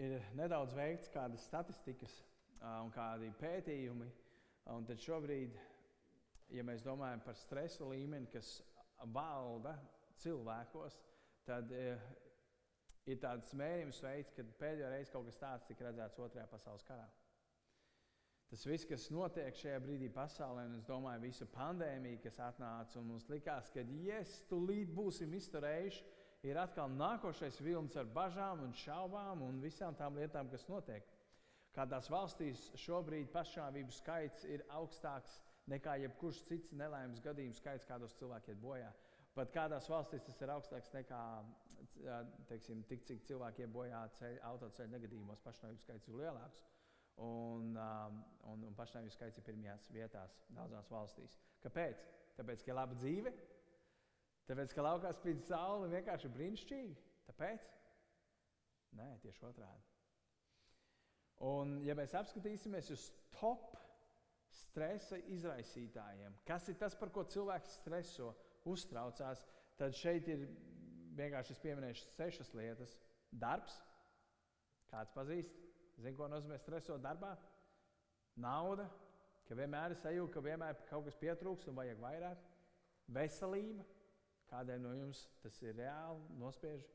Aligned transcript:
ir 0.00 0.22
nedaudz 0.38 0.74
veikts 0.76 1.10
kādas 1.14 1.44
statistikas 1.48 2.14
un 2.82 2.92
kādi 2.94 3.30
pētījumi. 3.40 4.10
Un 4.72 4.86
tad 4.88 5.02
šobrīd, 5.04 5.56
ja 6.56 6.64
mēs 6.64 6.84
domājam 6.86 7.20
par 7.24 7.36
stresa 7.36 7.84
līmeni, 7.84 8.30
kas 8.32 8.56
valda 9.12 9.74
cilvēkos, 10.22 10.96
tad 11.44 11.72
ir 11.74 13.20
tāds 13.20 13.52
mērījums 13.58 14.00
veids, 14.00 14.32
kad 14.32 14.54
pēdējo 14.60 14.94
reizi 14.94 15.12
kaut 15.12 15.28
kas 15.28 15.42
tāds 15.42 15.68
tika 15.68 15.90
redzēts 15.90 16.22
Otrajā 16.24 16.48
pasaules 16.48 16.86
karā. 16.88 17.04
Tas 18.48 18.64
viss, 18.68 18.86
kas 18.86 19.08
notiek 19.10 19.56
šajā 19.58 19.80
brīdī 19.82 20.08
pasaulē, 20.14 20.66
un 20.68 20.76
es 20.78 20.84
domāju, 20.86 21.24
visa 21.24 21.46
pandēmija, 21.50 22.20
kas 22.22 22.36
atnāca 22.44 23.00
un 23.00 23.08
mums 23.10 23.26
likās, 23.32 23.70
ka, 23.74 23.82
ja 23.82 24.20
yes, 24.20 24.36
tūlīt 24.50 24.92
būsim 24.94 25.32
izturējuši, 25.34 26.04
ir 26.44 26.60
atkal 26.60 26.92
nākošais 26.92 27.60
vilnis 27.64 27.96
ar 27.96 28.08
bažām 28.16 28.62
un 28.66 28.74
šaubām 28.84 29.42
un 29.46 29.60
visām 29.62 29.96
tām 29.96 30.18
lietām, 30.20 30.50
kas 30.52 30.66
notiek. 30.68 31.06
Kādās 31.74 32.06
valstīs 32.12 32.68
šobrīd 32.78 33.32
pašnāvību 33.34 33.94
skaits 33.96 34.44
ir 34.46 34.62
augstāks 34.76 35.40
nekā 35.72 35.96
jebkurš 36.04 36.44
cits 36.46 36.74
nelaimes 36.76 37.22
gadījums 37.24 37.58
skaits, 37.58 37.88
kādos 37.88 38.14
cilvēki 38.20 38.52
iet 38.52 38.60
bojā. 38.62 38.92
Pat 39.34 39.50
kādās 39.50 39.88
valstīs 39.90 40.22
tas 40.22 40.38
ir 40.44 40.52
augstāks 40.54 40.92
nekā 40.94 41.22
teiksim, 42.48 42.84
tik, 42.88 43.02
cik 43.08 43.24
cilvēki 43.28 43.64
iet 43.64 43.72
bojā 43.74 44.04
autoceļu 44.50 44.92
negadījumos, 44.92 45.42
pašnāvību 45.44 45.82
skaits 45.82 46.08
ir 46.10 46.20
lielāks. 46.20 46.62
Un, 47.24 47.74
um, 47.78 48.22
un, 48.50 48.64
un 48.68 48.76
pašnāvību 48.78 49.14
skaits 49.14 49.38
ir 49.38 49.46
pirmajās 49.46 49.88
vietās 49.94 50.38
daudzās 50.54 50.90
valstīs. 50.90 51.36
Kāpēc? 51.62 52.06
Tāpēc, 52.38 52.64
ka 52.64 52.72
ir 52.72 52.78
laba 52.78 52.96
dzīve, 52.98 53.32
tāpēc, 54.48 54.74
ka 54.76 54.84
laukā 54.84 55.12
spīd 55.16 55.42
saule 55.48 55.90
vienkārši 55.92 56.30
brīnišķīgi. 56.34 56.94
Tāpēc? 57.30 57.66
Nē, 58.98 59.08
tieši 59.24 59.46
otrādi. 59.48 59.90
Un, 61.44 61.80
ja 61.84 61.96
mēs 61.98 62.14
apskatīsimies 62.16 62.92
uz 62.94 63.08
top 63.34 63.74
stresa 64.54 65.18
izraisītājiem, 65.34 66.36
kas 66.46 66.68
ir 66.70 66.78
tas, 66.78 66.94
par 66.98 67.10
ko 67.14 67.24
cilvēks 67.26 67.80
streso, 67.80 68.30
uztraucās, 68.70 69.42
tad 69.78 69.96
šeit 69.98 70.28
ir 70.30 70.46
vienkārši 71.18 71.56
pieminējuši 71.62 72.12
sešas 72.14 72.52
lietas. 72.58 72.94
Darbs, 73.34 73.74
kāds 74.90 75.10
pazīst, 75.14 75.56
zina, 75.98 76.16
ko 76.18 76.28
nozīmē 76.30 76.58
stresot 76.62 77.02
darbā. 77.02 77.32
Nauda, 78.40 78.86
ka 79.48 79.58
vienmēr 79.58 79.94
ir 79.94 80.00
sajūta, 80.00 80.32
ka 80.36 80.42
vienmēr 80.44 80.78
kaut 80.88 81.08
kas 81.08 81.18
pietrūks 81.18 81.68
un 81.70 81.78
vajag 81.78 82.00
vairāk. 82.02 82.46
Veselība, 83.14 83.84
kādēļ 84.50 84.82
no 84.84 84.92
jums 84.98 85.24
tas 85.42 85.56
ir 85.64 85.76
reāli, 85.78 86.24
nospiež 86.40 86.86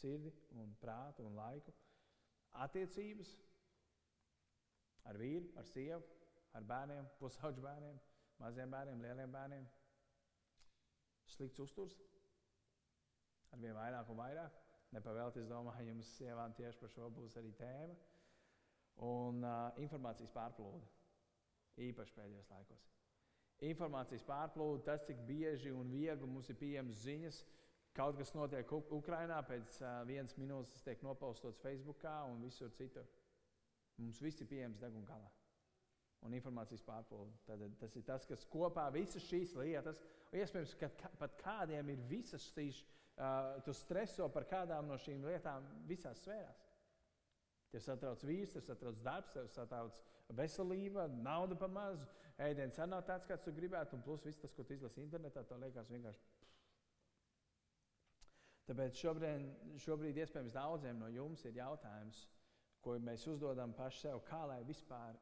sirdi 0.00 0.32
un 0.60 0.74
prātu 0.82 1.24
un 1.26 1.36
laiku. 1.38 1.74
Attiecības 2.64 3.32
ar 5.08 5.18
vīru, 5.20 5.48
ar 5.58 5.66
sievu, 5.68 6.04
ar 6.56 6.64
bērniem, 6.68 7.08
pusauģu 7.20 7.64
bērniem, 7.64 7.98
maziem 8.42 8.72
bērniem, 8.72 9.02
lieliem 9.04 9.34
bērniem 9.34 9.66
slikts 11.28 11.60
uzturs, 11.62 11.96
ar 13.52 13.60
vien 13.62 13.76
vairāk 13.76 14.10
un 14.12 14.20
vairāk. 14.20 14.64
Nepavēlti, 14.96 15.42
es 15.44 15.50
domāju, 15.50 15.88
jums 15.92 16.12
sievām 16.16 16.54
tieši 16.56 16.80
par 16.80 16.94
šo 16.94 17.10
būs 17.12 17.36
arī 17.40 17.52
tēma. 17.58 17.96
Un 19.08 19.44
uh, 19.46 19.68
informācijas 19.78 20.32
pārplūde, 20.34 20.86
īpaši 21.88 22.16
pēdējos 22.16 22.48
laikos. 22.50 22.88
Informācijas 23.66 24.22
pārplūde, 24.22 24.84
tas, 24.86 25.02
cik 25.06 25.24
bieži 25.26 25.72
un 25.74 25.88
viegli 25.90 26.28
mums 26.30 26.50
ir 26.52 26.58
pieejamas 26.60 27.00
ziņas, 27.02 27.40
kaut 27.96 28.18
kas 28.20 28.30
notiek 28.36 28.70
Ukrajinā, 28.70 29.40
pēc 29.48 29.80
uh, 29.82 29.96
vienas 30.06 30.36
minūtes 30.38 30.76
tas 30.76 30.86
tiek 30.86 31.02
nopaustots 31.02 31.58
Facebook 31.64 32.04
un 32.30 32.44
visur 32.44 32.70
citur. 32.78 33.08
Mums 33.98 34.22
viss 34.22 34.40
ir 34.40 34.46
pieejams 34.46 34.78
deguna 34.78 35.10
galā 35.10 35.32
un 36.26 36.34
informācijas 36.34 36.84
pārplūde. 36.86 37.34
Tad, 37.46 37.64
tas 37.80 37.96
ir 37.98 38.04
tas, 38.06 38.26
kas 38.26 38.46
kopā 38.50 38.88
visas 38.94 39.26
šīs 39.28 39.54
lietas, 39.58 40.00
iespējams, 40.34 40.74
ka 40.80 40.90
pat 41.20 41.36
kādiem 41.42 41.92
ir 41.94 42.06
visas 42.10 42.48
šīs, 42.52 42.80
uh, 43.18 43.58
tu 43.66 43.74
streso 43.74 44.28
par 44.34 44.46
kādām 44.50 44.90
no 44.90 44.98
šīm 45.02 45.26
lietām 45.28 45.66
visās 45.90 46.22
sfērās. 46.24 46.64
Tev 47.72 47.84
satrauc 47.84 48.22
vīrs, 48.24 48.54
tev 48.54 48.64
satrauc 48.64 49.02
darbs, 49.04 49.34
tev 49.34 49.50
satrauc 49.52 49.98
veselība, 50.36 51.06
nauda 51.08 51.56
ēdiens 52.38 52.78
arī 52.78 52.90
nav 52.90 53.04
tāds, 53.08 53.26
kāds 53.26 53.44
tu 53.44 53.52
gribētu, 53.52 53.96
un 53.96 54.02
plus 54.02 54.24
viss 54.24 54.38
tas, 54.38 54.52
ko 54.54 54.64
tu 54.64 54.74
izlasi 54.74 55.02
internetā, 55.02 55.42
tev 55.48 55.62
liekas 55.62 55.90
vienkārši. 55.90 56.26
Tāpēc 58.68 59.00
šobrīd, 59.00 59.46
šobrīd 59.80 60.20
iespējams 60.20 60.52
daudziem 60.52 60.98
no 61.00 61.08
jums 61.08 61.44
ir 61.48 61.56
jautājums, 61.56 62.26
ko 62.84 62.98
mēs 63.00 63.24
uzdodam 63.26 63.72
paši 63.72 64.04
sev, 64.04 64.20
kā 64.28 64.42
lai 64.46 64.60
vispār 64.68 65.16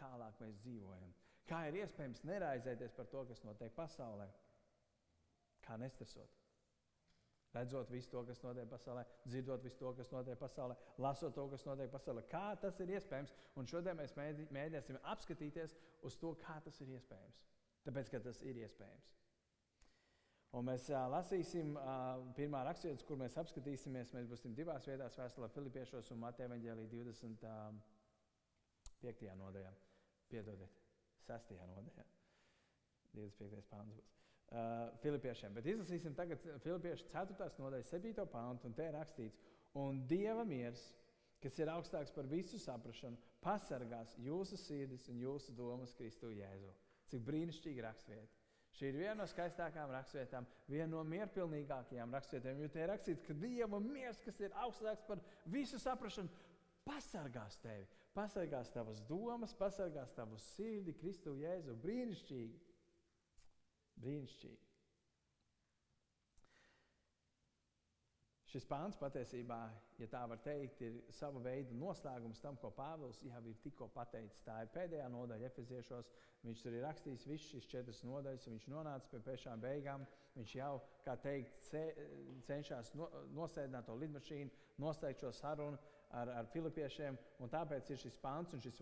tālāk 0.00 0.42
mēs 0.42 0.58
dzīvojam. 0.64 1.14
Kā 1.46 1.64
ir 1.68 1.80
iespējams 1.84 2.24
neraizēties 2.26 2.94
par 2.96 3.08
to, 3.12 3.24
kas 3.30 3.44
notiek 3.46 3.72
pasaulē? 3.78 4.26
Kā 5.64 5.78
nestresot? 5.78 6.39
Redzot 7.54 7.90
visu 7.90 8.10
to, 8.12 8.20
kas 8.28 8.38
notiek 8.44 8.68
pasaulē, 8.70 9.02
dzirdot 9.26 9.64
visu 9.64 9.78
to, 9.80 9.90
kas 9.98 10.10
notiek 10.14 10.38
pasaulē, 10.38 10.76
lasot 11.02 11.34
to, 11.34 11.48
kas 11.50 11.64
notiek 11.66 11.90
pasaulē. 11.90 12.22
Kā 12.30 12.54
tas 12.62 12.78
ir 12.82 12.88
iespējams? 12.94 13.32
Un 13.58 13.66
šodien 13.66 13.96
mēs 13.98 14.14
mēģināsim 14.14 15.00
apskatīties 15.14 15.74
uz 16.06 16.14
to, 16.20 16.30
kā 16.44 16.56
tas 16.62 16.76
ir 16.84 16.88
iespējams. 16.94 17.38
Tāpēc, 17.88 18.06
ka 18.12 18.18
tas 18.22 18.38
ir 18.46 18.54
iespējams. 18.62 19.08
Un 20.58 20.62
mēs 20.66 20.84
uh, 20.90 20.98
lasīsim 21.10 21.68
uh, 21.78 21.84
pirmā 22.38 22.60
raksturību, 22.66 23.04
kur 23.06 23.16
mēs 23.18 23.38
apskatīsimies. 23.42 24.14
Mēs 24.14 24.26
būsim 24.30 24.54
divās 24.54 24.86
vietās, 24.90 25.18
Vēstulē 25.18 25.48
Filipiešos 25.54 26.10
un 26.14 26.18
Mateja 26.22 26.48
Vangelī 26.50 26.84
25. 26.90 29.34
nodaļā. 29.42 29.72
Piedodiet, 30.30 30.74
6. 31.26 31.54
nodaļā. 31.74 32.04
25. 33.14 33.62
pāns 33.70 33.94
būs. 33.94 34.19
Uh, 34.50 34.88
Filipiešiem. 34.98 35.52
Bet 35.54 35.66
izlasīsim 35.70 36.14
tagad 36.18 36.40
Filipiešu 36.64 37.04
4. 37.12 37.44
nodaļu, 37.62 37.84
7. 37.86 38.24
pāntu, 38.32 38.66
un 38.66 38.72
te 38.74 38.88
ir 38.88 38.96
rakstīts, 38.96 39.38
un 39.78 40.00
Dieva 40.10 40.42
miers, 40.42 40.80
kas 41.38 41.58
ir 41.60 41.70
augstāks 41.70 42.10
par 42.10 42.26
visu 42.26 42.58
saprāšanu, 42.58 43.14
pasargās 43.44 44.16
jūsu 44.18 44.58
sirdis 44.58 45.06
un 45.12 45.20
jūsu 45.22 45.54
domas 45.54 45.94
Kristu 45.94 46.32
Jēzu. 46.34 46.72
Cik 47.12 47.22
brīnišķīgi 47.28 47.84
rakstvieta. 47.84 48.26
Šī 48.74 48.90
ir 48.90 48.98
viena 48.98 49.20
no 49.20 49.26
skaistākajām 49.30 49.94
raksturvietām, 49.94 50.48
viena 50.66 50.88
no 50.96 51.04
mierpilnīgākajām 51.12 52.18
raksturvietām, 52.18 52.64
jo 52.64 52.72
te 52.74 52.82
ir 52.82 52.90
rakstīts, 52.90 53.22
ka 53.28 53.36
Dieva 53.38 53.78
miers, 53.84 54.18
kas 54.24 54.42
ir 54.42 54.56
augstāks 54.64 55.06
par 55.06 55.22
visu 55.46 55.78
saprāšanu, 55.78 56.30
pasargās 56.90 57.62
tevi, 57.62 57.86
pasargās 58.18 58.74
tavas 58.74 58.98
domas, 59.06 59.54
pasargās 59.54 60.10
tavu 60.18 60.42
sirdi, 60.42 60.96
Kristu 60.98 61.36
Jēzu. 61.38 61.78
Brīnišķīgi! 61.86 62.69
Brīnišķīgi! 64.00 64.70
Šis 68.50 68.64
pāns 68.66 68.96
patiesībā, 68.98 69.58
ja 70.02 70.06
tā 70.10 70.24
var 70.26 70.40
teikt, 70.42 70.80
ir 70.82 70.96
sava 71.14 71.38
veida 71.44 71.74
noslēgums 71.78 72.40
tam, 72.42 72.56
ko 72.58 72.72
Pāvils 72.74 73.20
jau 73.22 73.42
ir 73.46 73.60
tikko 73.62 73.86
pateicis. 73.94 74.40
Tā 74.42 74.56
ir 74.64 74.72
pēdējā 74.74 75.04
nodaļa, 75.14 75.46
Efeziešos. 75.52 76.10
Viņš 76.42 76.64
tur 76.64 76.74
ir 76.74 76.82
rakstījis 76.82 77.28
visas 77.30 77.46
šīs 77.52 77.68
četras 77.70 78.02
nodaļas, 78.02 78.48
un 78.48 78.56
viņš 78.56 78.66
nonāca 78.72 79.12
pie 79.12 79.20
pašām 79.28 79.62
beigām. 79.62 80.06
Viņš 80.34 80.56
jau, 80.56 80.72
kā 81.06 81.14
teikt, 81.22 81.70
cenšas 82.48 82.90
no, 82.98 83.06
nosēdināt 83.38 83.86
to 83.86 83.94
lidmašīnu, 84.02 84.50
noslēgt 84.82 85.22
šo 85.22 85.30
sarunu 85.36 85.78
ar, 86.16 86.30
ar 86.40 86.48
filipiešiem. 86.52 87.18
Tāpēc 87.52 87.92
ir 87.92 88.00
šis 88.02 88.16
pāns, 88.22 88.54
un 88.54 88.62
šis 88.62 88.80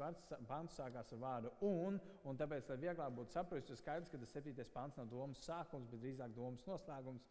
pāns 0.49 0.77
sākās 0.78 1.12
ar 1.12 1.22
vārdu 1.22 1.53
un. 1.66 2.00
un 2.25 2.41
tāpēc, 2.41 2.71
lai 2.72 2.78
vieglāk 2.87 3.15
būtu 3.16 3.34
saprast, 3.34 3.71
ir 3.71 3.81
skaidrs, 3.81 4.11
ka 4.12 4.21
tas 4.22 4.33
septītais 4.34 4.72
pāns 4.75 4.97
nav 4.99 5.11
domas 5.12 5.44
sākums, 5.44 5.88
bet 5.91 6.03
drīzāk 6.05 6.34
domas 6.37 6.65
noslēgums. 6.69 7.28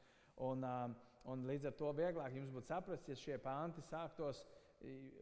Un, 0.47 0.63
uh, 0.63 0.91
un 1.31 1.47
līdz 1.49 1.71
ar 1.71 1.77
to 1.79 1.91
vieglāk 1.97 2.35
jums 2.37 2.53
būtu 2.53 2.69
saprast, 2.69 3.09
ja 3.09 3.17
šie 3.17 3.39
panti 3.41 3.81
sāktos 3.89 4.43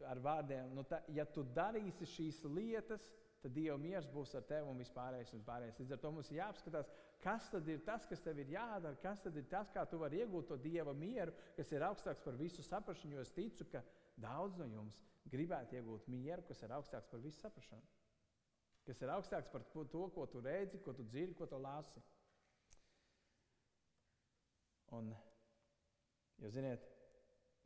ar 0.04 0.18
vārdiem, 0.20 0.74
nu, 0.76 0.84
ta, 0.84 1.00
ja 1.08 1.24
tu 1.24 1.44
darīsi 1.56 2.04
šīs 2.10 2.42
lietas, 2.44 3.06
tad 3.40 3.54
Dieva 3.56 3.76
miers 3.80 4.06
būs 4.12 4.34
ar 4.36 4.44
tevi 4.48 4.68
un 4.68 4.80
vispārējais. 4.80 5.32
Un 5.36 5.44
pārējais. 5.46 5.78
Līdz 5.80 5.94
ar 5.96 6.00
to 6.02 6.10
mums 6.12 6.30
ir 6.30 6.40
jāapskatās, 6.40 6.90
kas 7.22 7.48
tad 7.52 7.68
ir 7.72 7.80
tas, 7.86 8.06
kas 8.10 8.20
tev 8.24 8.40
ir 8.42 8.52
jādara, 8.52 8.98
kas 9.00 9.22
tad 9.24 9.36
ir 9.38 9.46
tas, 9.50 9.70
kā 9.72 9.86
tu 9.88 10.00
vari 10.02 10.20
iegūt 10.24 10.50
to 10.50 10.58
Dieva 10.60 10.92
mieru, 10.96 11.34
kas 11.56 11.72
ir 11.72 11.84
augstāks 11.86 12.24
par 12.24 12.36
visu 12.40 12.64
saprāšanu. 12.66 13.16
Jo 13.16 13.24
es 13.24 13.32
ticu, 13.36 13.68
ka 13.72 13.84
daudz 14.20 14.58
no 14.60 14.66
jums 14.70 14.98
gribētu 15.30 15.78
iegūt 15.78 16.08
mieru, 16.10 16.44
kas 16.48 16.62
ir 16.62 16.74
augstāks 16.76 17.08
par 17.10 17.22
visu 17.22 17.40
saprāšanu. 17.42 17.94
Kas 18.86 19.00
ir 19.02 19.10
augstāks 19.10 19.50
par 19.50 19.64
to, 19.72 20.04
ko 20.14 20.26
tu 20.30 20.42
redzi, 20.44 20.78
ko 20.82 20.94
tu 20.94 21.06
dzirdi, 21.06 21.34
ko 21.34 21.48
tu 21.50 21.58
lasi. 21.58 22.02
Un, 24.94 25.10
jo, 26.38 26.50
ziniet, 26.54 26.84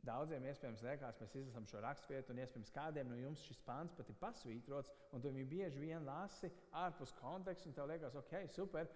daudziem 0.07 0.47
iespējams 0.49 0.81
liekas, 0.87 1.19
mēs 1.21 1.37
izlasām 1.37 1.67
šo 1.69 1.83
raksturvietu, 1.85 2.33
un 2.33 2.41
iespējams 2.41 2.73
kādiem 2.73 3.11
no 3.11 3.19
jums 3.19 3.45
šis 3.45 3.61
pāns 3.67 3.93
pat 3.93 4.09
ir 4.09 4.17
pasvītrots, 4.23 4.89
un 5.13 5.21
tu 5.21 5.29
viņu 5.29 5.45
bieži 5.51 5.83
vien 5.83 6.07
lasi 6.07 6.49
ārpus 6.81 7.13
konteksta, 7.21 7.69
un 7.69 7.77
tev 7.77 7.91
liekas, 7.93 8.17
ok, 8.17 8.35
super, 8.57 8.89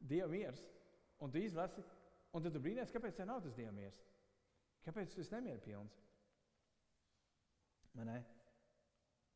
Dieva 0.00 0.30
miers. 0.32 0.62
Un 1.20 1.30
tu 1.30 1.38
izlasi, 1.38 1.82
un 2.32 2.42
tad 2.42 2.54
tu 2.56 2.62
brīnīties, 2.64 2.92
kāpēc 2.94 3.18
tev 3.18 3.28
nav 3.28 3.42
tas 3.44 3.54
Dieva 3.54 3.72
miers. 3.76 3.98
Kāpēc 4.86 5.18
esi 5.20 5.34
nemieru 5.36 5.60
pilns? 5.62 5.98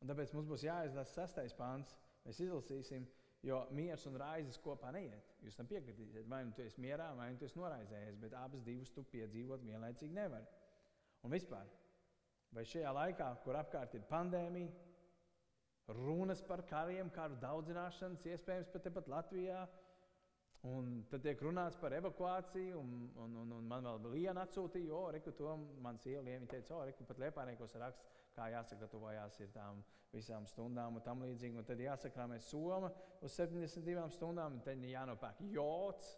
Un 0.01 0.11
tāpēc 0.11 0.33
mums 0.35 0.49
būs 0.49 0.65
jāizlasa 0.67 1.21
sastais 1.21 1.55
pāns. 1.57 1.93
Mēs 2.25 2.41
izlasīsim, 2.41 3.05
jo 3.45 3.61
miers 3.77 4.05
un 4.09 4.17
raizes 4.21 4.59
kopā 4.61 4.91
neiet. 4.95 5.33
Jūs 5.45 5.57
tam 5.57 5.69
piekritīsiet. 5.69 6.27
Vai 6.29 6.43
nu 6.45 6.55
tu 6.57 6.63
esi 6.65 6.81
mierā, 6.81 7.11
vai 7.17 7.31
nu 7.33 7.39
tu 7.41 7.47
esi 7.47 7.59
noraizējies, 7.59 8.19
bet 8.21 8.35
abas 8.39 8.63
divas 8.65 8.93
tu 8.93 9.05
piedzīvot 9.11 9.65
vienlaicīgi 9.65 10.17
nevari. 10.17 10.47
Un 11.25 11.33
vispār, 11.33 11.69
vai 12.53 12.65
šajā 12.69 12.91
laikā, 12.95 13.29
kur 13.45 13.57
apkārt 13.59 13.95
ir 13.97 14.05
pandēmija, 14.09 14.73
runas 15.99 16.41
par 16.45 16.63
kariem, 16.69 17.11
karu 17.13 17.37
daudzināšanas, 17.41 18.25
iespējams 18.33 18.71
pat 18.73 18.87
tepat 18.87 19.09
Latvijā, 19.11 19.65
Un 20.65 21.03
tad 21.11 21.21
tiek 21.21 21.41
runāts 21.45 21.77
par 21.77 21.93
evakuāciju, 21.93 22.79
un, 22.79 22.93
un, 23.21 23.33
un, 23.43 23.51
un 23.59 23.65
man 23.69 23.85
vēl 23.85 24.07
viena 24.15 24.45
atsūtīja, 24.47 24.93
o, 24.97 25.01
reku, 25.13 25.33
to 25.37 25.51
man 25.83 25.99
sieva 26.01 26.23
Lieva 26.25 26.47
teica, 26.49 26.73
o, 26.73 26.79
reku, 26.87 27.05
pat 27.05 27.21
Liepāniekos 27.21 27.75
raksts, 27.81 28.07
kā 28.35 28.49
jāsagatavojās 28.53 29.39
ir 29.41 29.51
tām 29.55 29.81
visām 30.13 30.45
stundām 30.49 30.97
un 30.97 31.03
tam 31.05 31.23
līdzīgi. 31.25 31.57
Un 31.59 31.67
tad 31.67 31.81
jāsakrāmē 31.83 32.39
soma 32.43 32.91
uz 33.23 33.35
72 33.35 34.07
stundām, 34.15 34.59
un 34.59 34.65
tad 34.65 34.83
jānopērk 34.83 35.41
jods. 35.53 36.15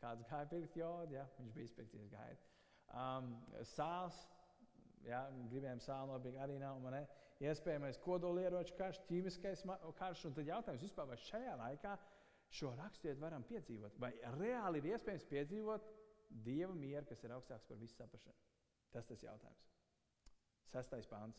Kāds 0.00 0.24
gāja 0.28 0.48
pirkt 0.48 0.76
jodu, 0.80 1.18
ja? 1.18 1.26
viņš 1.38 1.56
bija 1.56 1.66
inspekcijas 1.66 2.12
gaita. 2.12 2.46
Um, 2.90 3.34
sāls, 3.68 4.16
ja? 5.04 5.26
gribējām 5.50 5.82
sāli 5.84 6.08
nopirkt 6.08 6.40
arī 6.40 6.56
nav, 6.62 6.80
man 6.80 6.96
ne? 6.96 7.02
Iespējamais 7.40 8.00
kodolieroču 8.04 8.76
karš, 8.76 9.00
ķīmiskais 9.08 9.64
karš, 9.96 10.24
un 10.28 10.36
tad 10.36 10.48
jautājums 10.48 10.84
vispār, 10.84 11.08
vai 11.08 11.20
šajā 11.24 11.54
laikā 11.60 11.94
šo 12.52 12.72
raksturvietu 12.76 13.22
varam 13.22 13.44
piedzīvot? 13.48 13.96
Vai 14.00 14.12
reāli 14.36 14.82
ir 14.82 14.92
iespējams 14.94 15.28
piedzīvot 15.30 15.90
Dieva 16.30 16.74
mieru, 16.76 17.08
kas 17.08 17.24
ir 17.24 17.32
augstāks 17.34 17.66
par 17.66 17.80
visu 17.80 17.96
saprāšanu? 17.96 18.36
Tas 18.94 19.08
tas 19.08 19.24
jautājums. 19.24 19.69
Sestais 20.70 21.08
pāns, 21.10 21.38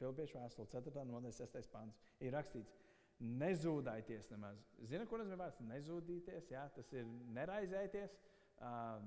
Filipiešu 0.00 0.38
vēstule, 0.38 0.68
4. 0.72 1.04
nodaļa, 1.08 1.34
6. 1.36 1.68
pāns. 1.72 1.98
Ir 2.24 2.32
rakstīts, 2.32 2.78
nezūdaities 3.20 4.30
nemaz. 4.32 4.62
Zini, 4.88 5.04
ko 5.08 5.18
nozīmē 5.20 5.36
vārds 5.42 5.60
nezūdīties? 5.68 6.48
Jā, 6.54 6.64
tas 6.72 6.88
ir 6.96 7.08
neraizēties, 7.36 8.16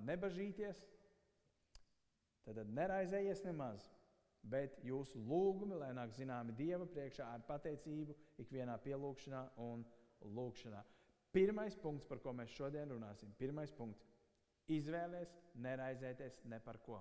nebažīties. 0.05 0.83
Tad 2.45 2.69
neraizējies 2.77 3.41
nemaz. 3.47 3.87
Bet 4.43 4.75
jūsu 4.83 5.21
lūgumi, 5.23 5.77
lai 5.79 5.93
nāk 5.95 6.11
zināmi 6.17 6.53
Dieva 6.57 6.85
priekšā 6.91 7.29
ar 7.31 7.45
pateicību, 7.47 8.13
ikvienā 8.43 8.75
pielūgšanā 8.83 9.43
un 9.63 9.85
lūgšanā. 10.35 10.81
Pirmais 11.33 11.77
punkts, 11.79 12.05
par 12.05 12.19
ko 12.21 12.33
mēs 12.35 12.51
šodien 12.53 12.91
runāsim, 12.91 13.31
pirmais 13.39 13.71
punkts. 13.73 14.03
Izvēlēties, 14.71 15.47
neraizēties 15.63 16.41
ne 16.51 16.59
par 16.63 16.77
ko. 16.83 16.99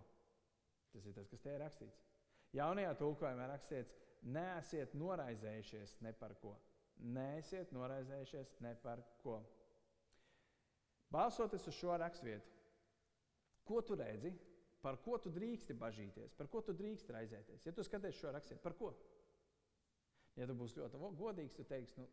Tas 0.95 1.05
ir 1.05 1.19
tas, 1.19 1.29
kas 1.29 1.43
te 1.43 1.53
ir 1.53 1.61
rakstīts. 1.63 2.01
Jaunajā 2.57 2.93
tulkojumā 3.01 3.49
rakstīts, 3.53 3.95
neesiet 4.35 4.95
noraizējušies 4.99 5.97
ne 6.05 6.13
par 6.17 6.35
ko. 6.43 6.55
Neesiet 7.17 7.73
noraizējušies 7.75 8.59
ne 8.63 8.75
par 8.83 9.03
ko. 9.23 9.41
Balsoties 11.13 11.67
uz 11.69 11.77
šo 11.77 11.97
raksturvietu, 12.01 12.53
ko 13.69 13.81
tu 13.85 13.97
redzi, 13.99 14.33
par 14.83 14.99
ko 15.05 15.19
tu 15.23 15.33
drīksti 15.33 15.77
bažīties, 15.79 16.37
par 16.37 16.49
ko 16.53 16.63
tu 16.65 16.75
drīksti 16.77 17.13
raizēties? 17.15 17.67
Ja 17.67 17.75
tu 17.77 17.85
skaties 17.85 18.21
šo 18.21 18.33
raksturvietu, 18.33 18.65
par 18.65 18.77
ko? 18.79 18.93
Ja 20.37 20.49
tu 20.49 20.57
būsi 20.57 20.81
ļoti 20.81 21.03
godīgs, 21.19 21.57
tu 21.57 21.67
teiksi, 21.69 22.01
nu, 22.01 22.09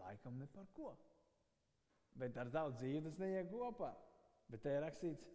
laikam 0.00 0.38
ne 0.38 0.48
par 0.50 0.66
ko 0.74 0.96
bet 2.18 2.38
ar 2.40 2.50
daudz 2.52 2.78
dzīvi 2.80 3.04
tas 3.06 3.18
neiet 3.22 3.50
kopā. 3.52 3.92
Bet 4.48 4.62
te 4.64 4.72
ir 4.74 4.82
rakstīts, 4.84 5.26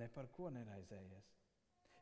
ne 0.00 0.08
par 0.12 0.28
ko 0.36 0.50
neraizējies. 0.54 1.32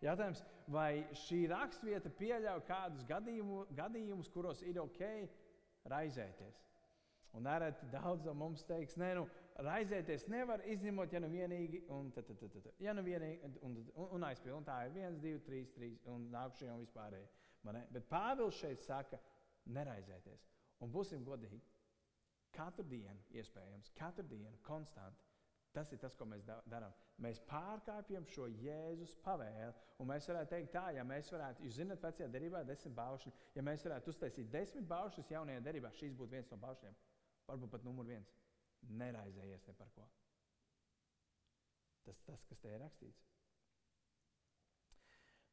Jautājums, 0.03 0.43
vai 0.69 1.05
šī 1.25 1.45
raksturvieta 1.53 2.11
pieļauj 2.19 2.65
kādus 2.69 3.05
gadījumu, 3.09 3.65
gadījumus, 3.77 4.31
kuros 4.33 4.63
ir 4.67 4.81
ok 4.83 5.03
raizēties? 5.91 6.63
Un 7.35 7.47
nereti 7.49 7.89
daudz 7.91 8.23
no 8.27 8.35
mums 8.39 8.63
teiks, 8.67 8.95
nē, 9.01 9.11
nu, 9.19 9.25
raizēties 9.67 10.29
nevar 10.31 10.63
izņemot, 10.71 11.13
ja 11.15 11.21
nu 11.23 11.31
vienīgi, 11.33 11.83
un, 11.91 12.13
tad, 12.15 12.29
tad, 12.29 12.39
tad, 12.43 12.55
tad, 12.55 12.73
ja 12.83 12.95
nu 12.95 13.03
vienīgi, 13.07 13.41
un, 13.43 13.57
un, 13.67 14.09
un 14.19 14.27
aizpildīt. 14.29 14.59
Un 14.59 14.67
tā 14.69 14.81
ir 14.87 14.95
viens, 14.95 15.19
divi, 15.23 15.43
trīs, 15.47 15.73
trīs, 15.75 15.99
un 16.11 16.29
nākušie 16.35 16.71
un 16.71 16.85
vispārējie. 16.85 17.31
Bet 17.91 18.07
Pāvils 18.11 18.61
šeit 18.61 18.85
saka, 18.87 19.19
neraizēties. 19.75 20.47
Un 20.85 20.93
būsim 20.95 21.25
godīgi, 21.27 21.59
Katru 22.55 22.85
dienu, 22.87 23.19
iespējams, 23.35 23.91
katru 23.99 24.25
dienu, 24.31 24.55
konstanti. 24.63 25.34
Tas 25.75 25.91
ir 25.91 25.99
tas, 25.99 26.15
ko 26.15 26.27
mēs 26.31 26.45
darām. 26.47 26.93
Mēs 27.25 27.41
pārkāpjam 27.51 28.27
šo 28.31 28.47
Jēzus 28.63 29.17
pavēli. 29.25 29.73
Un 29.99 30.09
mēs 30.11 30.29
varētu 30.31 30.53
teikt, 30.53 30.71
tā, 30.77 30.85
ja 30.95 31.03
mēs 31.07 31.33
varētu, 31.35 31.65
jūs 31.67 31.81
zināt, 31.81 32.03
vecajā 32.05 32.29
derībā 32.31 32.63
ir 32.63 32.69
desmit 32.69 32.95
baušļi. 32.95 33.33
Ja 33.59 33.65
mēs 33.67 33.83
varētu 33.87 34.15
uztaisīt 34.15 34.53
desmit 34.55 34.87
baušļus 34.91 35.33
jaunajā 35.35 35.65
derībā, 35.67 35.91
šīs 35.99 36.15
būtu 36.19 36.37
viens 36.37 36.51
no 36.55 36.61
baušļiem. 36.63 36.95
Varbūt 37.51 37.75
pat 37.75 37.87
numur 37.87 38.07
viens. 38.07 38.31
Neraizējies 39.03 39.67
ne 39.67 39.75
par 39.81 39.91
ko. 39.97 40.07
Tas 42.05 42.23
tas, 42.29 42.47
kas 42.47 42.61
te 42.63 42.71
ir 42.71 42.83
rakstīts. 42.85 43.27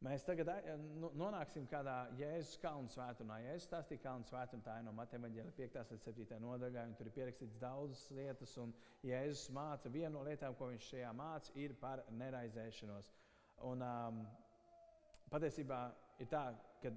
Mēs 0.01 0.23
tagad 0.25 0.49
nu, 0.97 1.11
nonāksim 1.13 1.67
kādā 1.69 2.07
Jēzus 2.17 2.57
kalnu 2.63 2.89
svētumā. 2.89 3.35
Jēzus 3.43 3.67
stāstīja 3.69 4.01
kalnu 4.01 4.25
svētumu, 4.25 4.63
tā 4.65 4.79
ir 4.79 4.87
no 4.87 4.93
Mateja 4.97 5.21
Vāģēla 5.21 5.51
5. 5.59 5.75
līdz 5.91 6.07
7. 6.07 6.39
nodaļā, 6.41 6.85
tur 6.97 7.09
ir 7.09 7.13
pierakstīts 7.19 7.59
daudzas 7.61 8.07
lietas, 8.17 8.55
un 8.57 8.73
Jēzus 9.05 9.51
māca, 9.53 9.91
viena 9.93 10.15
no 10.15 10.23
lietām, 10.25 10.55
ko 10.57 10.71
viņš 10.71 10.87
šajā 10.95 11.11
māca, 11.19 11.53
ir 11.61 11.75
par 11.83 12.01
neraizēšanos. 12.17 13.11
Un, 13.69 13.85
um, 13.85 14.23
patiesībā 15.29 15.83
ir 16.25 16.31
tā, 16.33 16.47
ka 16.81 16.95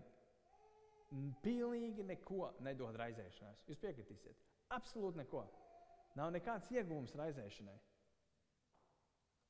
pilnīgi 1.44 2.08
neko 2.08 2.54
nedod 2.64 2.96
raizēšanās. 3.04 3.66
Jūs 3.68 3.84
piekritīsiet? 3.84 4.40
Absolūti 4.72 5.20
neko. 5.20 5.44
Nav 6.16 6.32
nekāds 6.32 6.72
iegūms 6.72 7.12
raizēšanai. 7.20 7.76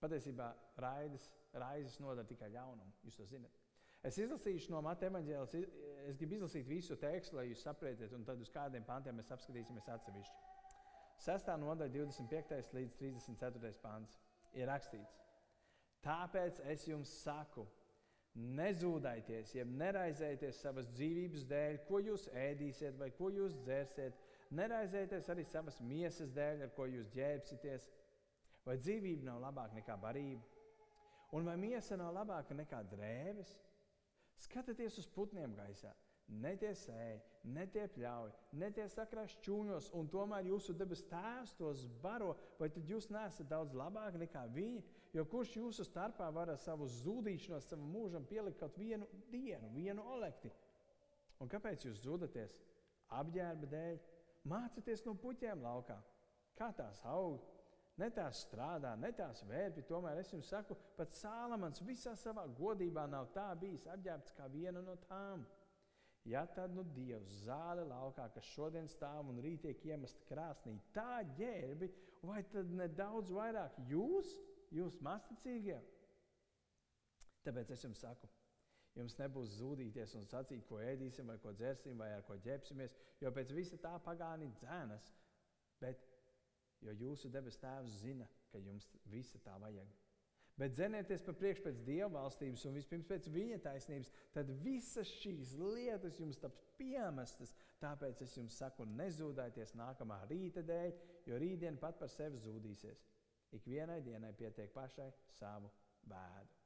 Patiesībā 0.02 0.50
raidis 0.82 1.30
raizes 1.60 2.00
nodara 2.02 2.26
tikai 2.28 2.50
ļaunumu. 2.54 2.92
Jūs 3.06 3.20
to 3.20 3.26
zinat. 3.30 3.60
Es 4.04 4.18
izlasīšu 4.20 4.72
no 4.74 4.82
Mateja 4.84 5.08
evanģēlas, 5.08 5.54
es 6.10 6.18
gribu 6.20 6.36
izlasīt 6.36 6.66
visu 6.68 6.96
tekstu, 7.00 7.38
lai 7.38 7.46
jūs 7.48 7.62
saprotat, 7.64 8.12
un 8.12 8.26
tad 8.28 8.42
uz 8.44 8.50
kādiem 8.52 8.84
pantiem 8.84 9.16
mēs 9.16 9.32
apskatīsimies 9.32 9.88
atsevišķi. 9.94 10.42
6. 11.24 11.54
nodaļa, 11.62 11.92
25. 11.94 12.74
līdz 12.76 12.98
34. 13.00 13.72
pāns 13.80 14.18
ir 14.52 14.68
rakstīts. 14.68 15.22
Tāpēc 16.04 16.60
es 16.68 16.84
jums 16.84 17.08
saku, 17.22 17.64
nezūdaities, 18.34 19.54
jeb 19.54 19.70
neraizējieties 19.78 20.60
savas 20.60 20.88
dzīvības 20.96 21.44
dēļ, 21.48 21.78
ko 21.88 22.00
jūs 22.02 22.26
ēdīsiet 22.34 22.98
vai 22.98 23.08
ko 23.14 23.30
jūs 23.32 23.54
dzersiet. 23.62 24.18
Neraizējieties 24.54 25.30
arī 25.32 25.44
savas 25.48 25.78
miesas 25.80 26.34
dēļ, 26.34 26.66
ar 26.66 26.74
ko 26.76 26.88
jūs 26.90 27.08
ģērbsieties. 27.14 27.86
Vai 28.66 28.76
dzīvība 28.80 29.30
nav 29.30 29.40
labāka 29.44 29.78
nekā 29.78 29.96
barība? 30.02 30.53
Un 31.34 31.46
vai 31.48 31.56
miesa 31.58 31.96
nav 31.98 32.12
labāka 32.14 32.54
nekā 32.54 32.78
drēbes? 32.92 33.56
Skatieties 34.44 35.00
uz 35.02 35.06
putniem 35.10 35.54
gaisā. 35.58 35.90
Ne 36.40 36.54
tie 36.56 36.70
sēž, 36.78 37.24
ne 37.52 37.66
tie 37.68 37.84
pļauj, 37.92 38.30
ne 38.56 38.70
tie 38.72 38.86
sakrās 38.88 39.34
čūņos, 39.44 39.90
un 39.98 40.06
tomēr 40.08 40.46
jūsu 40.48 40.72
debes 40.78 41.02
tēvs 41.10 41.52
tos 41.58 41.82
baro. 42.00 42.30
Vai 42.60 42.70
tad 42.72 42.88
jūs 42.88 43.10
neesat 43.12 43.50
daudz 43.50 43.74
labāki 43.76 44.22
nekā 44.22 44.46
viņi? 44.54 44.80
Jo 45.14 45.26
kurš 45.30 45.56
jūsu 45.58 45.84
starpā 45.84 46.30
var 46.32 46.54
ar 46.54 46.60
savu 46.62 46.88
zudīšanos, 46.88 47.68
savam 47.68 47.90
mūžam 47.92 48.24
pielikt 48.30 48.62
kaut 48.62 48.78
vienu 48.80 49.06
dienu, 49.30 49.68
vienu 49.74 50.06
olekti? 50.14 50.52
Un 51.42 51.50
kāpēc 51.50 51.84
jūs 51.84 52.00
zudaties? 52.06 52.56
Apģērba 53.12 53.68
dēļ. 53.74 54.00
Mācieties 54.48 55.04
no 55.04 55.14
puķiem 55.20 55.60
laukā. 55.66 55.98
Kā 56.56 56.70
tās 56.78 57.02
aug? 57.10 57.42
Ne 58.00 58.08
tās 58.14 58.44
strādā, 58.46 58.94
ne 58.98 59.10
tās 59.16 59.42
vērpi. 59.48 59.84
Tomēr 59.88 60.20
es 60.22 60.32
jums 60.32 60.50
saku, 60.50 60.76
pat 60.98 61.14
Sālamans 61.14 61.82
visā 61.86 62.14
savā 62.18 62.46
godībā 62.58 63.06
nav 63.10 63.30
tā 63.36 63.50
bijis 63.60 63.86
apģērbts 63.94 64.34
kā 64.38 64.48
viena 64.52 64.82
no 64.82 64.96
tām. 65.08 65.44
Ja 66.24 66.46
tad 66.48 66.72
nu 66.72 66.86
Dievs 66.96 67.42
zāle 67.44 67.84
laukā, 67.84 68.30
kas 68.32 68.46
šodien 68.54 68.86
stāv 68.88 69.28
un 69.28 69.42
rīt 69.44 69.60
tiek 69.66 69.82
iemesta 69.90 70.24
krāsnī, 70.30 70.78
tā 70.96 71.20
ģērbi, 71.36 71.90
vai 72.24 72.40
tad 72.54 72.70
nedaudz 72.72 73.32
vairāk 73.36 73.76
jūs, 73.90 74.30
jūs 74.72 74.96
masticīgie? 75.04 75.76
Tāpēc 77.44 77.74
es 77.74 77.84
jums 77.84 78.00
saku, 78.00 78.30
jums 78.96 79.18
nebūs 79.20 79.58
zudīties 79.58 80.16
un 80.16 80.24
sacīt, 80.30 80.64
ko 80.64 80.80
ēdīsim, 80.80 81.28
vai 81.28 81.36
ko 81.42 81.52
dzersim, 81.52 82.00
vai 82.00 82.14
ar 82.16 82.24
ko 82.24 82.38
ģērbsimies, 82.40 82.96
jo 83.20 83.32
pēc 83.36 83.52
visa 83.52 83.76
tā 83.84 83.92
pagāni 84.06 84.48
dzēnas. 84.56 85.12
Bet 85.82 86.00
jo 86.84 86.94
jūsu 87.00 87.30
debes 87.32 87.58
Tēvs 87.60 88.00
zina, 88.04 88.28
ka 88.52 88.60
jums 88.62 88.88
visa 89.10 89.40
tā 89.44 89.56
vajag. 89.60 89.90
Bet 90.54 90.76
dzenieties 90.76 91.24
pa 91.26 91.32
priekšu 91.34 91.64
pēc 91.64 91.80
Dieva 91.82 92.12
valstības 92.14 92.62
un 92.68 92.76
vispirms 92.78 93.08
pēc 93.10 93.26
Viņa 93.34 93.58
taisnības, 93.64 94.12
tad 94.36 94.52
visas 94.62 95.10
šīs 95.18 95.56
lietas 95.58 96.20
jums 96.22 96.38
taps 96.38 96.62
piemestas. 96.78 97.56
Tāpēc 97.82 98.22
es 98.22 98.36
jums 98.38 98.60
saku, 98.62 98.86
nezūdieties 98.86 99.74
nākamā 99.80 100.20
rīta 100.30 100.62
dēļ, 100.62 100.94
jo 101.26 101.40
rītdiena 101.42 101.82
pat 101.82 101.98
par 101.98 102.12
sevi 102.12 102.38
zudīsies. 102.38 103.02
Ik 103.54 103.66
vienai 103.66 104.00
dienai 104.06 104.32
pietiek 104.38 104.70
pašai 104.74 105.10
savu 105.34 105.72
bēdu. 106.06 106.63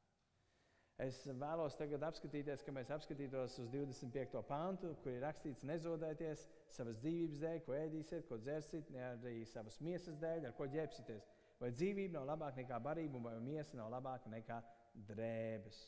Es 0.99 1.21
vēlos 1.31 1.77
tagad 1.79 2.03
apskatīties, 2.09 2.65
ka 2.67 2.73
mēs 2.75 2.89
apskatītos 2.91 3.53
uz 3.63 3.69
25. 3.71 4.41
pantu, 4.49 4.89
kur 5.05 5.13
ir 5.15 5.21
rakstīts, 5.23 5.63
nezodēties 5.69 6.41
savas 6.75 6.99
dzīvības 7.05 7.43
dēļ, 7.45 7.61
ko 7.63 7.77
ēdīsiet, 7.79 8.25
ko 8.27 8.39
dzersiet, 8.43 8.91
ne 8.91 9.05
arī 9.13 9.37
savas 9.47 9.79
miesas 9.79 10.19
dēļ, 10.19 10.49
ar 10.49 10.57
ko 10.59 10.67
ģērbsieties. 10.73 11.29
Vai 11.61 11.71
dzīvība 11.77 12.17
nav 12.17 12.27
labāka 12.33 12.59
nekā 12.65 12.81
barība, 12.83 13.21
vai 13.29 13.37
miesa 13.45 13.79
nav 13.79 13.93
labāka 13.95 14.33
nekā 14.33 14.59
drēbes. 15.13 15.79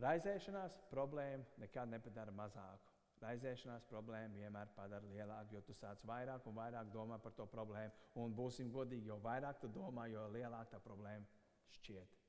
Raizēšanās 0.00 0.80
problēmu 0.88 1.60
nekad 1.60 1.92
nepadara 1.92 2.32
mazāku. 2.32 2.88
Raizēšanās 3.22 3.84
problēma 3.92 4.32
vienmēr 4.40 4.72
padara 4.74 5.12
lielāku, 5.12 5.58
jo 5.58 5.62
tu 5.68 5.76
sāc 5.76 6.00
vairāk 6.08 6.48
un 6.48 6.56
vairāk 6.56 6.88
domāt 6.96 7.22
par 7.22 7.36
to 7.36 7.44
problēmu. 7.52 7.92
Un 8.24 8.32
būsim 8.34 8.72
godīgi, 8.72 9.12
jo 9.12 9.20
vairāk 9.22 9.60
tu 9.60 9.68
domā, 9.76 10.08
jo 10.08 10.24
lielāka 10.32 10.78
tā 10.78 10.82
problēma 10.88 11.28
šķiet. 11.76 12.21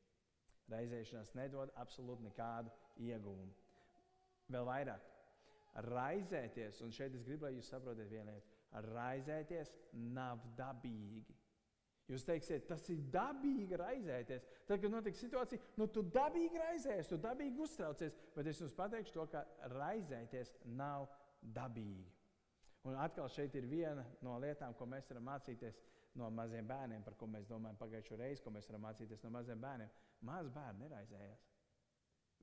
Raizēšanās 0.72 1.34
nedod 1.36 1.74
absolūti 1.80 2.30
nekādu 2.30 2.72
ieguvumu. 3.04 3.52
Vēl 4.54 4.66
vairāk, 4.68 5.06
raizēties, 5.90 6.82
un 6.86 6.92
šeit 6.94 7.16
es 7.18 7.24
gribu, 7.28 7.48
lai 7.48 7.56
jūs 7.58 7.72
saprotat 7.74 8.10
vienu 8.12 8.32
lietu, 8.32 8.60
raizēties 8.94 9.74
nav 10.16 10.44
dabīgi. 10.58 11.36
Jūs 12.12 12.26
teiksiet, 12.28 12.66
tas 12.68 12.84
ir 12.92 13.00
dabīgi 13.14 13.78
raizēties. 13.80 14.44
Tad, 14.68 14.82
kad 14.84 14.92
notiek 14.92 15.16
situācija, 15.16 15.70
nu, 15.80 15.88
tu 15.88 16.04
dabīgi 16.04 16.60
raizējies, 16.60 17.08
tu 17.08 17.20
dabīgi 17.24 17.64
uztraucies. 17.64 18.18
Bet 18.36 18.50
es 18.52 18.60
jums 18.60 18.76
pateikšu 18.76 19.16
to, 19.16 19.26
ka 19.32 19.46
raizēties 19.72 20.52
nav 20.76 21.08
dabīgi. 21.56 22.12
Un 22.84 23.00
atkal 23.00 23.30
šeit 23.32 23.56
ir 23.56 23.70
viena 23.72 24.04
no 24.26 24.36
lietām, 24.44 24.76
ko 24.76 24.86
mēs 24.92 25.08
varam 25.08 25.30
mācīties 25.30 25.80
no 26.20 26.28
maziem 26.36 26.68
bērniem, 26.68 27.06
par 27.06 27.16
ko 27.18 27.30
mēs 27.32 27.48
domājam 27.48 27.80
pagājušo 27.80 28.20
reizi, 28.20 28.44
ko 28.44 28.52
mēs 28.54 28.68
varam 28.70 28.84
mācīties 28.90 29.24
no 29.24 29.32
maziem 29.34 29.64
bērniem. 29.64 29.94
Maz 30.24 30.50
bērni 30.56 30.86
neraizējās. 30.86 31.48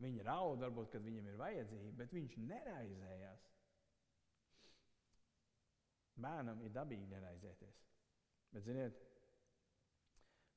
Viņi 0.00 0.24
raud, 0.24 0.60
varbūt, 0.62 0.90
kad 0.94 1.04
viņam 1.04 1.28
ir 1.28 1.38
vajadzība, 1.40 1.92
bet 1.98 2.12
viņš 2.16 2.36
neraizējās. 2.44 3.46
Bērnam 6.20 6.60
ir 6.64 6.72
dabīgi 6.76 7.08
neraizēties. 7.08 7.80
Bet, 8.50 8.64
ziniet, 8.66 8.96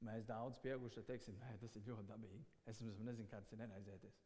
Mēs 0.03 0.25
daudz 0.27 0.59
pieaugušie 0.63 1.03
teiksim, 1.07 1.35
nē, 1.39 1.53
tas 1.61 1.75
ir 1.79 1.85
ļoti 1.87 2.05
dabīgi. 2.09 2.43
Es 2.67 2.81
nezinu, 2.83 3.27
kā 3.31 3.39
tas 3.39 3.53
ir 3.55 3.61
neraizēties. 3.61 4.17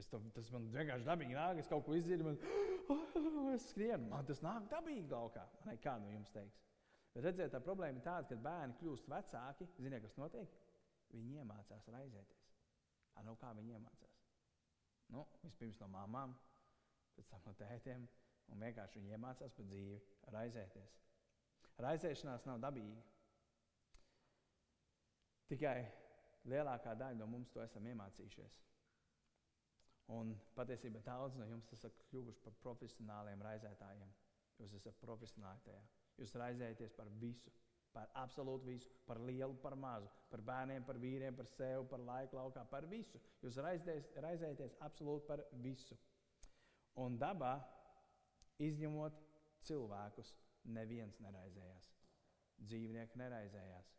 Es 0.00 0.08
to, 0.10 0.18
tas 0.34 0.50
man 0.52 0.66
vienkārši 0.74 1.06
dabīgi 1.06 1.36
nāk, 1.36 1.60
es 1.62 1.70
kaut 1.70 1.84
ko 1.86 1.94
izdzirdu, 1.96 2.26
man 2.26 3.52
es 3.54 3.68
skrienu. 3.70 4.08
Man 4.10 4.26
tas 4.28 4.42
nāk 4.44 4.66
dabīgi 4.72 5.06
laukā. 5.08 5.46
Man 5.64 5.80
kā 5.80 5.94
no 6.02 6.10
jums 6.12 6.34
teiks. 6.34 6.60
Bet 7.14 7.28
redziet, 7.28 7.52
tā 7.54 7.60
problēma 7.62 8.00
ir 8.00 8.04
tāda, 8.04 8.26
ka 8.28 8.40
bērni 8.42 8.76
kļūst 8.80 9.08
vecāki. 9.12 9.68
Ziniet, 9.78 10.02
kas 10.04 10.18
notiek? 10.18 10.56
Viņi 11.14 11.38
iemācās 11.40 11.88
raizēties. 11.94 12.50
A, 13.14 13.22
nu, 13.26 13.36
kā 13.38 13.52
viņi 13.54 13.76
iemācās? 13.78 14.20
Nu, 15.14 15.24
vispirms 15.44 15.78
no 15.82 15.88
mamām, 15.94 16.34
pēc 17.14 17.30
tam 17.30 17.44
no 17.46 17.54
tētiem. 17.60 18.06
Un 18.52 18.60
vienkārši 18.60 19.00
viņi 19.00 19.14
iemācās 19.16 19.54
pa 19.56 19.64
dzīvi 19.64 19.98
raizēties. 20.34 20.96
Raizēšanās 21.80 22.44
nav 22.48 22.58
dabīga. 22.62 23.02
Tikai 25.48 25.78
lielākā 26.50 26.92
daļa 27.00 27.18
no 27.20 27.28
mums 27.30 27.52
to 27.54 27.62
esam 27.64 27.86
iemācījušies. 27.88 28.58
Un 30.14 30.34
patiesībā 30.58 31.00
daudz 31.06 31.38
no 31.40 31.46
jums 31.48 31.70
esat 31.72 32.02
kļuvuši 32.10 32.42
par 32.44 32.56
profesionāliem 32.64 33.42
raizētājiem. 33.46 34.10
Jūs 34.60 34.74
esat 34.78 34.98
profesionāli 35.00 35.64
tajā. 35.64 35.84
Jūs 36.20 36.34
raizējaties 36.38 36.92
par 36.98 37.08
visu, 37.22 37.50
par 37.94 38.10
absolūti 38.18 38.66
visu, 38.72 38.90
par 39.06 39.20
lielu, 39.22 39.54
par 39.62 39.76
mazu, 39.78 40.08
par 40.30 40.42
bērniem, 40.42 40.84
par 40.86 40.98
vīriem, 41.02 41.36
par 41.38 41.48
sevi, 41.52 41.86
par 41.90 42.02
laiku 42.02 42.38
laukā, 42.38 42.64
par 42.70 42.86
visu. 42.90 43.20
Jūs 43.42 43.60
raizējaties 43.62 44.78
absolūti 44.84 45.28
par 45.28 45.44
visu. 45.62 45.96
Un 47.00 47.18
dabā, 47.18 47.54
izņemot 48.62 49.20
cilvēkus, 49.66 50.34
neviens 50.76 51.20
neraizējās. 51.22 51.90
Dzīvnieki 52.64 53.18
neraizējās. 53.18 53.92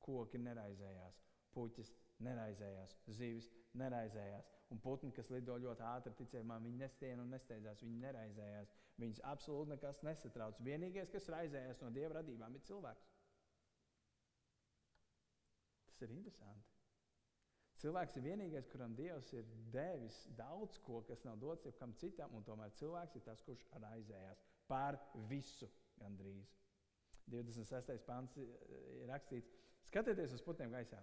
Koki 0.00 0.40
neraizējās, 0.40 1.18
puķis 1.54 1.92
neraizējās, 2.24 2.96
zivis 3.18 3.50
neraizējās. 3.78 4.48
Un 4.70 4.80
putni, 4.82 5.10
kas 5.14 5.30
lido 5.34 5.56
ļoti 5.58 5.84
ātri, 5.86 6.14
ticamā, 6.18 6.60
viņi 6.62 6.82
nestiena 6.84 7.24
un 7.24 7.32
nesteidzās, 7.34 7.82
viņi 7.82 8.02
neraizējās. 8.04 8.74
Viņus 9.02 9.22
absolūti 9.26 9.74
nekas 9.74 10.02
nesatrauc. 10.06 10.60
Vienīgais, 10.66 11.10
kas 11.12 11.28
raizējās 11.32 11.82
no 11.82 11.90
dieva 11.94 12.20
radībām, 12.20 12.54
ir 12.54 12.66
cilvēks. 12.68 13.08
Tas 16.00 16.08
ir 16.08 16.16
interesanti. 16.16 16.76
Cilvēks 17.80 18.16
ir 18.16 18.24
vienīgais, 18.24 18.68
kuram 18.72 18.94
Dievs 18.96 19.30
ir 19.36 19.44
devis 19.72 20.16
daudz 20.36 20.78
ko, 20.84 21.02
kas 21.08 21.22
nav 21.24 21.38
dots 21.40 21.68
jebkam 21.68 21.92
citam, 22.00 22.32
un 22.36 22.44
tomēr 22.44 22.72
cilvēks 22.76 23.16
ir 23.16 23.24
tas, 23.24 23.40
kurš 23.44 23.66
raizējās 23.84 24.42
par 24.68 24.98
visu 25.28 25.68
gandrīz. 26.00 26.56
26. 27.30 28.00
pāns 28.08 28.36
ir 28.40 28.48
rakstīts, 29.08 29.52
Skatieties 29.90 30.36
uz 30.36 30.42
putniem 30.44 30.72
gaisā. 30.72 31.00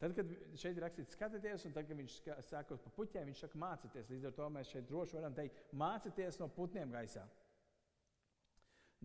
Tad, 0.00 0.12
kad 0.16 0.30
šeit 0.60 0.76
ir 0.76 0.84
rakstīts, 0.84 1.14
skatieties, 1.16 1.64
un 1.68 1.74
tad, 1.76 1.86
kad 1.88 1.96
viņš 1.96 2.16
saka 2.44 2.76
par 2.76 2.92
puķiem, 2.98 3.28
viņš 3.30 3.42
saka, 3.44 3.60
mācieties. 3.62 4.10
Līdz 4.12 4.28
ar 4.28 4.34
to 4.36 4.48
mēs 4.52 4.72
šeit 4.72 4.88
droši 4.90 5.16
varam 5.16 5.36
teikt, 5.36 5.60
mācieties 5.72 6.40
no 6.42 6.50
putniem 6.52 6.92
gaisā. 6.92 7.24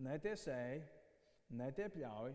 Ne 0.04 0.18
tie 0.20 0.34
sēji, 0.36 0.82
ne 1.56 1.70
tie 1.76 1.88
pļauj, 1.94 2.34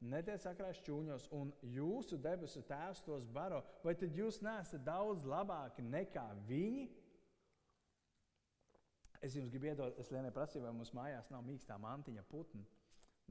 ne 0.00 0.20
tie 0.22 0.36
sakrājas 0.40 0.82
čūņos, 0.86 1.28
un 1.36 1.50
jūsu 1.62 2.18
debesu 2.20 2.62
tēvs 2.68 3.02
tos 3.06 3.26
baro. 3.32 3.62
Vai 3.84 3.96
tad 3.98 4.14
jūs 4.16 4.42
neesat 4.44 4.84
daudz 4.84 5.24
labāki 5.26 5.84
nekā 5.84 6.28
viņi? 6.48 6.86
Es 9.24 9.34
jums 9.34 9.50
gribu 9.50 9.70
iedot, 9.70 9.96
es 9.98 10.10
Lienai 10.12 10.32
prasīju, 10.34 10.66
vai 10.66 10.74
mums 10.76 10.92
mājās 10.94 11.30
nav 11.32 11.44
mīkstā 11.46 11.78
mantiņa 11.80 12.24
putna. 12.30 12.66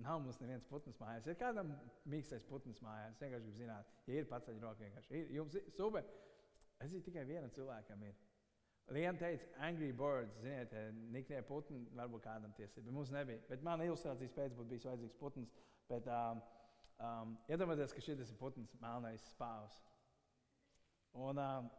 Nav 0.01 0.19
mums 0.19 0.41
nevienas 0.41 0.65
putnas 0.67 0.97
mājās. 0.99 1.27
Ir 1.29 1.37
kādam 1.39 1.69
mīkstais 2.11 2.43
putnas 2.49 2.81
mājās. 2.83 3.13
Es 3.15 3.21
vienkārši 3.21 3.45
gribu 3.45 3.59
zināt, 3.61 3.91
ja 4.09 4.17
ir 4.19 4.27
pats 4.27 4.49
roka 4.59 4.81
vienkārši. 4.81 5.13
Ir, 5.15 5.29
jums 5.37 5.55
ir 5.55 5.69
super. 5.71 6.07
Es 6.83 6.89
zinu, 6.91 7.03
tikai 7.05 7.23
vienam 7.29 7.53
cilvēkam 7.55 8.03
ir. 8.03 8.17
Liena 8.91 9.17
teica, 9.17 9.47
Angry 9.65 9.93
Birds, 9.97 10.35
ziniet, 10.43 10.73
eh, 10.73 10.91
niknie 11.13 11.39
putni, 11.47 11.87
varbūt 11.95 12.25
kādam. 12.25 12.51
Bet 12.57 12.91
mums 12.91 13.13
nebija. 13.15 13.39
Bet 13.49 13.63
man 13.63 13.81
ilustrācijas 13.81 14.35
pēc 14.35 14.57
būtu 14.57 14.73
bijis 14.73 14.85
vajadzīgs 14.89 15.17
putns. 15.21 15.55
Bet 15.89 16.09
um, 16.11 16.43
um, 16.99 17.35
iedomājieties, 17.51 17.93
ka 17.95 18.05
šis 18.05 18.23
ir 18.25 18.39
putns, 18.39 18.73
melnais 18.81 19.25
spāvs. 19.33 19.77
Un, 21.15 21.39
um, 21.39 21.69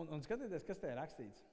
un, 0.00 0.12
un 0.16 0.24
skatieties, 0.24 0.66
kas 0.68 0.82
te 0.82 0.90
ir 0.92 1.00
rakstīts. 1.00 1.46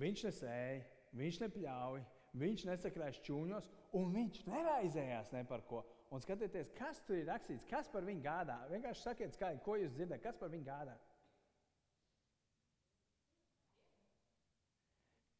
Viņš 0.00 0.26
nesēja 0.26 0.82
viņš 1.18 1.40
nepļauj, 1.44 2.04
viņš 2.40 2.66
nesakrājas 2.68 3.20
čūņos, 3.26 3.68
un 3.98 4.12
viņš 4.14 4.44
neraizējās 4.50 5.32
ne 5.34 5.44
par 5.48 5.64
ko. 5.68 5.84
Un 6.14 6.22
skatieties, 6.22 6.70
kas 6.76 7.00
tur 7.06 7.18
ir 7.18 7.28
rakstīts, 7.30 7.66
kas 7.70 7.88
par 7.90 8.06
viņu 8.06 8.22
gādā. 8.24 8.58
Vienkārši 8.70 9.02
sakiet, 9.02 9.34
skaidri, 9.34 9.62
ko 9.64 9.78
jūs 9.80 9.94
dzirdat, 9.94 10.22
kas 10.22 10.38
par 10.38 10.52
viņu 10.52 10.66
gādā. 10.66 10.94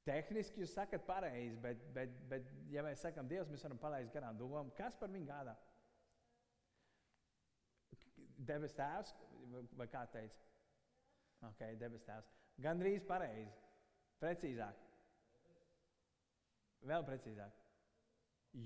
Tehniski 0.05 0.61
jūs 0.61 0.75
sakat 0.77 1.07
pareizi, 1.09 1.57
bet, 1.65 1.85
bet, 1.97 2.17
bet, 2.29 2.49
ja 2.73 2.83
mēs 2.85 3.01
sakām, 3.07 3.29
Dievs, 3.29 3.49
mēs 3.49 3.65
varam 3.65 3.81
palaist 3.81 4.13
garām 4.13 4.37
domu, 4.37 4.73
kas 4.77 4.99
par 5.01 5.13
viņu 5.13 5.31
gādā? 5.31 5.55
Debes 8.45 8.75
tēvs, 8.77 9.15
vai 9.79 9.87
kā 9.89 10.03
teica? 10.13 10.43
Ok, 11.49 11.63
debes 11.81 12.05
tēvs. 12.05 12.29
Gan 12.61 12.81
drīz 12.81 13.05
pareizi, 13.09 13.55
precīzāk. 14.21 14.83
Vēl 16.85 17.05
precīzāk. 17.09 17.57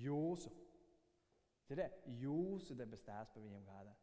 Jūsu. 0.03 0.51
Dzirdē, 1.69 1.87
jūsu 2.19 2.75
debes 2.77 3.05
tēvs 3.07 3.31
par 3.35 3.45
viņiem 3.45 3.65
gādā. 3.69 3.95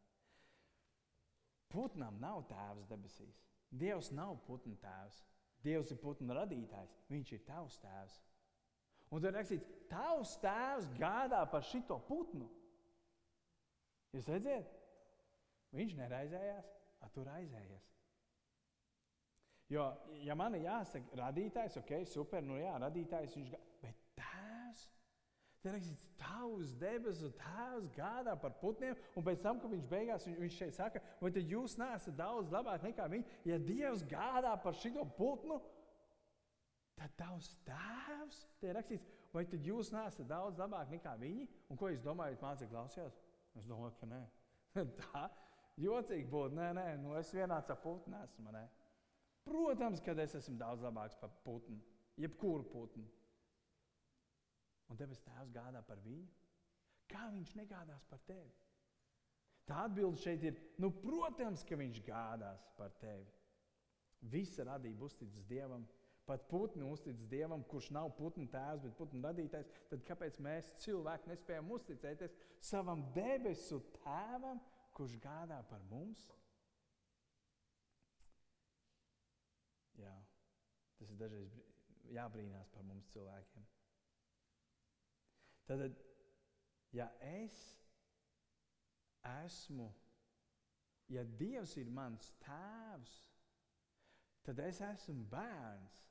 Putnam 1.72 2.16
nav 2.22 2.46
tēvs 2.48 2.86
debesīs. 2.88 3.42
Dievs 3.74 4.12
nav 4.14 4.38
putnu 4.46 4.78
tēvs. 4.80 5.20
Dievs 5.66 5.90
ir 5.90 5.98
putnu 6.02 6.36
radītājs. 6.36 6.94
Viņš 7.10 7.32
ir 7.34 7.42
tavs 7.48 7.80
tēvs. 7.82 8.20
Un 9.14 9.22
tur 9.22 9.34
rakstīts, 9.34 9.66
tavs 9.90 10.36
tēvs 10.42 10.88
gādā 10.98 11.42
par 11.50 11.66
šito 11.66 11.98
putnu. 12.08 12.48
Jūs 14.14 14.30
redzat, 14.32 14.70
viņš 15.76 15.94
neraizējās, 15.98 16.72
a 17.04 17.10
tu 17.12 17.24
raizējies. 17.26 17.92
Jo, 19.70 19.88
ja 20.22 20.34
man 20.38 20.54
ir 20.54 20.68
jāsaka, 20.68 21.18
radītājs, 21.18 21.80
ok, 21.80 21.92
super, 22.06 22.44
nu 22.46 22.58
jā, 22.60 22.76
radītājs, 22.82 23.34
viņš 23.34 23.50
gādā. 23.50 23.62
Te 25.66 25.72
rakstīts, 25.74 26.04
tavs 26.14 26.76
debesu 26.78 27.32
tēvs 27.40 27.88
gādā 27.96 28.36
par 28.38 28.52
putniem, 28.60 28.94
un 29.18 29.24
pēc 29.26 29.40
tam, 29.42 29.58
kad 29.58 29.72
viņš 29.72 29.86
beigās 29.90 30.26
viņš 30.28 30.58
šeit 30.60 30.76
saka, 30.76 31.00
vai 31.18 31.32
tad 31.34 31.50
jūs 31.50 31.74
neesat 31.80 32.14
daudz 32.14 32.52
labāk 32.54 32.84
nekā 32.86 33.08
viņi? 33.10 33.26
Ja 33.50 33.58
Dievs 33.58 34.04
gādā 34.06 34.52
par 34.62 34.78
šito 34.78 35.02
putnu, 35.18 35.56
tad 36.94 37.16
tavs 37.18 37.50
tēvs, 37.66 38.44
te 38.62 38.76
rakstīts, 38.78 39.10
vai 39.34 39.42
tad 39.50 39.66
jūs 39.66 39.90
neesat 39.90 40.30
daudz 40.30 40.62
labāk 40.62 40.94
nekā 40.94 41.16
viņi? 41.24 41.48
Un 41.66 41.82
ko 41.82 41.90
jūs 41.90 42.06
domājat, 42.06 42.46
mācekļi 42.46 42.70
klausījās? 42.76 43.18
Es 43.58 43.66
domāju, 43.66 43.98
ka 43.98 44.12
nē. 44.12 44.22
Tā, 45.02 45.26
Jocīgi 45.82 46.30
būtu, 46.30 46.54
nē, 46.60 46.70
nē, 46.78 46.88
nu 47.02 47.18
es 47.18 47.34
vienāds 47.34 47.74
ar 47.74 47.82
putnu 47.82 48.22
esmu. 48.22 48.54
Ne? 48.54 48.62
Protams, 49.50 49.98
ka 49.98 50.14
es 50.22 50.38
esmu 50.38 50.54
daudz 50.62 50.86
labāks 50.86 51.18
par 51.18 51.34
putnu, 51.42 51.82
jebkuru 52.22 52.70
putnu. 52.70 53.10
Un 54.90 54.98
debes 55.00 55.22
Tēvs 55.26 55.52
gādā 55.54 55.82
par 55.86 56.00
viņu. 56.04 56.28
Kā 57.10 57.28
viņš 57.32 57.54
negādās 57.58 58.06
par 58.10 58.22
tevi? 58.26 58.52
Tā 59.66 59.82
atbilde 59.88 60.20
šeit 60.22 60.44
ir, 60.46 60.58
nu, 60.82 60.92
protams, 61.02 61.64
ka 61.66 61.78
viņš 61.78 62.00
gādās 62.06 62.68
par 62.78 62.92
tevi. 63.00 63.26
Visa 64.30 64.64
radība 64.66 65.06
uzticas 65.06 65.46
Dievam, 65.50 65.84
pat 66.26 66.46
putni 66.50 66.86
uzticas 66.86 67.26
Dievam, 67.30 67.64
kurš 67.70 67.90
nav 67.94 68.12
putnu 68.18 68.46
tēvs, 68.50 68.84
bet 68.86 68.96
putnu 68.98 69.22
radītājs. 69.26 69.70
Tad 69.90 70.06
kāpēc 70.06 70.38
mēs 70.42 70.70
cilvēki 70.84 71.32
nespējam 71.32 71.70
uzticēties 71.78 72.38
savam 72.70 73.02
debesu 73.14 73.80
tēvam, 73.98 74.62
kurš 74.94 75.18
gādā 75.22 75.60
par 75.70 75.82
mums? 75.90 76.22
Jā, 79.98 80.14
tas 80.98 81.10
ir 81.10 81.18
dažreiz 81.22 81.58
jābrīnās 82.14 82.70
par 82.74 82.86
mums 82.86 83.10
cilvēkiem. 83.14 83.66
Tad, 85.66 85.82
ja 86.94 87.08
es 87.26 87.56
esmu, 89.44 89.88
ja 91.10 91.24
Dievs 91.38 91.74
ir 91.80 91.90
mans 91.90 92.28
tēvs, 92.44 93.16
tad 94.46 94.62
es 94.62 94.80
esmu 94.84 95.26
bērns. 95.30 96.04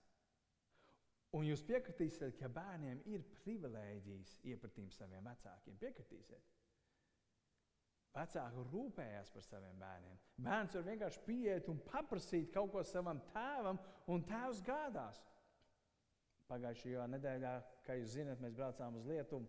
Un 1.35 1.47
jūs 1.47 1.63
piekritīsiet, 1.67 2.38
ka 2.39 2.47
bērniem 2.51 3.01
ir 3.12 3.24
privilēģijas 3.43 4.38
iepratīt 4.51 4.93
saviem 4.95 5.25
vecākiem. 5.27 5.75
Piekritīsiet. 5.81 6.53
Vecāki 8.15 8.63
rūpējās 8.71 9.31
par 9.35 9.43
saviem 9.43 9.79
bērniem. 9.81 10.19
Bērns 10.45 10.77
var 10.77 10.85
vienkārši 10.88 11.24
pieiet 11.25 11.67
un 11.71 11.81
paprasīt 11.89 12.53
kaut 12.53 12.71
ko 12.71 12.83
savam 12.88 13.19
tēvam, 13.33 13.79
un 14.12 14.24
tēvs 14.29 14.62
gādās. 14.63 15.19
Pagājušajā 16.49 17.05
nedēļā, 17.09 17.53
kā 17.85 17.95
jūs 17.99 18.17
zināt, 18.17 18.41
mēs 18.43 18.57
braucām 18.57 18.99
uz 18.99 19.07
Lietuvu. 19.09 19.47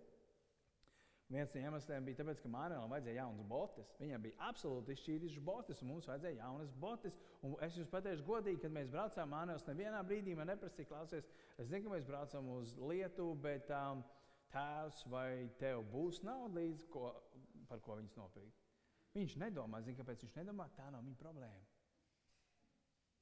Viens 1.26 1.50
no 1.50 1.58
iemesliem 1.60 2.04
bija 2.06 2.22
tas, 2.22 2.38
ka 2.38 2.48
Mānēlam 2.48 2.92
vajadzēja 2.92 3.18
jaunas 3.18 3.46
botes. 3.50 3.88
Viņam 3.98 4.22
bija 4.22 4.36
absolūti 4.46 4.94
izšķīrušas 4.94 5.42
botes, 5.48 5.80
un 5.82 5.90
mums 5.90 6.06
vajadzēja 6.06 6.38
jaunas 6.38 6.74
botes. 6.84 7.16
Un 7.42 7.56
es 7.66 7.74
jums 7.76 7.90
pateikšu, 7.90 8.26
godīgi, 8.28 8.60
kad 8.62 8.74
mēs 8.76 8.92
braucām 8.92 9.32
Mānēlas, 9.34 9.66
nevienā 9.66 10.04
brīdī 10.06 10.36
man 10.38 10.52
neprasīja, 10.52 10.86
klausies, 10.92 11.26
es 11.58 11.66
zinu, 11.66 11.88
ka 11.88 11.96
mēs 11.96 12.06
braucam 12.06 12.52
uz 12.54 12.76
Lietuvu, 12.78 13.34
bet 13.42 13.72
um, 13.74 14.04
tēvs 14.54 15.02
vai 15.10 15.30
tev 15.58 15.82
būs 15.90 16.22
nauda 16.22 16.60
līdzi, 16.60 16.86
ko, 16.94 17.10
par 17.66 17.82
ko 17.82 17.98
viņas 17.98 18.20
nopirkt. 18.20 18.62
Viņš 19.18 19.38
nedomā, 19.42 19.82
zina, 19.82 19.98
kāpēc 20.04 20.22
viņš 20.22 20.38
nedomā, 20.38 20.70
tā 20.78 20.86
nav 20.94 21.02
viņa 21.02 21.18
problēma. 21.24 21.75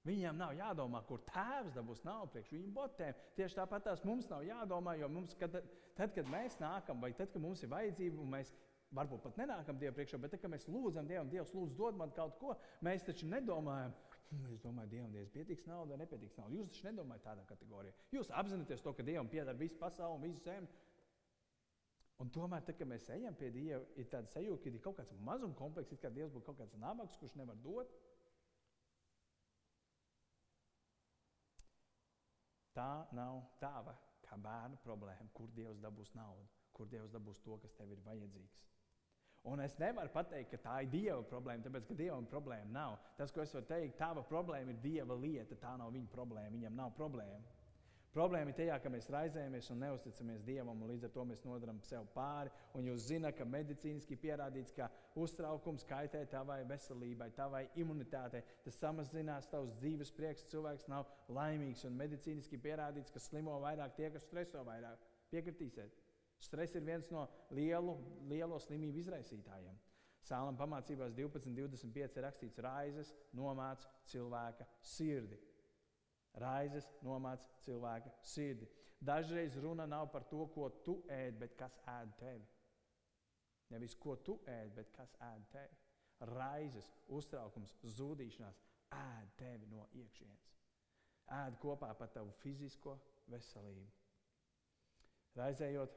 Viņam 0.05 0.37
nav 0.37 0.53
jādomā, 0.53 1.01
kur 1.09 1.23
tēvs 1.31 1.73
dabūs 1.79 2.03
naudu 2.05 2.35
priekš 2.35 2.53
viņu 2.53 2.73
botēm. 2.77 3.17
Tieši 3.39 3.57
tāpat 3.57 3.87
tās 3.87 4.03
mums 4.05 4.29
nav 4.29 4.45
jādomā, 4.45 4.99
jo 5.01 5.09
mums, 5.09 5.33
kad, 5.41 5.57
tad, 5.97 6.13
kad 6.13 6.29
mēs 6.29 6.59
nākam, 6.61 7.01
vai 7.01 7.15
tad, 7.17 7.31
kad 7.33 7.41
mums 7.41 7.63
ir 7.65 7.73
vajadzība, 7.73 8.21
un 8.21 8.35
mēs 8.37 8.53
varbūt 8.95 9.25
pat 9.25 9.41
nenākam 9.41 9.81
Dievam 9.81 9.97
priekšā, 9.97 10.21
bet 10.21 10.35
tad, 10.35 10.43
kad 10.43 10.53
mēs 10.53 10.69
lūdzam 10.69 11.09
Dievam, 11.09 11.31
Dievs 11.33 11.55
lūdz 11.57 11.77
dod 11.79 11.97
man 11.97 12.13
kaut 12.17 12.37
ko, 12.43 12.53
mēs 12.85 13.07
taču 13.07 13.31
nedomājam, 13.33 13.97
hm, 14.29 14.47
es 14.53 14.63
domāju, 14.67 14.93
Dievam, 14.93 15.13
Dievs, 15.17 15.33
pietiks 15.33 15.65
nauda 15.71 15.97
nepietiks 16.01 16.37
nauda. 16.37 16.59
Jūs 16.59 16.75
taču 16.75 16.91
nedomājat 16.91 17.25
tādā 17.31 17.49
kategorijā. 17.49 17.97
Jūs 18.13 18.33
apzināties 18.43 18.85
to, 18.85 18.93
ka 18.93 19.07
Dievam 19.09 19.31
pieder 19.33 19.57
visu 19.57 19.81
pasauli 19.81 20.21
un 20.21 20.27
visu 20.29 20.45
zemi. 20.45 20.69
Un 22.23 22.31
tomēr, 22.31 22.63
tad, 22.63 22.77
kad 22.79 22.87
mēs 22.87 23.09
ejam 23.11 23.35
pie 23.35 23.49
Dieva, 23.51 23.81
ir 23.99 24.07
tāda 24.13 24.31
sajūta, 24.31 24.63
ka 24.63 24.71
ir 24.71 24.83
kaut 24.85 25.01
kāds 25.01 25.17
mazuma 25.27 25.57
komplekss, 25.59 25.97
it 25.97 26.03
kā 26.03 26.13
Dievs 26.15 26.31
būtu 26.37 26.47
kaut 26.47 26.61
kāds 26.61 26.77
nabaks, 26.79 27.17
kurš 27.19 27.35
nevar 27.41 27.59
dot. 27.65 27.91
Tā 32.75 33.07
nav 33.15 33.41
tava 33.63 33.95
kā 34.25 34.37
bērna 34.41 34.79
problēma, 34.83 35.31
kur 35.37 35.51
Dievs 35.55 35.81
dabūs 35.83 36.15
naudu, 36.19 36.47
kur 36.75 36.91
Dievs 36.91 37.13
dabūs 37.15 37.43
to, 37.45 37.59
kas 37.63 37.75
tev 37.79 37.93
ir 37.95 38.01
vajadzīgs. 38.07 38.63
Un 39.45 39.61
es 39.61 39.75
nevaru 39.77 40.09
pateikt, 40.09 40.55
ka 40.55 40.59
tā 40.65 40.75
ir 40.83 40.91
Dieva 40.93 41.21
problēma, 41.29 41.67
tāpēc 41.67 41.85
ka 41.91 41.97
Dievam 41.99 42.25
problēma 42.31 42.71
nav. 42.73 42.95
Tas, 43.19 43.33
ko 43.33 43.43
es 43.43 43.53
varu 43.53 43.69
teikt, 43.69 43.99
tava 43.99 44.23
problēma 44.25 44.73
ir 44.73 44.81
Dieva 44.81 45.19
lieta, 45.21 45.59
tā 45.61 45.75
nav 45.77 45.93
viņa 45.93 46.09
problēma. 46.15 46.55
Viņam 46.57 46.79
nav 46.81 46.95
problēma. 46.97 47.43
Problēma 48.15 48.53
ir 48.53 48.55
tajā, 48.55 48.75
ka 48.79 48.91
mēs 48.95 49.09
raizējamies 49.11 49.69
un 49.75 49.81
neusticamies 49.83 50.45
Dievam, 50.47 50.83
un 50.85 50.91
līdz 50.93 51.09
ar 51.09 51.13
to 51.17 51.25
mēs 51.27 51.41
nodarām 51.43 51.81
sev 51.83 52.05
pāri. 52.15 52.53
Un 52.79 52.87
jūs 52.87 53.09
zināt, 53.09 53.35
ka 53.35 53.47
medicīniski 53.49 54.15
pierādīts, 54.23 54.71
ka 54.77 54.87
uztraukums 55.19 55.83
kaitē 55.89 56.21
tavai 56.31 56.61
veselībai, 56.71 57.33
tavai 57.35 57.65
imunitātei. 57.83 58.45
Tas 58.63 58.79
samazinās 58.79 59.51
tavs 59.51 59.75
dzīves 59.81 60.15
prieks. 60.15 60.47
Cilvēks 60.53 60.87
nav 60.93 61.11
laimīgs, 61.27 61.83
un 61.89 61.99
medicīniski 61.99 62.61
pierādīts, 62.63 63.11
ka 63.11 63.23
slimo 63.23 63.57
vairāk 63.65 63.97
tie, 63.99 64.13
kas 64.15 64.29
streso 64.29 64.63
vairāk. 64.69 65.03
Piekritīsiet. 65.35 65.99
Stress 66.39 66.79
ir 66.79 66.87
viens 66.87 67.11
no 67.11 67.25
lielu, 67.57 67.97
lielo 68.31 68.61
slimību 68.63 69.03
izraisītājiem. 69.03 69.75
Sālam 70.25 70.55
pamācībās 70.57 71.13
12.25 71.19 72.15
ir 72.21 72.25
rakstīts, 72.29 72.63
raizes 72.63 73.11
nomāca 73.35 73.91
cilvēka 74.09 74.69
sirdi. 74.95 75.41
Raizes 76.41 76.87
nomāca 77.07 77.47
cilvēka 77.63 78.11
sirdi. 78.27 78.67
Dažreiz 79.05 79.55
runa 79.61 79.87
nav 79.87 80.09
par 80.13 80.25
to, 80.31 80.47
ko 80.55 80.69
tu 80.87 80.97
ēd, 81.13 81.39
bet 81.39 81.55
kas 81.59 81.77
ēd 81.91 82.15
tevi. 82.19 82.47
Nevis 83.71 83.95
ko 84.01 84.17
tu 84.17 84.39
ēd, 84.51 84.73
bet 84.75 84.91
kas 84.97 85.15
ēd 85.23 85.45
tevi. 85.53 85.79
Raizes, 86.31 86.89
uztraukums, 87.13 87.75
zudīšanās 87.97 88.63
ēd 88.97 89.35
tevi 89.39 89.69
no 89.71 89.87
iekšienes. 89.93 90.49
Ēd 91.35 91.59
kopā 91.63 91.93
par 91.99 92.11
tavu 92.15 92.35
fizisko 92.43 92.97
veselību. 93.31 93.87
Raizējot, 95.39 95.95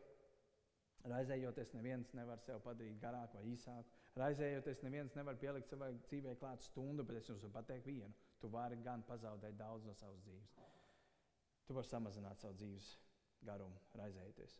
raizējoties, 1.11 1.73
neviens 1.77 2.13
nevar 2.17 2.41
sev 2.45 2.61
padarīt 2.65 3.01
garāku 3.01 3.39
vai 3.39 3.49
īsāku. 3.53 4.05
Raizējoties, 4.17 4.81
neviens 4.85 5.17
nevar 5.17 5.37
pielikt 5.41 5.69
savai 5.69 5.91
dzīvei 6.07 6.37
klāt 6.41 6.63
stundu, 6.65 7.05
bet 7.05 7.21
es 7.21 7.29
jums 7.29 7.43
varu 7.45 7.57
pateikt 7.59 7.89
vienu 7.89 8.13
tu 8.41 8.49
vari 8.53 8.77
gan 8.83 9.03
pazaudēt 9.07 9.57
daudz 9.57 9.85
no 9.85 9.95
savas 9.97 10.21
dzīves. 10.25 10.55
Tu 11.67 11.75
vari 11.75 11.89
samazināt 11.89 12.39
savu 12.41 12.55
dzīves 12.57 12.91
garumu, 13.47 13.79
raizējoties. 13.99 14.55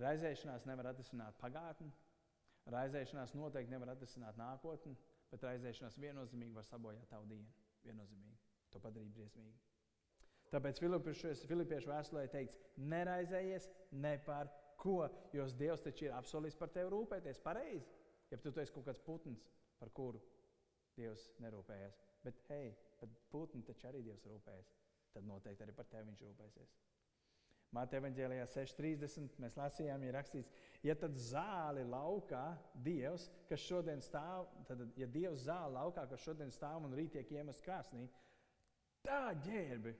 Raizēšanās 0.00 0.66
nevar 0.68 0.92
atrisināt 0.92 1.38
pagātni, 1.40 1.90
raizēšanās 2.70 3.34
noteikti 3.34 3.74
nevar 3.74 3.94
atrisināt 3.94 4.38
nākotni, 4.38 4.94
bet 5.30 5.44
raizēšanās 5.46 5.98
viennozīmīgi 6.00 6.56
var 6.56 6.68
sabojāt 6.68 7.10
tavu 7.10 7.28
dienu. 7.32 7.50
Viennozīmīgi. 7.84 8.38
To 8.74 8.80
padarīt 8.82 9.12
briesmīgi. 9.16 9.56
Tāpēc 10.50 10.80
Filipiešu 10.82 11.90
vēstulē 11.90 12.26
teikts, 12.30 12.58
neraizējies 12.76 13.68
ne 14.02 14.16
par 14.26 14.50
ko, 14.80 15.04
jo 15.36 15.46
Dievs 15.58 15.84
taču 15.84 16.08
ir 16.08 16.16
apsolījis 16.16 16.58
par 16.58 16.72
tevi 16.74 16.90
rūpēties 16.92 17.40
pareizi. 17.44 17.88
Ja 18.30 18.38
tu 18.38 18.52
esi 18.52 18.74
kaut 18.74 18.86
kāds 18.86 19.02
putns, 19.06 19.46
par 19.78 19.90
kuru 19.94 20.20
Dievs 20.98 21.28
nerūpējas. 21.42 21.98
Bet, 22.24 22.44
hei, 22.50 22.70
pat 23.00 23.18
putni 23.32 23.64
taču 23.64 23.88
arī 23.88 24.04
Dievs 24.04 24.26
rūpējas. 24.28 24.72
Tad 25.14 25.26
noteikti 25.26 25.64
arī 25.64 25.74
par 25.76 25.88
tevi 25.90 26.10
viņš 26.10 26.24
rūpēsies. 26.26 26.78
Māte 27.74 28.00
evanģēlijā 28.00 28.48
6.30 28.50 29.36
mēs 29.38 29.54
lasījām, 29.54 30.02
ir 30.02 30.16
rakstīts, 30.16 30.50
ja 30.82 30.96
tad 30.98 31.14
zāli 31.22 31.84
laukā 31.86 32.42
Dievs, 32.74 33.28
kas 33.46 33.62
šodien 33.62 34.02
stāv, 34.02 34.48
tad, 34.66 34.82
ja 34.98 35.06
Dievs 35.06 35.44
zāli 35.46 35.76
laukā, 35.76 36.08
kas 36.10 36.24
šodien 36.24 36.50
stāv 36.50 36.82
un 36.88 36.96
rīt 36.98 37.14
tiek 37.14 37.30
iemests 37.36 37.62
krāsnī, 37.62 38.08
tā 39.06 39.20
ģērbi, 39.46 39.94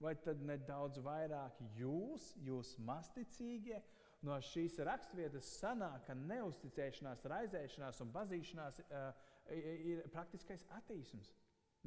vai 0.00 0.14
tad 0.24 0.40
nedaudz 0.48 1.02
vairāk 1.04 1.60
jūs, 1.76 2.32
jūs 2.40 2.72
masticīgie, 2.88 3.82
no 4.24 4.40
šīs 4.44 4.78
raksturvietas 4.88 5.52
sanāk, 5.60 6.06
ka 6.08 6.16
neusticēšanās, 6.16 7.28
raizēšanās 7.34 8.00
un 8.00 8.16
bazīšanās 8.16 8.80
uh, 8.86 9.28
ir 9.52 10.02
praktiskais 10.12 10.64
attīstums. 10.80 11.34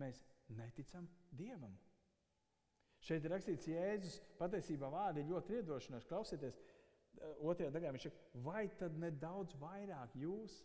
Mēs 0.02 0.22
neticam 0.58 1.08
Dievam. 1.32 1.74
Šeit 3.04 3.26
ir 3.26 3.34
rakstīts, 3.36 3.68
Jēzus 3.68 4.22
patiesībā 4.40 4.88
vārdi 4.92 5.24
ir 5.24 5.32
ļoti 5.34 5.60
iedošanoši. 5.60 6.08
Klausieties, 6.08 6.60
eh, 6.60 7.36
otrajā 7.44 7.74
daļā 7.76 7.92
viņš 7.92 8.08
saka, 8.08 8.30
vai 8.46 8.64
tad 8.80 8.96
nedaudz 8.98 9.58
vairāk 9.60 10.16
jūs? 10.16 10.64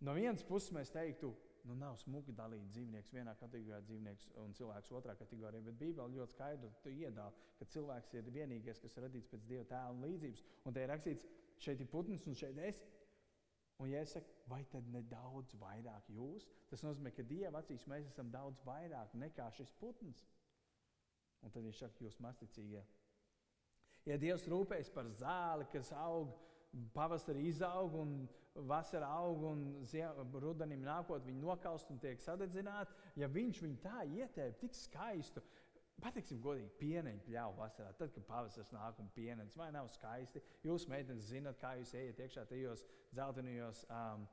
No 0.00 0.14
vienas 0.14 0.44
puses 0.46 0.70
mēs 0.70 0.92
teiktu, 0.94 1.32
nu 1.66 1.74
nav 1.74 1.96
smuki 1.98 2.32
dalīt 2.32 2.68
dzīvnieks 2.70 3.10
vienā 3.12 3.34
kategorijā, 3.40 3.80
dzīvnieks 3.88 4.28
un 4.38 4.54
cilvēks 4.54 4.92
otrā 4.94 5.16
kategorijā, 5.18 5.64
bet 5.66 5.78
Bībelē 5.80 6.06
ļoti 6.14 6.36
skaidri 6.36 6.94
iedāvā, 6.94 7.32
ka 7.58 7.66
cilvēks 7.74 8.14
ir 8.14 8.30
vienīgais, 8.30 8.78
kas 8.84 8.94
ir 8.96 9.08
radīts 9.08 9.28
pēc 9.32 9.44
Dieva 9.50 9.66
tēla 9.72 9.96
un 9.96 10.04
līdzības. 10.06 10.44
Un 10.64 10.76
te 10.76 10.84
ir 10.84 10.92
rakstīts, 10.92 11.26
šeit 11.58 11.82
ir 11.82 11.90
putns 11.90 12.26
un 12.30 12.38
šeit 12.38 12.62
es. 12.62 12.80
Un, 13.78 13.90
ja 13.92 14.02
es 14.02 14.12
saku, 14.16 14.32
vai 14.50 14.64
tad 14.72 14.86
nedaudz 14.90 15.54
vairāk 15.60 16.08
jūs, 16.10 16.48
tas 16.70 16.82
nozīmē, 16.82 17.12
ka 17.14 17.22
Dieva 17.22 17.60
acīs 17.62 17.86
mēs 17.90 18.08
esam 18.10 18.32
daudz 18.32 18.58
vairāk 18.66 19.14
nekā 19.14 19.46
šis 19.54 19.70
putns. 19.78 20.24
Un 21.46 21.54
tad 21.54 21.62
viņš 21.62 21.84
saka, 21.84 22.02
jūs 22.02 22.18
masticīgie. 22.22 22.82
Ja 24.08 24.16
Dievs 24.18 24.48
rūpējas 24.50 24.90
par 24.90 25.06
zāli, 25.20 25.68
kas 25.70 25.92
aug 25.94 26.34
pavasarī 26.94 27.46
izaug 27.52 27.94
un 28.00 28.14
vasarā 28.66 29.08
aug 29.20 29.44
un 29.46 29.62
rudenim 30.42 30.82
nākot 30.82 31.24
viņi 31.26 31.40
nokaust 31.42 31.90
un 31.92 32.00
tiek 32.02 32.20
sadedzināti. 32.22 32.94
Ja 33.20 33.28
viņš 33.30 33.62
viņu 33.62 33.78
tā 33.84 34.02
ietēp 34.08 34.58
tik 34.62 34.74
skaistu, 34.74 35.42
pateiksim 36.02 36.40
godīgi, 36.42 36.70
pieneņu 36.80 37.24
pļauju 37.26 37.58
vasarā, 37.58 37.92
tad, 37.98 38.12
kad 38.14 38.26
pavasaris 38.28 38.72
nāk 38.74 38.98
un 39.02 39.10
pieneņas, 39.16 39.56
vai 39.58 39.68
nav 39.74 39.88
skaisti. 39.92 40.42
Jūs, 40.66 40.86
meitenes, 40.90 41.30
zinat, 41.30 41.58
kā 41.60 41.74
jūs 41.80 41.94
ejiet 41.98 42.20
iekšā 42.24 42.44
tajos 42.50 42.84
dzeltenajos, 43.14 43.84
um, 43.90 44.26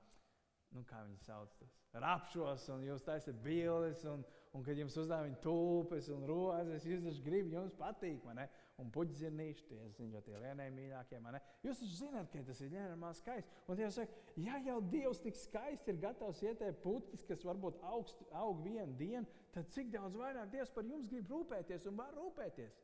nu, 0.76 0.84
kā 0.90 1.02
viņi 1.08 1.22
sauc, 1.26 1.56
tas 1.60 1.76
rapšos, 2.04 2.68
un 2.76 2.86
jūs 2.86 3.06
taisat 3.08 3.38
bildes, 3.44 4.04
un, 4.12 4.24
un 4.56 4.66
kad 4.66 4.78
jums 4.80 4.98
uzdāvā 5.00 5.30
viņa 5.30 5.42
tulpes 5.44 6.10
un 6.14 6.26
rozes, 6.30 6.88
jūs 6.88 7.04
taču 7.06 7.26
gribat, 7.26 7.54
jums 7.58 7.78
patīk, 7.80 8.22
man 8.28 8.42
ne? 8.42 8.50
Un 8.84 8.90
puķzirnīši, 8.92 9.64
tie, 9.70 9.78
zinu, 9.96 10.20
tie 10.26 10.36
lienēji 10.36 10.74
mīļākie, 10.76 11.20
man 11.24 11.38
ne? 11.38 11.40
Jūs 11.64 11.80
taču 11.80 11.96
zināt, 11.96 12.28
ka 12.34 12.42
tas 12.44 12.60
ir 12.60 12.74
nenormāli 12.74 13.16
skaisti. 13.22 13.62
Un 13.72 13.80
Dievs 13.80 14.00
saka, 14.02 14.24
ja 14.44 14.58
jau 14.66 14.82
Dievs 14.92 15.22
tik 15.24 15.40
skaisti 15.40 15.94
ir 15.94 16.02
gatavs 16.02 16.42
ieteikt 16.44 16.82
puķis, 16.84 17.24
kas 17.30 17.46
varbūt 17.48 17.80
augst, 17.88 18.26
aug 18.36 18.60
vienu 18.66 18.98
dienu, 19.00 19.24
tad 19.56 19.72
cik 19.72 19.94
daudz 19.94 20.20
vairāk 20.20 20.52
Dievs 20.52 20.74
par 20.76 20.90
jums 20.90 21.08
grib 21.08 21.32
rūpēties 21.32 21.88
un 21.88 22.02
var 22.02 22.12
rūpēties. 22.20 22.82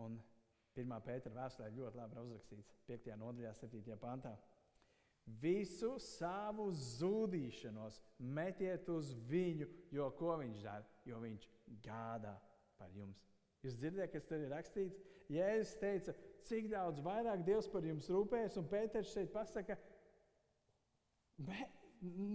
Un 0.00 0.16
1. 0.80 0.96
pētera 1.04 1.36
vēstulē 1.42 1.68
ļoti 1.76 2.00
labi 2.00 2.24
uzrakstīts 2.24 2.72
5. 2.88 3.12
nodaļā, 3.20 3.52
7. 3.60 3.98
pantā. 4.00 4.32
Visu 5.44 5.94
savu 6.00 6.70
zudīšanos 6.72 8.00
metiet 8.32 8.88
uz 8.92 9.12
viņu, 9.28 9.68
jo 9.92 10.08
ko 10.18 10.40
viņš 10.40 10.64
dara? 10.64 10.88
Jo 11.04 11.20
viņš 11.20 11.46
gādā 11.84 12.34
par 12.80 12.92
jums. 12.96 13.20
Jūs 13.64 13.78
dzirdat, 13.80 14.12
kas 14.12 14.26
tur 14.28 14.42
ir 14.44 14.52
rakstīts? 14.52 15.00
Jēzus 15.32 15.78
teica, 15.80 16.14
cik 16.44 16.68
daudz 16.72 17.00
vairāk 17.04 17.44
Dievs 17.46 17.68
par 17.72 17.86
jums 17.88 18.10
rūpējas, 18.12 18.58
un 18.60 18.68
Pēters 18.68 19.12
šeit 19.14 19.32
pasaka, 19.32 19.78
ne, 21.48 21.68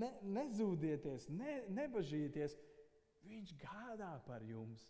ne, 0.01 0.09
nezūdieties, 0.39 1.29
ne, 1.37 1.59
nebažieties. 1.77 2.57
Viņš 3.29 3.51
gādā 3.61 4.13
par 4.25 4.45
jums. 4.47 4.87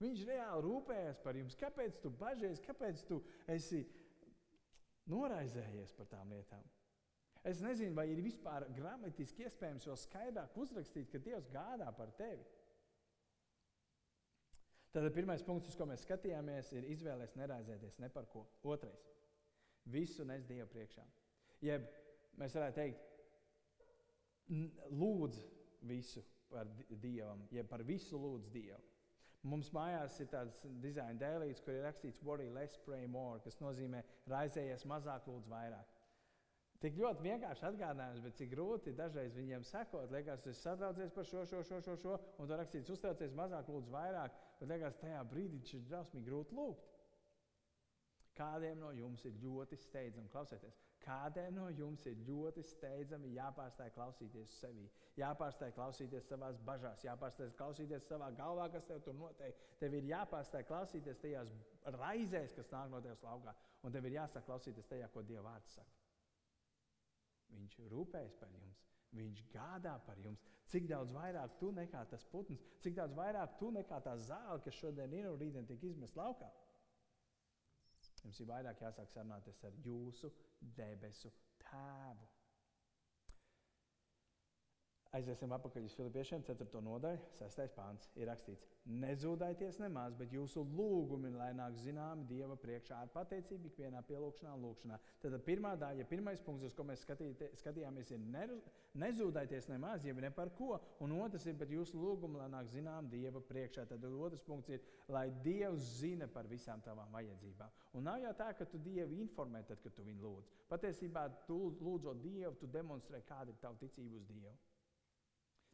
Viņš 0.00 0.22
reāli 0.28 0.64
rūpējas 0.64 1.18
par 1.24 1.36
jums. 1.36 1.56
Kāpēc 1.58 1.98
tu 2.02 2.12
bažies? 2.20 2.60
Kāpēc 2.64 3.02
tu 3.08 3.18
esi 3.50 3.82
noraizējies 5.10 5.96
par 5.96 6.08
tām 6.12 6.30
lietām? 6.32 6.62
Es 7.42 7.60
nezinu, 7.64 7.96
vai 7.96 8.06
ir 8.12 8.20
vispār 8.20 8.66
gramatiski 8.76 9.46
iespējams 9.48 9.86
vēl 9.88 9.98
skaidrāk 9.98 10.56
uzrakstīt, 10.60 11.08
ka 11.10 11.20
Dievs 11.24 11.48
gādā 11.52 11.88
par 11.96 12.12
tevi. 12.18 12.44
Tad 14.90 15.06
pirmais 15.14 15.42
punkts, 15.46 15.70
uz 15.70 15.76
ko 15.78 15.86
mēs 15.86 16.02
skatījāmies, 16.02 16.72
ir 16.74 16.88
izvēlēties 16.90 17.38
neraizēties 17.38 17.98
ne 18.02 18.08
par 18.10 18.26
ko. 18.32 18.42
Otrais- 18.66 19.04
visu 19.96 20.24
nes 20.24 20.44
Dievu 20.48 20.66
priekšā. 20.72 21.04
Jeb 21.62 21.86
mēs 22.38 22.56
varētu 22.56 22.74
teikt, 22.74 23.06
lūdz 24.90 25.38
visu 25.86 26.24
par 26.50 26.66
Dievam, 26.90 27.46
jeb 27.54 27.68
par 27.68 27.84
visu 27.86 28.18
lūdz 28.18 28.50
Dievu. 28.50 28.80
Mums 29.42 29.70
mājās 29.72 30.18
ir 30.20 30.26
tāds 30.26 30.58
dizaina 30.82 31.16
dēlīts, 31.20 31.62
kur 31.64 31.72
ir 31.72 31.86
rakstīts 31.86 32.22
worry 32.22 32.50
less, 32.50 32.76
pray 32.84 33.06
more, 33.06 33.38
kas 33.40 33.56
nozīmē 33.62 34.02
raizējies 34.28 34.84
mazāk, 34.84 35.30
lūdz 35.30 35.48
vairāk. 35.48 35.86
Tik 36.80 36.94
ļoti 36.96 37.24
vienkārši 37.26 37.64
atgādinājums, 37.68 38.22
bet 38.24 38.38
cik 38.38 38.52
grūti 38.54 38.94
dažreiz 38.96 39.34
viņiem 39.36 39.66
sekot. 39.68 40.12
Liekas, 40.14 40.46
es 40.48 40.62
satraucies 40.64 41.12
par 41.12 41.26
šo, 41.28 41.42
šo, 41.50 41.60
šo, 41.68 41.80
šo, 41.84 41.96
šo 42.00 42.14
un 42.40 42.48
tur 42.48 42.56
rakstīts, 42.56 42.92
uztraucies 42.94 43.36
mazāk, 43.36 43.68
lūdzu, 43.68 43.92
vairāk. 43.92 44.38
Bet 44.62 44.72
liekas, 44.72 44.96
tajā 45.02 45.20
brīdī 45.28 45.60
tas 45.60 45.74
ir 45.76 45.84
drausmīgi 45.90 46.30
grūti 46.30 46.56
lūgt. 46.56 46.88
Kādiem 48.40 48.80
no 48.80 48.94
jums 48.96 49.26
ir 49.28 49.36
ļoti 49.42 49.76
steidzami 49.82 50.32
klausīties? 50.32 50.80
Kādiem 51.04 51.58
no 51.58 51.66
jums 51.76 52.06
ir 52.08 52.16
ļoti 52.24 52.64
steidzami 52.64 53.34
jāpārstāj 53.34 53.92
klausīties 53.92 54.56
sevi, 54.62 54.88
jāpārstāj 55.20 55.74
klausīties 55.76 56.28
savā 56.32 56.50
bažās, 56.64 57.04
jāpārstāj 57.04 57.52
klausīties 57.60 58.08
savā 58.08 58.30
galvā, 58.40 58.70
kas 58.72 58.88
tev 58.88 59.04
tur 59.04 59.20
notiek. 59.20 59.60
Tev 59.82 60.00
ir 60.00 60.08
jāpārstāj 60.14 60.64
klausīties 60.72 61.20
tajās 61.20 61.52
raizēs, 62.00 62.56
kas 62.56 62.72
nāk 62.72 62.92
no 62.94 63.04
tevis 63.04 63.24
laukā, 63.28 63.56
un 63.84 63.92
tev 63.92 64.08
ir 64.08 64.22
jāsāk 64.22 64.48
klausīties 64.48 64.88
tajā, 64.94 65.12
ko 65.12 65.26
Dieva 65.28 65.50
vārds 65.50 65.76
saka. 65.76 65.99
Viņš 67.54 67.76
rūpējas 67.92 68.36
par 68.40 68.52
jums. 68.54 68.80
Viņš 69.16 69.42
gādā 69.52 69.96
par 70.06 70.18
jums. 70.22 70.42
Cik 70.70 70.86
daudz 70.90 71.12
vairāk 71.14 71.56
tu 71.58 71.72
nekā 71.74 72.04
tas 72.12 72.24
putns, 72.30 72.62
cik 72.84 72.94
daudz 72.94 73.16
vairāk 73.18 73.56
tu 73.58 73.72
nekā 73.74 73.98
tā 74.06 74.14
zāle, 74.22 74.60
kas 74.64 74.76
šodien 74.78 75.14
ir 75.18 75.26
un 75.32 75.38
rītdien 75.40 75.66
tiek 75.66 75.82
izmest 75.88 76.18
laukā. 76.18 76.50
Jums 78.22 78.38
ir 78.42 78.50
vairāk 78.50 78.82
jāsāk 78.84 79.10
sarunāties 79.10 79.64
ar 79.64 79.78
jūsu 79.84 80.30
debesu 80.76 81.32
tēvu. 81.64 82.28
Aiziesim 85.10 85.50
atpakaļ 85.50 85.88
uz 85.88 85.94
Filipiešiem, 85.98 86.42
4. 86.46 86.80
nodaļu, 86.86 87.18
6. 87.40 87.64
pāns. 87.74 88.04
Ir 88.14 88.28
rakstīts, 88.30 88.68
nezūdaities 89.02 89.80
nemaz, 89.82 90.14
bet 90.14 90.30
jūsu 90.30 90.62
lūgumi, 90.62 91.32
lai 91.34 91.48
nāk 91.58 91.74
zināmi 91.82 92.28
Dieva 92.30 92.54
priekšā 92.62 93.00
ar 93.02 93.10
pateicību 93.10 93.72
ikvienā 93.72 94.04
pielūgšanā 94.06 94.52
un 94.54 94.68
lūgšanā. 94.68 95.00
Tad 95.24 95.34
pirmā 95.48 95.72
daļa, 95.82 96.06
pirmais 96.12 96.44
punkts, 96.46 96.68
uz 96.68 96.76
ko 96.78 96.86
mēs 96.86 97.02
skatīte, 97.02 97.50
skatījāmies, 97.58 98.12
ir 98.14 98.22
ne, 98.22 98.46
nezūdaities 99.02 99.66
nemaz, 99.72 100.06
jeb 100.06 100.22
ne 100.22 100.30
par 100.30 100.54
ko. 100.54 100.78
Un 101.02 101.16
otrs 101.18 101.48
ir, 101.50 101.58
bet 101.58 101.74
jūsu 101.74 101.98
lūgumi, 101.98 102.38
lai 102.38 102.46
nāk 102.54 102.70
zināmi 102.70 103.10
Dieva 103.10 103.42
priekšā. 103.50 103.88
Tad 103.90 104.06
otrs 104.06 104.46
punkts 104.46 104.70
ir, 104.76 104.86
lai 105.10 105.26
Dievs 105.42 105.90
zina 105.98 106.30
par 106.30 106.46
visām 106.46 106.86
tavām 106.86 107.10
vajadzībām. 107.18 107.78
Un 107.98 108.06
nav 108.06 108.22
jau 108.22 108.36
tā, 108.38 108.52
ka 108.54 108.62
tu 108.62 108.78
Dievu 108.78 109.18
informē, 109.18 109.66
tad, 109.66 109.82
kad 109.82 109.98
tu 109.98 110.06
viņu 110.06 110.22
lūdz. 110.22 110.58
Patiesībā, 110.70 111.26
tu 111.50 111.58
lūdzot 111.82 112.22
Dievu, 112.22 112.54
tu 112.62 112.70
demonstrē, 112.70 113.24
kāda 113.26 113.50
ir 113.50 113.58
tava 113.58 113.74
ticība 113.82 114.22
uz 114.22 114.30
Dievu. 114.30 114.54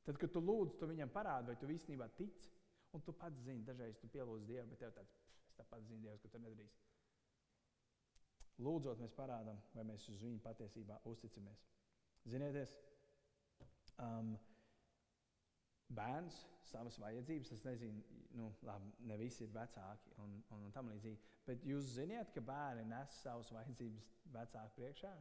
Tad, 0.07 0.19
kad 0.23 0.33
tu 0.33 0.41
lūdz, 0.43 0.77
tu 0.79 0.87
viņam 0.87 1.11
parādi, 1.13 1.51
vai 1.51 1.59
tu 1.61 1.71
īstenībā 1.75 2.09
tici. 2.19 2.53
Un 2.95 3.03
tu 3.05 3.13
pats 3.13 3.43
zini, 3.45 3.65
dažreiz 3.67 3.99
tu 4.01 4.09
pielūdz 4.09 4.47
Dievu, 4.49 4.69
bet 4.71 4.79
tev 4.81 4.93
tāds- 4.97 5.17
es 5.51 5.57
tāpat 5.59 5.83
zinu, 5.85 6.01
Dievs, 6.07 6.23
ka 6.23 6.29
tu 6.33 6.39
nedarīsi. 6.39 6.85
Lūdzot, 8.63 9.03
mēs 9.03 9.13
parādām, 9.13 9.59
vai 9.75 9.85
mēs 9.85 10.09
uz 10.09 10.23
viņu 10.23 10.41
patiesībā 10.41 11.01
uzticamies. 11.05 11.67
Ziniet, 12.25 12.73
um, 13.99 14.37
bērns 15.89 16.39
savas 16.67 16.99
vajadzības, 16.99 17.53
es 17.53 17.65
nezinu, 17.65 18.03
nu, 18.39 18.49
labi, 18.67 18.91
ne 19.07 19.17
visi 19.21 19.45
ir 19.45 19.53
vecāki 19.55 20.15
un, 20.23 20.43
un, 20.51 20.65
un 20.67 20.73
tam 20.75 20.91
līdzīgi, 20.91 21.19
bet 21.47 21.65
jūs 21.69 21.93
zināt, 21.95 22.33
ka 22.35 22.43
bērni 22.43 22.89
nes 22.91 23.21
savas 23.23 23.53
vajadzības 23.55 24.09
vecāku 24.35 24.75
priekšā. 24.81 25.13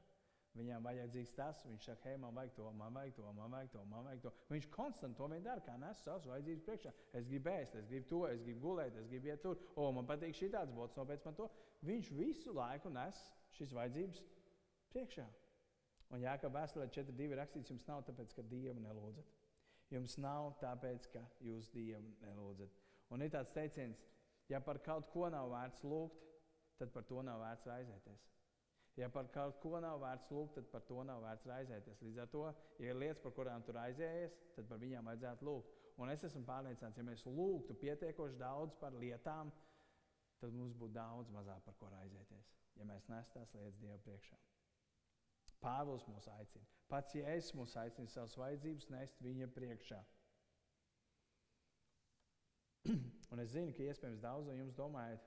Viņam 0.56 0.86
vajadzīgs 0.88 1.34
tas, 1.36 1.58
viņš 1.68 1.86
saka, 1.90 2.10
hei, 2.10 2.20
man 2.22 2.36
vajag 2.38 2.54
to, 2.56 2.66
man 2.80 2.94
vajag 2.96 3.16
to, 3.18 3.32
man 3.36 3.52
vajag 3.52 3.72
to, 3.74 3.82
man 3.92 4.06
vajag 4.08 4.22
to. 4.24 4.32
Viņš 4.54 4.68
konstanti 4.72 5.20
to 5.20 5.28
vien 5.34 5.44
dara, 5.44 5.64
kā 5.66 5.74
nes 5.82 6.04
savas 6.06 6.28
vajadzības 6.30 6.64
priekšā. 6.68 6.94
Es 7.20 7.28
gribu 7.28 7.52
ēst, 7.52 7.76
es 7.76 7.90
gribu 7.90 8.08
to, 8.12 8.22
es 8.30 8.44
gribu 8.46 8.62
gulēt, 8.64 8.96
es 9.02 9.10
gribu 9.12 9.32
iet 9.32 9.42
tur, 9.44 9.60
o, 9.76 9.90
man 9.98 10.08
patīk 10.08 10.38
šī 10.38 10.48
tāds 10.54 10.72
bots, 10.76 10.96
nopēc 10.96 11.26
man 11.28 11.36
to. 11.36 11.50
Viņš 11.90 12.12
visu 12.16 12.54
laiku 12.56 12.92
nes 12.96 13.20
šīs 13.58 13.74
vajadzības 13.76 14.22
priekšā. 14.94 15.26
Un 16.16 16.24
Jākab 16.24 16.56
vēstulē 16.56 16.88
4.2 16.94 17.36
rakstīts, 17.42 17.74
jums 17.74 17.88
nav 17.90 18.06
tāpēc, 18.08 18.32
ka 18.38 18.46
Dievu 18.48 18.80
nelūdzat. 18.80 19.36
Jums 19.92 20.16
nav 20.24 20.54
tāpēc, 20.62 21.10
ka 21.12 21.26
jūs 21.44 21.68
Dievu 21.74 22.16
nelūdzat. 22.24 22.80
Un 23.12 23.26
ir 23.26 23.34
tāds 23.34 23.52
teiciens, 23.54 24.00
ja 24.48 24.64
par 24.64 24.80
kaut 24.86 25.12
ko 25.12 25.28
nav 25.34 25.52
vērts 25.52 25.84
lūgt, 25.84 26.24
tad 26.80 26.96
par 26.96 27.04
to 27.10 27.20
nav 27.26 27.44
vērts 27.44 27.68
raizēties. 27.70 28.24
Ja 28.96 29.10
par 29.12 29.28
kaut 29.28 29.58
ko 29.60 29.80
nav 29.84 30.00
vērts 30.00 30.30
lūgt, 30.32 30.56
tad 30.56 30.68
par 30.72 30.84
to 30.88 31.02
nav 31.04 31.20
vērts 31.26 31.48
raizēties. 31.50 32.02
Līdz 32.06 32.22
ar 32.24 32.30
to, 32.32 32.44
ja 32.80 32.94
ir 32.94 33.00
lietas, 33.00 33.20
par 33.24 33.34
kurām 33.36 33.64
tu 33.68 33.76
raizējies, 33.76 34.38
tad 34.56 34.70
par 34.70 34.80
viņām 34.80 35.10
vajadzētu 35.12 35.48
lūgt. 35.48 35.74
Un 36.00 36.12
es 36.12 36.24
esmu 36.28 36.44
pārliecināts, 36.48 37.00
ja 37.00 37.08
mēs 37.08 37.26
lūgtu 37.28 37.76
pietiekoši 37.82 38.40
daudz 38.40 38.76
par 38.80 38.96
lietām, 39.00 39.52
tad 40.40 40.56
mums 40.56 40.76
būtu 40.80 40.96
daudz 40.96 41.32
mazāk 41.36 41.64
par 41.68 41.76
ko 41.80 41.92
raizēties, 41.92 42.52
ja 42.80 42.88
mēs 42.88 43.08
nestu 43.12 43.40
tās 43.40 43.54
lietas 43.56 43.80
Dievu 43.82 44.00
priekšā. 44.08 44.40
Pāvils 45.64 46.08
mūs 46.12 46.28
aicina. 46.32 46.68
Pats 46.92 47.16
Jēzus 47.18 47.56
mūs 47.58 47.76
aicina 47.82 48.12
savas 48.12 48.36
vajadzības 48.38 48.90
nest 48.94 49.22
viņa 49.24 49.48
priekšā. 49.56 50.00
Un 53.34 53.44
es 53.44 53.52
zinu, 53.56 53.74
ka 53.76 53.88
iespējams 53.88 54.24
daudz 54.24 54.48
no 54.48 54.56
jums 54.56 54.76
domājat, 54.78 55.24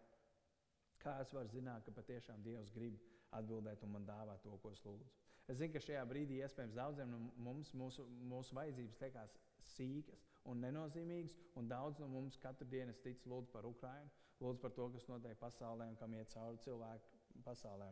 kā 1.03 1.17
es 1.25 1.33
varu 1.35 1.51
zināt, 1.53 1.85
ka 1.85 1.97
patiešām 1.97 2.45
Dievs 2.45 2.73
grib 2.75 3.01
atbildēt 3.37 3.83
un 3.85 3.97
man 3.97 4.07
dāvāt 4.09 4.43
to, 4.45 4.55
ko 4.63 4.73
es 4.73 4.85
lūdzu. 4.87 5.09
Es 5.49 5.59
zinu, 5.61 5.73
ka 5.73 5.81
šajā 5.81 6.05
brīdī 6.09 6.43
iespējams 6.45 6.77
daudziem 6.77 7.13
no 7.13 7.21
mums 7.41 7.73
mūsu, 7.77 8.05
mūsu 8.29 8.57
vajadzības 8.57 8.99
liekas 9.05 9.37
sīkas 9.75 10.25
un 10.49 10.61
nenozīmīgas, 10.65 11.37
un 11.61 11.69
daudz 11.71 12.01
no 12.03 12.09
mums 12.13 12.37
katru 12.43 12.69
dienu 12.69 12.93
tic 13.05 13.25
lūdzu 13.29 13.53
par 13.53 13.69
Ukrajinu, 13.69 14.11
lūdzu 14.43 14.63
par 14.65 14.75
to, 14.77 14.89
kas 14.95 15.09
notiek 15.09 15.41
pasaulē 15.41 15.89
un 15.89 15.97
kam 16.01 16.15
iet 16.17 16.33
cauri 16.35 16.61
cilvēku 16.65 17.19
pasaulē. 17.45 17.89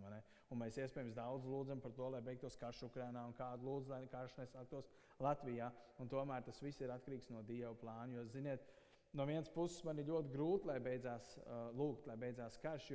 Un 0.51 0.61
mēs 0.61 0.79
iespējams 0.83 1.17
daudz 1.17 1.47
lūdzam 1.49 1.81
par 1.83 1.95
to, 1.97 2.09
lai 2.13 2.23
beigtos 2.25 2.59
karš 2.61 2.85
Ukrajinā 2.91 3.25
un 3.27 3.35
kādu 3.39 3.67
lūdzu, 3.69 3.93
lai 3.93 4.03
karš 4.13 4.37
nesāktos 4.41 4.91
Latvijā. 5.23 5.71
Tomēr 6.11 6.45
tas 6.47 6.61
viss 6.63 6.83
ir 6.83 6.93
atkarīgs 6.95 7.31
no 7.33 7.43
Dieva 7.47 7.75
plāna. 7.81 8.19
Jo, 8.19 8.27
ziniet, 8.33 8.67
no 9.17 9.27
vienas 9.29 9.51
puses 9.53 9.85
man 9.87 10.01
ir 10.01 10.11
ļoti 10.11 10.33
grūti, 10.35 10.69
lai 10.71 10.79
beidzās 10.83 11.33
uh, 11.41 11.71
lūgt, 11.77 12.07
lai 12.11 12.19
beidzās 12.21 12.61
karš. 12.63 12.91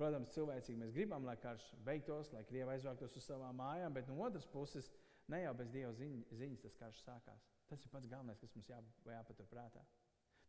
Protams, 0.00 0.32
cilvēcīgi 0.32 0.80
mēs 0.80 0.92
gribam, 0.96 1.26
lai 1.28 1.36
karš 1.36 1.66
beigtos, 1.84 2.30
lai 2.32 2.40
krievi 2.48 2.72
aizvāktos 2.72 3.18
uz 3.20 3.26
savām 3.26 3.58
mājām, 3.60 3.92
bet 3.92 4.06
no 4.08 4.16
otras 4.24 4.46
puses, 4.48 4.88
ne 5.28 5.42
jau 5.42 5.52
bez 5.58 5.68
dieva 5.74 5.90
ziņ, 5.98 6.22
ziņas 6.40 6.62
tas 6.64 6.78
karš 6.80 7.02
sākās. 7.04 7.50
Tas 7.68 7.84
ir 7.84 7.92
pats 7.92 8.08
galvenais, 8.08 8.40
kas 8.40 8.54
mums 8.56 8.70
jā, 8.72 8.78
jāpatur 9.12 9.50
prātā. 9.50 9.84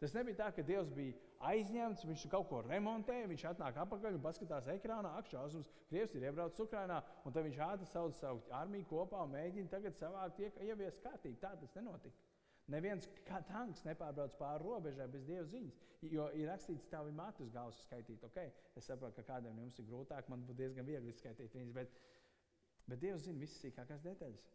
Tas 0.01 0.15
nebija 0.17 0.39
tā, 0.39 0.47
ka 0.55 0.63
Dievs 0.65 0.89
bija 0.95 1.13
aizņemts, 1.51 2.07
viņš 2.09 2.23
kaut 2.31 2.47
ko 2.49 2.63
remontēja, 2.65 3.27
viņš 3.29 3.43
atnāk 3.51 3.75
atpakaļ 3.83 4.15
un 4.17 4.23
paskatās 4.23 4.69
ekrānā, 4.73 5.11
ak, 5.19 5.27
šausmas, 5.29 5.69
Krievs 5.91 6.15
ir 6.17 6.25
iebraucis 6.25 6.63
Ukrajinā, 6.63 6.97
un 7.21 7.35
tad 7.35 7.45
viņš 7.45 7.59
ātri 7.67 7.89
sauc 7.91 8.17
savu 8.17 8.41
armiju 8.63 8.87
kopā 8.89 9.21
un 9.27 9.35
mēģina 9.35 9.69
tagad 9.69 9.99
savākt, 9.99 10.41
ieviest 10.65 11.03
kārtību. 11.03 11.37
Tā 11.43 11.53
tas 11.61 11.77
nenotika. 11.77 12.30
Neviens 12.69 13.07
tanks 13.25 13.83
nepārbrauc 13.87 14.35
pāri 14.39 14.63
robežai 14.63 15.07
bez 15.11 15.25
dieva 15.25 15.45
ziņas. 15.49 15.79
Jo 16.13 16.29
ir 16.37 16.47
rakstīts, 16.49 16.85
ka 16.85 16.97
tavi 16.97 17.11
matus 17.13 17.51
galvas 17.53 17.81
skaitīt. 17.85 18.23
Okay? 18.29 18.51
Es 18.77 18.87
saprotu, 18.89 19.19
ka 19.19 19.35
kādam 19.35 19.59
jums 19.59 19.77
ir 19.79 19.89
grūtāk, 19.89 20.29
man 20.29 20.45
būtu 20.47 20.61
diezgan 20.61 20.87
viegli 20.87 21.13
izskaidrot 21.13 21.57
viņas, 21.57 21.75
bet, 21.75 21.93
bet 22.87 23.01
Dievs 23.03 23.27
zina 23.27 23.41
visas 23.43 23.61
sīkākās 23.65 24.01
detaļas. 24.05 24.47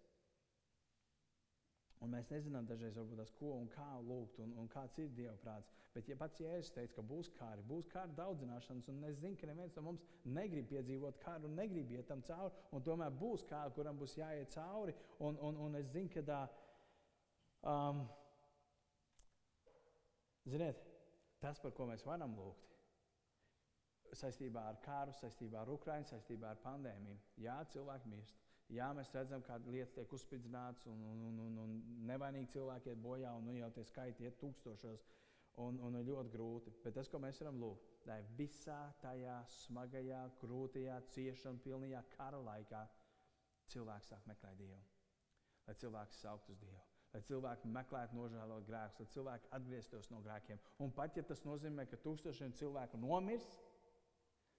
Un 2.04 2.12
mēs 2.12 2.28
nezinām 2.28 2.66
dažreiz, 2.68 2.96
tās, 2.96 3.32
ko 3.38 3.54
un 3.56 3.68
kā 3.72 3.86
lūgt, 4.04 4.40
un, 4.44 4.52
un 4.60 4.68
kāds 4.68 4.98
ir 5.00 5.12
Dieva 5.16 5.36
prāts. 5.40 5.72
Bet, 5.94 6.10
ja 6.10 6.16
pats 6.20 6.42
Jēzus 6.42 6.74
teica, 6.74 6.92
ka 6.98 7.02
būs 7.08 7.30
kāri, 7.38 7.62
būs 7.64 7.86
kāri 7.88 8.12
daudzināšanas, 8.18 8.90
un 8.92 9.06
es 9.08 9.16
zinu, 9.22 9.38
ka 9.40 9.48
neviens 9.48 9.78
no 9.78 9.86
mums 9.86 10.02
negrib 10.28 10.68
piedzīvot 10.68 11.22
kāru 11.22 11.48
un 11.48 11.56
negrib 11.56 11.94
iet 11.94 12.10
tam 12.10 12.20
cauri, 12.26 12.52
un 12.76 12.84
tomēr 12.84 13.14
būs 13.16 13.46
kāri, 13.48 13.72
kuram 13.78 13.96
būs 13.96 14.18
jāiet 14.18 14.52
cauri. 14.52 14.92
Un, 15.24 15.40
un, 15.40 15.56
un 15.68 15.80
es 15.80 15.88
zinu, 15.94 16.12
ka 16.12 16.20
tā, 16.28 16.42
um, 17.62 18.04
ziniet, 20.46 20.80
tas, 21.42 21.60
par 21.62 21.74
ko 21.76 21.86
mēs 21.90 22.04
varam 22.06 22.34
lūgt, 22.38 22.66
saistībā 24.16 24.62
ar 24.70 24.80
kāru, 24.84 25.14
saistībā 25.18 25.62
ar 25.62 25.70
Ukraiņu, 25.72 26.10
saistībā 26.10 26.52
ar 26.52 26.60
pandēmiju, 26.64 27.18
jā, 27.42 27.56
cilvēki 27.72 28.12
mirst. 28.12 28.42
Jā, 28.72 28.88
mēs 28.98 29.12
redzam, 29.14 29.42
kā 29.46 29.60
lietas 29.68 29.94
tiek 29.94 30.12
uzspridzināts, 30.12 30.88
un, 30.90 31.02
un, 31.06 31.20
un, 31.28 31.36
un, 31.44 31.58
un 31.62 31.74
nevainīgi 32.08 32.50
cilvēki 32.56 32.90
iet 32.90 33.02
bojā, 33.02 33.30
un 33.38 33.46
nu, 33.46 33.54
jau 33.60 33.68
tie 33.76 33.84
skaiti 33.86 34.26
iet 34.26 34.40
tūkstošos, 34.40 35.04
un, 35.62 35.78
un 35.86 35.98
ir 36.00 36.08
ļoti 36.08 36.32
grūti. 36.32 36.74
Bet 36.82 36.96
tas, 36.98 37.10
ko 37.12 37.20
mēs 37.22 37.38
varam 37.42 37.60
lūgt, 37.62 37.94
lai 38.10 38.18
visā 38.38 38.80
tajā 39.02 39.38
smagajā, 39.60 40.24
grūtajā, 40.42 40.98
ciešanu 41.14 41.62
pilnajā 41.62 42.02
kara 42.16 42.42
laikā 42.50 42.82
cilvēks 43.70 44.12
sāk 44.12 44.26
meklēt 44.30 44.58
Dievu. 44.58 44.82
Lai 45.66 45.78
cilvēks 45.78 46.22
saukt 46.22 46.50
uz 46.50 46.58
Dievu. 46.62 46.95
Lai 47.14 47.22
cilvēki 47.24 47.70
meklētu 47.72 48.16
nožēlot 48.18 48.66
grēkus, 48.68 48.98
lai 49.00 49.12
cilvēki 49.14 49.52
atgrieztos 49.58 50.10
no 50.12 50.18
grēkiem. 50.24 50.58
Un 50.84 50.90
pat 50.92 51.16
ja 51.16 51.24
tas 51.24 51.44
nozīmē, 51.46 51.86
ka 51.88 52.00
tūkstošiem 52.02 52.52
cilvēku 52.58 53.00
nomirs, 53.00 53.46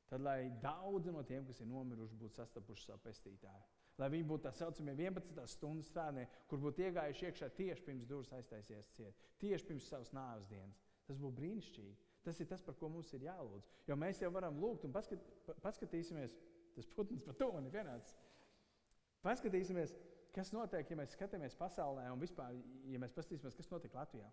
tad 0.10 0.24
lai 0.24 0.40
daudzi 0.64 1.14
no 1.14 1.22
tiem, 1.28 1.46
kas 1.46 1.62
ir 1.62 1.70
nomiruši, 1.70 2.18
būtu 2.18 2.40
sastapuši 2.40 2.90
savu 2.90 3.04
pestītāju 3.06 3.68
lai 3.98 4.10
viņi 4.14 4.28
būtu 4.30 4.46
tā 4.46 4.52
saucamie 4.54 4.94
11 4.94 5.50
stundu 5.50 5.86
strādnieki, 5.86 6.44
kur 6.50 6.62
būtu 6.62 6.86
iegājuši 6.86 7.30
iekšā 7.30 7.50
tieši 7.58 7.86
pirms 7.86 8.10
durvis 8.10 8.34
aiztaisies 8.38 8.92
ciet, 8.94 9.24
tieši 9.42 9.70
pirms 9.72 9.88
savas 9.90 10.14
nāves 10.14 10.46
dienas. 10.52 10.84
Tas 11.08 11.18
būtu 11.18 11.38
brīnišķīgi. 11.40 11.96
Tas 12.28 12.42
ir 12.44 12.50
tas, 12.50 12.62
par 12.62 12.76
ko 12.76 12.90
mums 12.92 13.10
ir 13.16 13.24
jālūdz. 13.24 13.70
Jo 13.88 13.96
mēs 13.98 14.20
jau 14.22 14.30
varam 14.36 14.58
lūgt 14.60 14.86
un 14.86 14.94
paskat, 14.94 15.24
paskatīsimies, 15.64 16.36
tas 16.76 16.90
putns 16.98 17.24
par 17.24 17.38
to 17.40 17.48
man 17.54 17.70
ir 17.70 17.74
pienācis. 17.74 18.18
Paskatīsimies, 19.24 19.96
kas 20.38 20.54
notiek, 20.54 20.86
ja 20.92 21.00
mēs 21.00 21.16
skatāmies 21.18 21.58
pasaulē 21.58 22.06
un 22.14 22.22
vispār, 22.22 22.54
ja 22.92 23.02
mēs 23.02 23.16
paskatīsimies, 23.16 23.58
kas 23.58 23.72
notiek 23.74 23.96
Latvijā. 23.98 24.30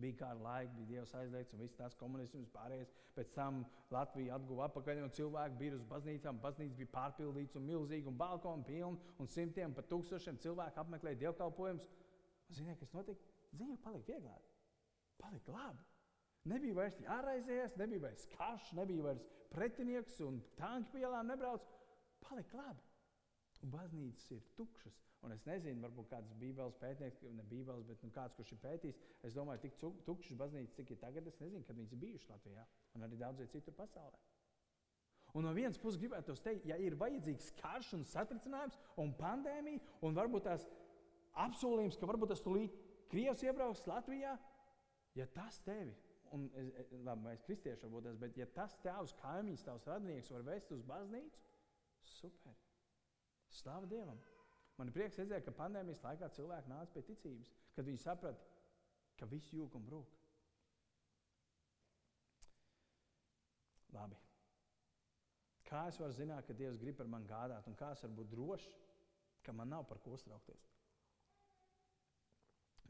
Bija 0.00 0.16
kāda 0.20 0.38
laika, 0.44 0.72
bija 0.76 0.88
Dievs 0.88 1.12
aizliegts, 1.18 1.54
un 1.56 1.62
viss 1.64 1.76
tās 1.76 1.96
komunisms 1.98 2.52
pārējais. 2.54 2.92
Pēc 3.16 3.32
tam 3.34 3.64
Latvija 3.90 4.36
atguva 4.36 4.68
atpakaļ, 4.68 5.00
un 5.02 5.14
cilvēki 5.16 5.58
bija 5.58 5.74
uz 5.76 5.82
baznīcām. 5.90 6.38
Baznīca 6.44 6.78
bija 6.78 6.92
pārpildīta 6.94 7.58
un 7.58 7.66
milzīga, 7.66 8.08
un 8.12 8.20
balkoni 8.20 8.66
pilni, 8.68 9.10
un 9.18 9.30
simtiem 9.30 9.74
pat 9.74 9.90
tūkstošiem 9.90 10.38
cilvēku 10.44 10.82
apmeklēja 10.84 11.20
dievkalpojumus. 11.24 11.88
Ziniet, 12.54 12.78
kas 12.78 12.94
notika? 12.94 13.34
Dzīve 13.50 13.76
palika 13.82 14.12
vieglāk, 14.12 14.52
palika 15.18 15.56
labi. 15.56 15.82
Nebija 16.50 16.76
vairs 16.78 17.00
jāraizējas, 17.02 17.74
nebija 17.80 18.06
vairs 18.06 18.28
karš, 18.36 18.70
nebija 18.78 19.08
vairs 19.10 19.26
pretinieks, 19.50 20.20
un 20.24 20.38
tanki 20.60 20.94
pie 20.94 21.02
ielām 21.02 21.28
nebrauc. 21.34 21.66
Palika 22.22 22.62
labi. 22.62 22.89
Baznīcas 23.60 24.30
ir 24.32 24.44
tukšas. 24.56 24.96
Un 25.20 25.34
es 25.34 25.42
nezinu, 25.44 25.82
varbūt 25.84 26.08
kāds 26.08 26.32
bībeles 26.40 26.76
pētnieks, 26.80 27.26
ne 27.36 27.44
bībeles, 27.50 27.84
bet 27.84 28.00
nu, 28.06 28.08
kāds, 28.14 28.32
kurš 28.38 28.54
ir 28.54 28.60
pētījis, 28.62 29.00
es 29.28 29.34
domāju, 29.36 29.60
tik 29.66 29.76
tukšas 30.06 30.38
baznīcas, 30.40 30.76
cik 30.78 30.94
ir 30.94 31.00
tagad, 31.02 31.26
es 31.28 31.36
nezinu, 31.42 31.66
kad 31.68 31.76
viņas 31.76 31.98
bijušas 32.04 32.30
Latvijā 32.32 32.64
un 32.96 33.04
arī 33.04 33.18
daudz 33.20 33.44
citur 33.52 33.76
pasaulē. 33.76 34.20
Un 35.36 35.44
no 35.46 35.52
vienas 35.54 35.78
puses 35.78 36.00
gribētu 36.00 36.34
teikt, 36.42 36.64
ja 36.66 36.78
ir 36.80 36.96
vajadzīgs 36.98 37.52
karš 37.60 37.92
un 37.98 38.06
satricinājums 38.08 38.78
un 38.98 39.12
pandēmija, 39.18 39.82
un 40.06 40.16
varbūt 40.16 40.48
tās 40.48 40.64
apsolījums, 41.44 42.00
ka 42.00 42.08
varbūt 42.10 42.32
tas 42.32 42.42
tūlīt 42.42 42.80
Krievs 43.12 43.44
iebrauks 43.44 43.84
Latvijā, 43.90 44.32
ja 45.18 45.28
tas 45.36 45.60
tevi, 45.66 45.92
un 46.34 46.48
labi, 47.04 47.26
mēs 47.28 47.44
kristieši 47.46 47.84
varbūt 47.84 48.08
tas, 48.08 48.18
bet 48.24 48.40
ja 48.40 48.48
tas 48.56 48.74
tavs 48.82 49.14
kaimiņš, 49.20 49.68
tavs 49.68 49.86
radinieks 49.90 50.32
var 50.34 50.48
vest 50.48 50.74
uz 50.74 50.82
baznīcu, 50.88 51.46
super! 52.16 52.69
Slāva 53.54 53.88
Dievam! 53.90 54.18
Man 54.78 54.88
ir 54.88 54.96
prieks 54.96 55.18
redzēt, 55.20 55.44
ka 55.44 55.52
pandēmijas 55.56 56.00
laikā 56.04 56.30
cilvēki 56.36 56.70
nāca 56.70 56.94
pie 56.94 57.02
ticības, 57.10 57.50
kad 57.76 57.86
viņi 57.88 58.00
saprata, 58.00 58.46
ka 59.20 59.28
viss 59.28 59.52
jūg 59.52 59.74
un 59.76 59.84
brūk. 59.84 60.14
Labi. 63.92 64.16
Kā 65.66 65.84
es 65.90 65.98
varu 66.00 66.16
zināt, 66.16 66.46
ka 66.46 66.56
Dievs 66.56 66.80
grib 66.80 66.96
par 66.98 67.10
mani 67.10 67.28
gādāt, 67.28 67.68
un 67.68 67.76
kā 67.78 67.90
es 67.94 68.02
varu 68.06 68.16
būt 68.22 68.32
drošs, 68.32 68.70
ka 69.44 69.52
man 69.52 69.70
nav 69.70 69.84
par 69.90 70.00
ko 70.02 70.16
uztraukties? 70.16 70.64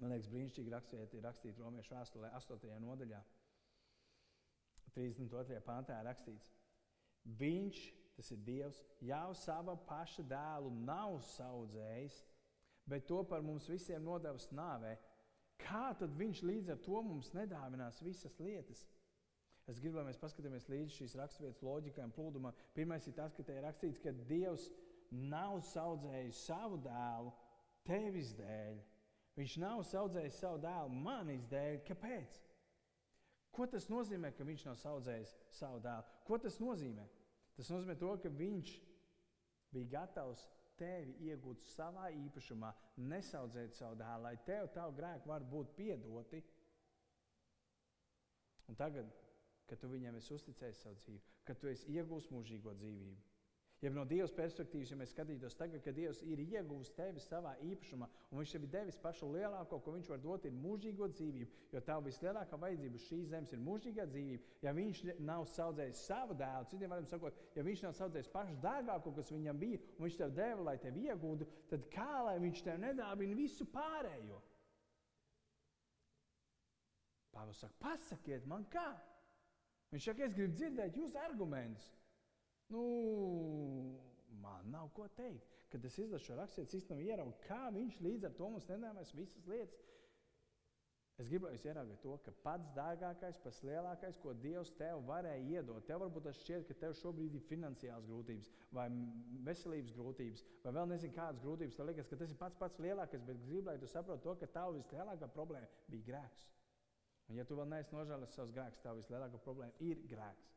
Man 0.00 0.14
liekas, 0.14 0.30
brīnišķīgi 0.32 0.72
rakstīt, 0.72 1.18
rakstīt 1.24 1.58
Romiešu 1.60 1.96
vēstulē, 1.96 2.30
8. 2.38 2.70
nodaļā, 2.84 3.20
32. 4.94 5.60
pāntā 5.66 5.98
rakstīts, 6.06 6.48
Viņš 7.24 7.80
tas 8.20 8.30
ir 8.34 8.40
Dievs, 8.44 8.82
jau 9.00 9.32
sava 9.34 9.74
paša 9.88 10.26
dēlu 10.28 10.68
nav 10.84 11.16
audzējis, 11.40 12.18
bet 12.84 13.06
to 13.08 13.22
par 13.24 13.40
mums 13.40 13.68
visiem 13.70 14.04
nodevis 14.04 14.50
nāvē. 14.52 14.98
Kā 15.60 15.90
tad 15.96 16.12
viņš 16.16 16.42
līdz 16.44 16.72
ar 16.74 16.80
to 16.84 17.00
mums 17.04 17.32
nedāvinās 17.36 18.00
visas 18.04 18.36
lietas? 18.40 18.84
Es 19.68 19.78
gribu, 19.80 20.00
lai 20.00 20.08
mēs 20.08 20.20
paskatāmies 20.20 20.68
līdzi 20.68 20.96
šīs 20.98 21.16
raksturvietas 21.20 21.62
loģikai 21.64 22.04
un 22.04 22.12
plūdumam. 22.16 22.56
Pirmais 22.76 23.06
ir 23.06 23.14
tas, 23.16 23.32
ka 23.36 23.44
te 23.46 23.56
ir 23.56 23.64
rakstīts, 23.64 24.00
ka 24.02 24.12
Dievs 24.28 24.66
nav 25.10 25.60
audzējis 25.60 26.42
savu 26.48 26.80
dēlu 26.84 27.32
tevis 27.86 28.34
dēļ. 28.38 28.80
Viņš 29.38 29.56
nav 29.62 29.84
audzējis 30.02 30.40
savu 30.42 30.60
dēlu 30.64 31.00
manis 31.06 31.46
dēļ. 31.48 31.80
Kāpēc? 31.88 32.40
Ko 33.54 33.68
tas 33.70 33.88
nozīmē, 33.92 34.32
ka 34.36 34.44
viņš 34.48 34.66
nav 34.66 34.84
audzējis 34.92 35.36
savu 35.60 35.80
dēlu? 35.84 36.20
Ko 36.26 36.40
tas 36.42 36.58
nozīmē? 36.62 37.06
Tas 37.58 37.70
nozīmē, 37.72 37.96
to, 38.00 38.14
ka 38.22 38.32
viņš 38.32 38.72
bija 39.74 39.90
gatavs 39.98 40.46
tevi 40.80 41.16
iegūt 41.28 41.64
savā 41.74 42.08
īpašumā, 42.16 42.70
nesaudzēt 43.10 43.76
savu 43.76 43.98
dēlu, 44.00 44.24
lai 44.24 44.36
tev 44.46 44.70
tavu 44.74 44.96
grēku 44.96 45.28
var 45.28 45.44
būt 45.44 45.74
piedoti. 45.76 46.40
Un 48.70 48.78
tagad, 48.78 49.10
kad 49.68 49.80
tu 49.82 49.90
viņam 49.90 50.16
esi 50.18 50.32
uzticējis 50.34 50.84
savu 50.84 50.96
dzīvi, 51.02 51.20
kad 51.46 51.60
tu 51.60 51.68
esi 51.70 51.92
iegūst 51.96 52.32
mūžīgo 52.34 52.74
dzīvību, 52.78 53.29
Ja 53.80 53.88
no 53.88 54.02
Dieva 54.04 54.26
perspektīvas, 54.36 54.90
ja 54.92 54.96
mēs 55.00 55.14
skatītos 55.14 55.54
tagad, 55.56 55.80
kad 55.80 55.96
Dievs 55.96 56.18
ir 56.28 56.42
ieguvis 56.42 56.90
tevi 56.92 57.20
savā 57.24 57.54
īpašumā, 57.64 58.08
un 58.28 58.40
Viņš 58.42 58.50
tev 58.52 58.64
ir 58.66 58.72
devis 58.74 58.98
pašu 59.00 59.30
lielāko, 59.32 59.78
ko 59.80 59.94
Viņš 59.94 60.10
var 60.12 60.18
dot, 60.20 60.44
ir 60.44 60.52
mūžīgo 60.52 61.08
dzīvību, 61.14 61.62
jo 61.72 61.80
tā 61.86 61.96
vislielākā 62.04 62.58
vajadzība 62.60 63.00
šīs 63.06 63.30
zemes 63.30 63.54
ir 63.56 63.62
mūžīgā 63.64 64.04
dzīvība. 64.10 64.58
Ja 64.66 64.74
Viņš 64.76 65.00
nav 65.24 65.46
audzējis 65.64 66.02
savu 66.10 66.36
dēlu, 66.36 66.68
citiem 66.68 66.92
vārdiem 66.92 67.08
sakot, 67.08 67.40
ja 67.56 67.64
Viņš 67.64 67.84
nav 67.86 68.02
audzējis 68.04 68.28
pašu 68.34 68.58
dārgāko, 68.66 69.14
kas 69.16 69.32
viņam 69.32 69.62
bija, 69.64 69.80
un 69.96 70.04
Viņš 70.04 70.18
tev 70.20 70.34
deva, 70.36 70.66
lai 70.68 70.76
tevi 70.84 71.06
iegūtu, 71.08 71.48
tad 71.72 71.88
kā 71.94 72.10
lai 72.28 72.36
Viņš 72.44 72.64
tev 72.68 72.82
nedāvina 72.84 73.38
visu 73.38 73.64
pārējo? 73.72 74.42
Pāvils 77.32 77.64
saka, 77.64 77.80
pasakiet 77.80 78.44
man, 78.44 78.68
kā? 78.68 78.90
Viņš 79.94 80.10
saka, 80.10 80.28
es 80.28 80.36
gribu 80.36 80.52
dzirdēt 80.52 81.00
jūsu 81.00 81.16
argumentus. 81.24 81.88
Nu, 82.70 82.82
man 84.42 84.70
nav 84.70 84.90
ko 84.94 85.08
teikt. 85.18 85.46
Kad 85.70 85.84
es 85.86 85.98
izlasu 86.02 86.30
šo 86.30 86.36
rakstītu, 86.38 86.66
es 86.66 86.82
īstenībā 86.82 87.14
ieraugu, 87.14 87.36
kā 87.46 87.68
viņš 87.74 88.00
līdz 88.02 88.26
ar 88.26 88.36
to 88.38 88.50
mums 88.50 88.66
nedēvēs 88.70 89.14
visas 89.14 89.46
lietas. 89.50 89.90
Es 91.20 91.28
jūs 91.28 91.64
ieraugat 91.68 92.00
to, 92.00 92.14
ka 92.24 92.32
pats 92.44 92.70
dārgākais, 92.76 93.38
pats 93.44 93.58
lielākais, 93.66 94.16
ko 94.22 94.32
Dievs 94.40 94.70
tev 94.78 95.02
varēja 95.08 95.58
iedot, 95.58 95.84
tev 95.84 96.00
varbūt 96.00 96.24
tas 96.30 96.38
šķiet, 96.40 96.64
ka 96.70 96.76
tev 96.80 96.94
šobrīd 96.96 97.36
ir 97.36 97.44
finansiāls 97.44 98.06
grūtības, 98.08 98.48
vai 98.78 98.86
veselības 99.48 99.92
grūtības, 99.98 100.46
vai 100.64 100.72
vēl 100.78 100.88
nezinu 100.94 101.16
kādas 101.18 101.42
grūtības. 101.44 101.76
Tev 101.76 101.90
liekas, 101.90 102.08
ka 102.08 102.20
tas 102.22 102.32
ir 102.32 102.40
pats 102.40 102.56
pats 102.62 102.80
lielākais, 102.80 103.26
bet 103.28 103.44
gribu, 103.44 103.66
lai 103.68 103.76
tu 103.82 103.90
saprotu 103.90 104.24
to, 104.24 104.36
ka 104.40 104.48
tava 104.54 104.78
vislielākā 104.78 105.28
problēma 105.34 105.68
bija 105.92 106.08
grēks. 106.08 106.48
Un 107.28 107.36
ja 107.36 107.44
tu 107.46 107.58
vēl 107.58 107.68
neesi 107.68 107.94
nožēlis 107.94 108.34
savus 108.34 108.56
grēkus, 108.56 108.80
tava 108.86 109.02
vislielākā 109.02 109.44
problēma 109.44 109.76
ir 109.92 110.00
grēks. 110.08 110.56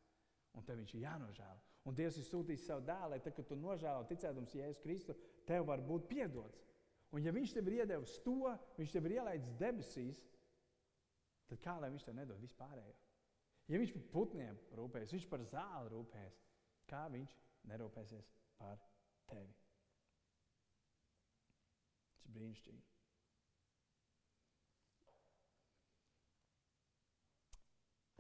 Un 0.56 0.64
tev 0.64 0.80
viņš 0.80 0.96
ir 0.96 1.08
jānožēlo. 1.10 1.73
Un 1.84 1.96
Dievs 1.98 2.18
ir 2.20 2.28
sūtījis 2.28 2.68
savu 2.70 2.86
dēlu, 2.88 3.12
lai 3.12 3.20
tad, 3.24 3.36
kad 3.36 3.48
tu 3.50 3.58
nožēlo 3.60 4.06
ticēdams 4.08 4.54
Jēzus 4.56 4.84
Kristu, 4.84 5.16
tev 5.48 5.66
var 5.68 5.84
būt 5.84 6.08
piedots. 6.08 6.62
Un 7.14 7.26
ja 7.26 7.34
viņš 7.36 7.54
tev 7.54 7.68
ir 7.70 7.82
iedevis 7.82 8.16
to, 8.26 8.54
viņš 8.78 8.94
tev 8.96 9.10
ir 9.10 9.18
ielaidis 9.20 9.58
debesīs, 9.60 10.22
tad 11.52 11.60
kā 11.66 11.76
lai 11.82 11.92
viņš 11.94 12.08
tev 12.08 12.16
nedod 12.18 12.40
vispārējo? 12.42 12.96
Ja 13.72 13.80
viņš 13.80 13.92
par 13.98 14.08
putniem 14.16 14.58
rūpējas, 14.80 15.14
viņš 15.16 15.28
par 15.32 15.44
zāli 15.52 15.92
rūpējas, 15.94 16.40
kā 16.90 17.04
viņš 17.12 17.36
nerūpēsies 17.70 18.32
par 18.58 18.80
tevi? 19.30 19.54
Tas 22.16 22.26
ir 22.28 22.36
brīnišķīgi. 22.40 22.82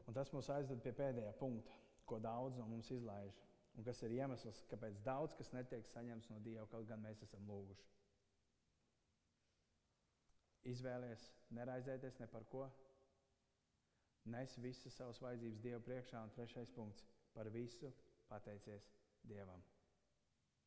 Un 0.04 0.16
tas 0.20 0.30
mūs 0.36 0.52
aizved 0.52 0.84
pie 0.84 0.92
pēdējā 0.94 1.32
punkta, 1.40 1.74
ko 2.06 2.20
daudz 2.22 2.60
no 2.60 2.68
mums 2.70 2.92
izlaiž. 2.92 3.40
Un 3.74 3.86
kas 3.88 4.04
ir 4.06 4.14
iemesls, 4.20 4.62
kāpēc 4.70 5.00
daudz 5.06 5.34
kas 5.38 5.50
netiek 5.56 5.88
saņemts 5.90 6.30
no 6.30 6.40
Dieva, 6.46 6.68
kaut 6.70 6.86
gan 6.90 7.02
mēs 7.02 7.24
esam 7.26 7.48
lūguši. 7.50 7.90
Izvēlies 10.70 11.24
neraizēties 11.58 12.20
ne 12.22 12.28
par 12.32 12.46
ko. 12.52 12.68
Nes 14.34 14.54
visas 14.64 14.96
savas 14.96 15.20
vajadzības 15.24 15.64
Dieva 15.64 15.82
priekšā. 15.84 16.22
Un 16.24 16.32
trešais 16.38 16.70
punkts- 16.76 17.04
par 17.36 17.50
visu 17.50 17.92
pateicies 18.30 18.92
Dievam. 19.28 19.64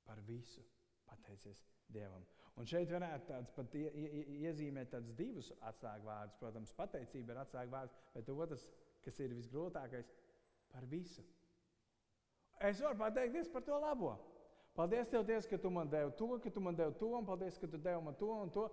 Par 0.05 0.21
visu 0.27 0.65
pateicies 1.07 1.63
Dievam. 1.89 2.27
Un 2.57 2.67
šeit 2.67 2.91
varētu 2.91 3.27
tāds 3.31 3.51
pat 3.55 3.75
ie, 3.75 3.87
ie, 3.95 4.25
iezīmēt 4.49 4.91
tādus 4.91 5.15
divus 5.15 5.53
atslēgvārdus. 5.71 6.39
Protams, 6.41 6.75
pateicība 6.75 7.33
ir 7.33 7.41
atslēgvārds, 7.45 7.97
bet 8.15 8.29
otrs 8.29 8.69
kas 9.05 9.21
ir 9.21 9.35
visgrūtākais, 9.39 10.09
par 10.73 10.87
visu. 10.91 11.23
Es 12.61 12.81
varu 12.81 12.97
pateikties 12.99 13.49
par 13.53 13.63
to 13.63 13.79
labo. 13.81 14.17
Paldies, 14.77 15.09
Tev, 15.09 15.25
Dievs, 15.25 15.47
ka 15.49 15.59
Tu 15.59 15.71
man 15.71 15.89
devi 15.89 16.13
to, 16.17 16.39
ka 16.43 16.51
Tu 16.51 16.61
man 16.61 16.77
devi 16.77 16.95
to, 16.99 17.09
un 17.17 17.25
paldies, 17.25 17.59
ka 17.59 17.67
Tu 17.67 17.79
devi 17.79 18.03
man 18.05 18.15
to 18.15 18.31
un 18.33 18.51
to. 18.51 18.69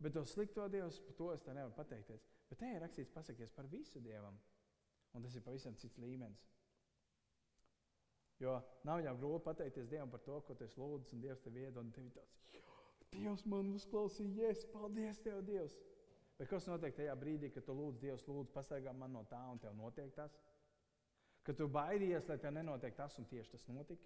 Bet 0.00 0.12
to 0.12 0.24
slikto 0.24 0.68
Dievs, 0.68 1.00
par 1.00 1.14
to 1.16 1.32
es 1.32 1.42
te 1.42 1.52
nevaru 1.52 1.74
pateikties. 1.74 2.24
Bet 2.48 2.60
te 2.60 2.70
ir 2.70 2.80
rakstīts, 2.82 3.12
pasakies 3.12 3.52
par 3.52 3.66
visu 3.66 4.00
Dievam. 4.00 4.36
Un 5.16 5.24
tas 5.24 5.34
ir 5.34 5.42
pavisam 5.42 5.74
cits 5.76 5.98
līmenis. 5.98 6.44
Jo 8.38 8.60
nav 8.86 9.00
jau 9.02 9.16
grūti 9.18 9.44
pateikties 9.48 9.88
Dievam 9.90 10.12
par 10.12 10.22
to, 10.24 10.40
ko 10.46 10.54
tu 10.54 10.68
lūdzu, 10.76 11.16
un 11.16 11.24
Dievs 11.24 11.42
tev 11.42 11.56
iedod. 11.56 11.90
Tev 11.96 12.12
tāds, 12.14 12.38
Dievs 13.16 13.44
man 13.48 13.72
uzklausīja, 13.74 14.48
yes, 14.48 14.64
paldies 14.72 15.20
Tev, 15.24 15.42
Dievs! 15.48 15.74
Bet 16.38 16.52
kas 16.52 16.68
notiek 16.70 16.94
tajā 16.94 17.16
brīdī, 17.18 17.50
kad 17.50 17.64
tu 17.66 17.74
lūdz 17.74 17.98
Dievu, 17.98 18.20
lūdzu, 18.28 18.52
pasargā 18.54 18.92
man 18.94 19.16
no 19.16 19.24
tā, 19.26 19.40
un 19.50 19.58
tev 19.58 19.74
notiek 19.74 20.12
tas? 20.14 20.36
Kad 21.48 21.56
tu 21.56 21.64
baidījies, 21.72 22.26
lai 22.28 22.36
tev 22.42 22.52
nenotiek 22.52 22.92
tas, 22.96 23.14
un 23.16 23.24
tieši 23.30 23.54
tas 23.54 23.62
notika? 23.72 24.04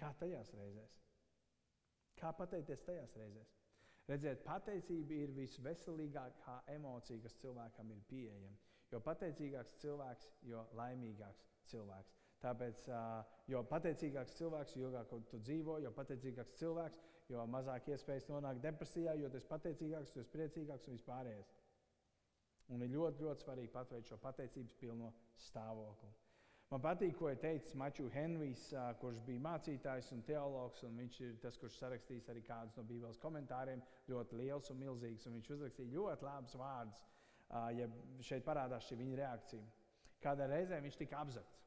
Kā 0.00 0.08
tajās 0.18 0.50
reizēs? 0.58 0.96
Kā 2.18 2.32
pateikties 2.34 2.82
tajās 2.82 3.14
reizēs? 3.20 3.52
Redziet, 4.10 4.42
pateicība 4.42 5.14
ir 5.14 5.30
visveselīgākā 5.36 6.56
emocija, 6.74 7.22
kas 7.22 7.38
cilvēkam 7.38 7.94
ir 7.94 8.02
pieejama. 8.10 8.58
Jo 8.90 8.98
pateicīgāks 9.06 9.78
cilvēks, 9.84 10.26
jo 10.50 10.66
laimīgāks 10.80 11.46
cilvēks. 11.70 12.18
Tāpēc, 12.42 12.82
jo 13.54 13.62
pateicīgāks 13.70 14.34
cilvēks, 14.40 14.74
jo 14.76 14.88
ilgāk 14.90 15.14
tu 15.30 15.38
dzīvo, 15.38 15.78
jo 15.84 15.94
pateicīgāks 15.94 16.58
cilvēks, 16.58 16.98
jo 17.30 17.46
mazāk 17.46 17.92
iespējas 17.94 18.26
nonākt 18.32 18.64
depresijā, 18.66 19.14
jo 19.22 19.30
tas 19.30 19.46
pateicīgāks, 19.54 20.16
jo 20.18 20.26
priecīgāks 20.34 20.90
un 20.90 20.98
vispārējais. 20.98 21.52
Un 22.74 22.82
ir 22.82 22.90
ļoti, 22.90 23.22
ļoti 23.22 23.46
svarīgi 23.46 23.70
paturēt 23.70 24.10
šo 24.10 24.18
pateicības 24.18 24.74
pilno 24.82 25.12
stāvokli. 25.40 26.10
Man 26.72 26.80
patīk, 26.80 27.12
ko 27.18 27.28
ir 27.28 27.36
teicis 27.36 27.74
Maču 27.76 28.06
Henrijs, 28.14 28.70
kurš 29.00 29.18
bija 29.26 29.42
mācītājs 29.44 30.06
un 30.14 30.22
teologs. 30.24 30.80
Un 30.88 30.96
viņš 31.02 31.18
ir 31.20 31.34
tas, 31.42 31.58
kurš 31.60 31.76
sarakstījis 31.82 32.30
arī 32.32 32.40
kādus 32.46 32.78
no 32.78 32.84
Bībeles 32.88 33.20
komentāriem. 33.20 33.82
Ļoti 34.08 34.38
liels 34.40 34.72
un 34.72 34.80
milzīgs. 34.80 35.26
Un 35.28 35.36
viņš 35.36 35.50
uzrakstīja 35.56 35.92
ļoti 35.92 36.24
labus 36.24 36.56
vārdus. 36.56 37.02
Ja 37.76 37.88
šeit 38.24 38.46
parādās 38.46 38.88
šī 38.88 38.96
viņa 39.02 39.18
reakcija. 39.20 39.66
Kādā 40.24 40.46
reizē 40.48 40.78
viņš 40.80 40.96
tika 41.02 41.20
apzakts. 41.20 41.60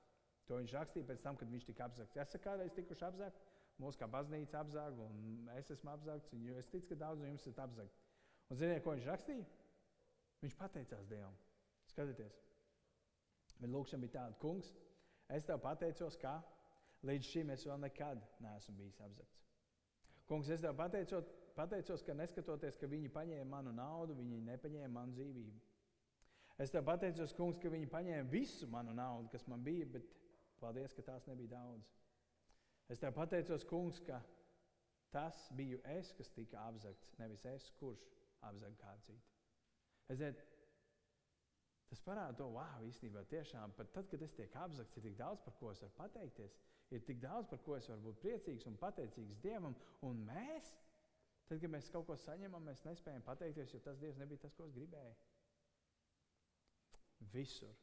To 0.50 0.58
viņš 0.58 0.74
rakstīja 0.74 1.10
pēc 1.12 1.22
tam, 1.22 1.38
kad 1.38 1.54
viņš 1.54 1.70
tika 1.70 1.86
apzakts. 1.86 2.18
Es 2.18 2.42
kādreiz 2.42 2.74
tikuši 2.74 3.06
apzakts. 3.06 3.46
Mūsu 3.82 4.00
kā 4.00 4.08
baznīca 4.08 4.62
apzāga, 4.62 5.04
un 5.04 5.50
es 5.58 5.70
esmu 5.74 5.92
apzāgts, 5.92 6.32
un 6.32 6.46
es 6.56 6.70
ticu, 6.72 6.94
ka 6.94 6.96
daudz 7.02 7.20
no 7.20 7.28
jums 7.28 7.46
ir 7.50 7.58
apzāgti. 7.60 8.06
Un 8.48 8.60
ziniet, 8.62 8.82
ko 8.86 8.94
viņš 8.96 9.08
rakstīja? 9.10 9.48
Viņš 10.46 10.56
pateicās 10.62 11.10
Dievam. 11.10 11.36
Skatieties, 11.92 12.38
bet 13.60 13.72
lūkšana 13.72 14.04
bija 14.04 14.18
tāda, 14.18 14.38
kungs, 14.42 14.72
es 15.34 15.48
tev 15.48 15.62
pateicos, 15.64 16.18
ka 16.22 16.38
līdz 17.06 17.32
šim 17.32 17.52
es 17.54 17.66
vēl 17.68 17.80
nekad 17.86 18.22
neesmu 18.44 18.76
bijis 18.80 19.00
apzakts. 19.06 19.44
Kungs, 20.30 20.50
es 20.50 20.64
tev 20.64 20.74
pateicos, 20.78 21.30
pateicos, 21.58 22.04
ka 22.06 22.16
neskatoties, 22.18 22.78
ka 22.82 22.90
viņi 22.90 23.12
paņēma 23.14 23.50
manu 23.52 23.74
naudu, 23.76 24.18
viņi 24.18 24.42
nepaņēma 24.50 24.94
manu 24.94 25.18
dzīvību. 25.18 25.60
Es 26.62 26.72
tev 26.72 26.86
pateicos, 26.88 27.36
kungs, 27.36 27.60
ka 27.62 27.70
viņi 27.72 27.92
paņēma 27.92 28.32
visu 28.32 28.68
manu 28.72 28.96
naudu, 28.96 29.30
kas 29.34 29.46
man 29.52 29.64
bija, 29.64 29.88
bet 29.98 30.08
paldies, 30.62 30.96
ka 30.96 31.04
tās 31.06 31.28
nebija 31.30 31.58
daudz. 31.58 31.92
Es 32.90 33.02
tev 33.02 33.14
pateicos, 33.18 33.66
kungs, 33.70 34.00
ka 34.08 34.22
tas 35.14 35.38
biju 35.56 35.80
es, 35.96 36.12
kas 36.18 36.32
tika 36.36 36.66
apzakts, 36.68 37.14
nevis 37.20 37.46
es, 37.50 37.70
kurš 37.80 38.02
apzaga 38.46 38.76
kādu 38.82 39.06
citu. 39.08 39.34
Ziniet, 40.12 40.42
tas 41.96 42.04
parāda 42.04 42.36
to, 42.42 42.50
wow, 42.58 42.84
īstenībā 42.90 43.24
tiešām 43.32 43.74
pat 43.78 43.94
tad, 43.96 44.10
kad 44.12 44.24
es 44.26 44.36
tiek 44.36 44.56
apzakts, 44.60 44.98
ir 45.00 45.06
tik 45.08 45.16
daudz, 45.20 45.44
par 45.46 45.56
ko 45.60 45.72
es 45.72 45.80
varu 45.84 45.96
pateikties. 46.02 46.58
Ir 46.94 47.06
tik 47.08 47.22
daudz, 47.24 47.48
par 47.50 47.62
ko 47.66 47.78
es 47.78 47.88
varu 47.90 48.10
būt 48.10 48.20
priecīgs 48.26 48.68
un 48.70 48.76
pateicīgs 48.82 49.40
Dievam. 49.44 49.78
Un 50.06 50.20
mēs, 50.28 50.74
tad, 51.48 51.62
kad 51.64 51.72
mēs 51.72 51.90
kaut 51.94 52.06
ko 52.10 52.20
saņemam, 52.20 52.68
mēs 52.68 52.84
nespējam 52.86 53.24
pateikties, 53.26 53.74
jo 53.74 53.82
tas 53.88 54.04
Dievs 54.04 54.20
nebija 54.22 54.44
tas, 54.44 54.54
ko 54.60 54.68
es 54.68 54.76
gribēju. 54.76 55.16
Visur, 57.34 57.74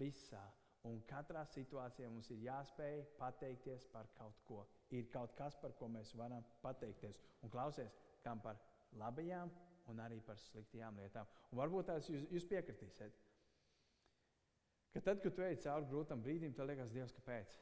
visā 0.00 0.42
Un 0.88 0.98
katrā 1.06 1.44
situācijā 1.46 2.08
mums 2.10 2.28
ir 2.34 2.40
jāspēj 2.42 3.04
pateikties 3.18 3.84
par 3.92 4.08
kaut 4.16 4.40
ko. 4.48 4.64
Ir 4.90 5.06
kaut 5.12 5.36
kas, 5.38 5.54
par 5.62 5.76
ko 5.78 5.86
mēs 5.86 6.10
varam 6.18 6.42
pateikties. 6.64 7.20
Un 7.46 7.52
klausies, 7.52 7.94
kam 8.24 8.42
par 8.42 8.58
labajām 8.98 9.52
un 9.92 10.02
arī 10.02 10.18
par 10.26 10.40
sliktajām 10.42 10.98
lietām. 10.98 11.28
Un 11.52 11.60
varbūt 11.62 11.86
tās 11.92 12.10
jūs, 12.10 12.26
jūs 12.34 12.48
piekritīsiet. 12.50 13.14
Ka 14.92 15.00
tad, 15.00 15.22
kad 15.24 15.34
tu 15.36 15.44
ej 15.44 15.56
cauri 15.64 15.88
grūtam 15.88 16.20
brīdim, 16.24 16.52
tev 16.56 16.68
liekas, 16.68 16.92
Dievs, 16.92 17.14
kāpēc? 17.16 17.54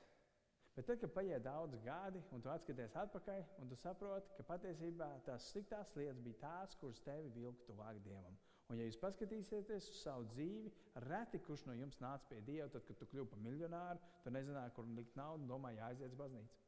Bet 0.76 0.86
tad, 0.86 1.00
kad 1.02 1.12
paiet 1.14 1.42
daudz 1.44 1.78
gadi, 1.84 2.22
un 2.34 2.42
tu 2.42 2.50
atskaties 2.50 2.94
atpakaļ, 3.02 3.42
un 3.62 3.70
tu 3.70 3.78
saproti, 3.78 4.30
ka 4.36 4.46
patiesībā 4.48 5.08
tās 5.26 5.50
sliktās 5.52 5.92
lietas 5.98 6.22
bija 6.24 6.40
tās, 6.42 6.76
kuras 6.80 7.02
tevi 7.06 7.30
vilka 7.34 7.66
tuvāk 7.68 8.00
Dievam. 8.06 8.38
Un, 8.70 8.78
ja 8.78 8.86
jūs 8.86 8.98
paskatīsieties 9.02 9.88
uz 9.90 10.02
savu 10.04 10.28
dzīvi, 10.30 10.70
reti 11.08 11.40
kurš 11.42 11.64
no 11.66 11.74
jums 11.74 11.98
nāca 12.02 12.28
pie 12.30 12.38
Dieva, 12.46 12.68
tad, 12.70 12.86
kad 12.86 12.98
tu 13.00 13.08
kļuvi 13.10 13.30
par 13.32 13.42
miljonāru, 13.42 14.02
tu 14.22 14.34
nezināji, 14.34 14.74
kur 14.76 14.90
likt 14.98 15.18
naudu, 15.18 15.42
un 15.42 15.50
domāji, 15.50 15.80
jāaiziet 15.82 16.14
uz 16.14 16.20
baznīcu. 16.20 16.60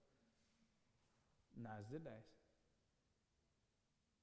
Nē, 1.62 1.76
es 1.78 1.90
dzirdēju. 1.90 2.26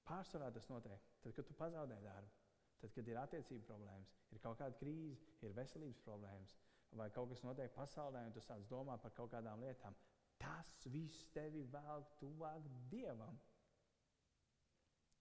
Pārsvarā 0.09 0.49
tas 0.51 0.67
notiek 0.71 1.07
tad, 1.23 1.33
kad 1.35 1.47
tu 1.47 1.55
pazaudē 1.55 1.99
darbu, 2.03 2.38
tad, 2.81 2.93
kad 2.95 3.07
ir 3.07 3.19
attiecību 3.21 3.67
problēmas, 3.67 4.13
ir 4.33 4.41
kaut 4.43 4.59
kāda 4.61 4.77
krīze, 4.79 5.27
ir 5.45 5.55
veselības 5.57 6.01
problēmas, 6.05 6.55
vai 6.99 7.09
kaut 7.13 7.29
kas 7.33 7.43
notiek 7.45 7.73
pasaulē, 7.75 8.23
un 8.25 8.33
tu 8.33 8.43
sāc 8.43 8.65
domāt 8.71 9.03
par 9.03 9.13
kaut 9.17 9.31
kādām 9.33 9.61
lietām. 9.63 9.95
Tas 10.39 10.71
viss 10.87 11.27
tevi 11.35 11.65
velk 11.73 12.15
tuvāk 12.21 12.65
Dievam, 12.91 13.37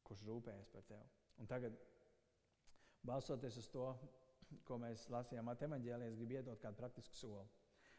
kurš 0.07 0.25
rūpējas 0.29 0.71
par 0.73 0.87
tevi. 0.89 1.09
Un 1.43 1.51
tagad 1.51 1.75
balstoties 3.07 3.59
uz 3.61 3.69
to, 3.73 3.89
ko 4.65 4.79
mēs 4.81 5.09
lasījām 5.13 5.51
Mateņģēlī, 5.51 6.09
es 6.09 6.17
gribu 6.17 6.39
iedot 6.39 6.61
kādu 6.63 6.79
praktisku 6.79 7.19
soli. 7.19 7.49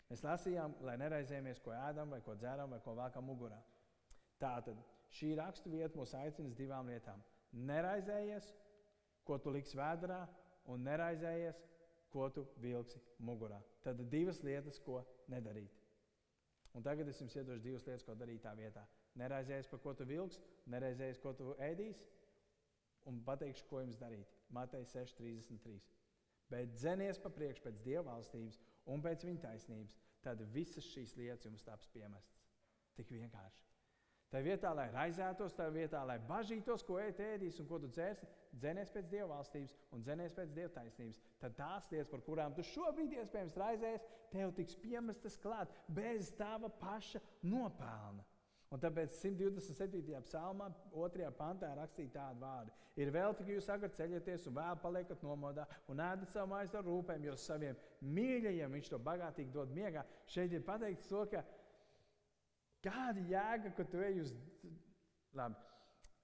Mēs 0.09 0.23
lasījām, 0.25 0.73
lai 0.87 0.95
neraizējamies, 0.97 1.59
ko 1.61 1.75
ēdam, 1.75 2.15
vai 2.15 2.21
ko 2.25 2.33
dzeram, 2.39 2.71
vai 2.73 2.79
ko 2.81 2.95
vēkam 2.97 3.27
mugurā. 3.29 3.60
Tātad 4.41 4.79
šī 5.13 5.35
rakstu 5.37 5.69
vieta 5.69 5.99
mūs 5.99 6.15
aicina 6.17 6.49
uz 6.49 6.55
divām 6.57 6.89
lietām. 6.89 7.21
Neraizējies, 7.69 8.47
ko 9.30 9.38
tu 9.42 9.54
liksi 9.54 9.77
vēdā, 9.77 10.23
un 10.73 10.86
neraizējies, 10.86 11.62
ko 12.10 12.30
tu 12.34 12.46
vilksi 12.62 13.02
mugurā. 13.21 13.60
Tad 13.86 14.02
divas 14.10 14.42
lietas, 14.46 14.80
ko 14.82 15.04
nedarīt. 15.30 15.75
Un 16.77 16.86
tagad 16.86 17.10
es 17.10 17.19
jums 17.21 17.36
iedošu 17.38 17.63
divas 17.63 17.86
lietas, 17.86 18.06
ko 18.06 18.15
darīt 18.17 18.44
tā 18.46 18.54
vietā. 18.58 18.86
Neraizējies, 19.19 19.69
par 19.69 19.82
ko 19.84 19.94
tu 19.98 20.06
vilksi, 20.10 20.42
neraizējies, 20.69 21.21
ko 21.21 21.34
tu 21.38 21.54
ēdīsi, 21.65 22.06
un 23.10 23.21
pateikšu, 23.25 23.65
ko 23.69 23.82
jums 23.84 23.98
darīt. 24.02 24.34
Matei 24.54 24.86
6,33. 24.90 25.80
Bet 26.50 26.73
dzenies 26.73 27.21
pa 27.21 27.30
priekšu 27.34 27.65
pēc 27.65 27.82
Dieva 27.86 28.08
valstības 28.10 28.58
un 28.90 29.04
pēc 29.06 29.25
viņa 29.27 29.44
taisnības, 29.46 29.98
tad 30.25 30.42
visas 30.54 30.88
šīs 30.94 31.15
lietas 31.17 31.46
jums 31.46 31.65
taps 31.65 31.90
piemestas. 31.94 32.46
Tik 32.98 33.13
vienkārši. 33.13 33.68
Tā 34.30 34.44
vietā, 34.46 34.69
lai 34.77 34.86
raizētos, 34.94 35.56
tā 35.58 35.65
vietā, 35.73 36.04
lai 36.06 36.19
bažītos, 36.30 36.84
ko 36.86 37.00
ēd, 37.02 37.17
ēdīs 37.32 37.58
un 37.63 37.67
ko 37.69 37.80
tu 37.82 37.90
dzērsi, 37.90 38.27
dzenēs 38.62 38.92
pēc 38.94 39.08
dieva 39.10 39.32
valstības 39.32 39.73
un 39.96 40.04
dzenēs 40.06 40.36
pēc 40.38 40.52
dieva 40.54 40.69
taisnības. 40.75 41.21
Tad 41.42 41.56
tās 41.58 41.90
lietas, 41.90 42.12
par 42.12 42.21
kurām 42.27 42.54
tu 42.54 42.65
šobrīd 42.69 43.15
iespējams 43.17 43.58
raizējies, 43.58 44.06
tev 44.30 44.54
tiks 44.58 44.77
piemestas 44.84 45.40
klāt 45.42 45.73
bez 45.88 46.30
tava 46.38 46.69
paša 46.69 47.23
nopelna. 47.42 48.27
Un 48.69 48.77
tāpēc 48.77 49.15
127. 49.17 50.19
psalmā, 50.27 50.67
2. 50.94 51.30
pantā 51.34 51.71
rakstīja 51.73 52.12
tādu 52.19 52.44
vārdu: 52.44 52.73
Ir 53.02 53.10
vēl 53.15 53.34
tikai 53.40 53.56
jūs 53.56 53.69
agri 53.73 53.90
ceļaties 53.98 54.46
un 54.52 54.56
vēl 54.60 54.77
paliekat 54.84 55.23
nomodā 55.25 55.65
un 55.90 56.02
ēdat 56.06 56.30
savu 56.30 56.52
maizi 56.52 56.77
ar 56.77 56.86
rūpēm, 56.86 57.25
jo 57.25 57.34
saviem 57.34 57.80
mīļajiem 58.06 58.77
viņš 58.77 58.92
to 58.94 59.00
bagātīgi 59.10 59.56
dod 59.56 59.73
miegā. 59.73 60.06
Šeit 60.30 60.54
ir 60.54 60.62
pateikts 60.67 61.10
to, 61.10 61.23
ka 61.32 61.42
Kāda 62.84 63.25
jēga, 63.27 63.73
ka 63.75 63.88
tu 63.88 64.04
ej 64.04 64.21
uz. 64.23 64.36
Labi. 65.36 65.69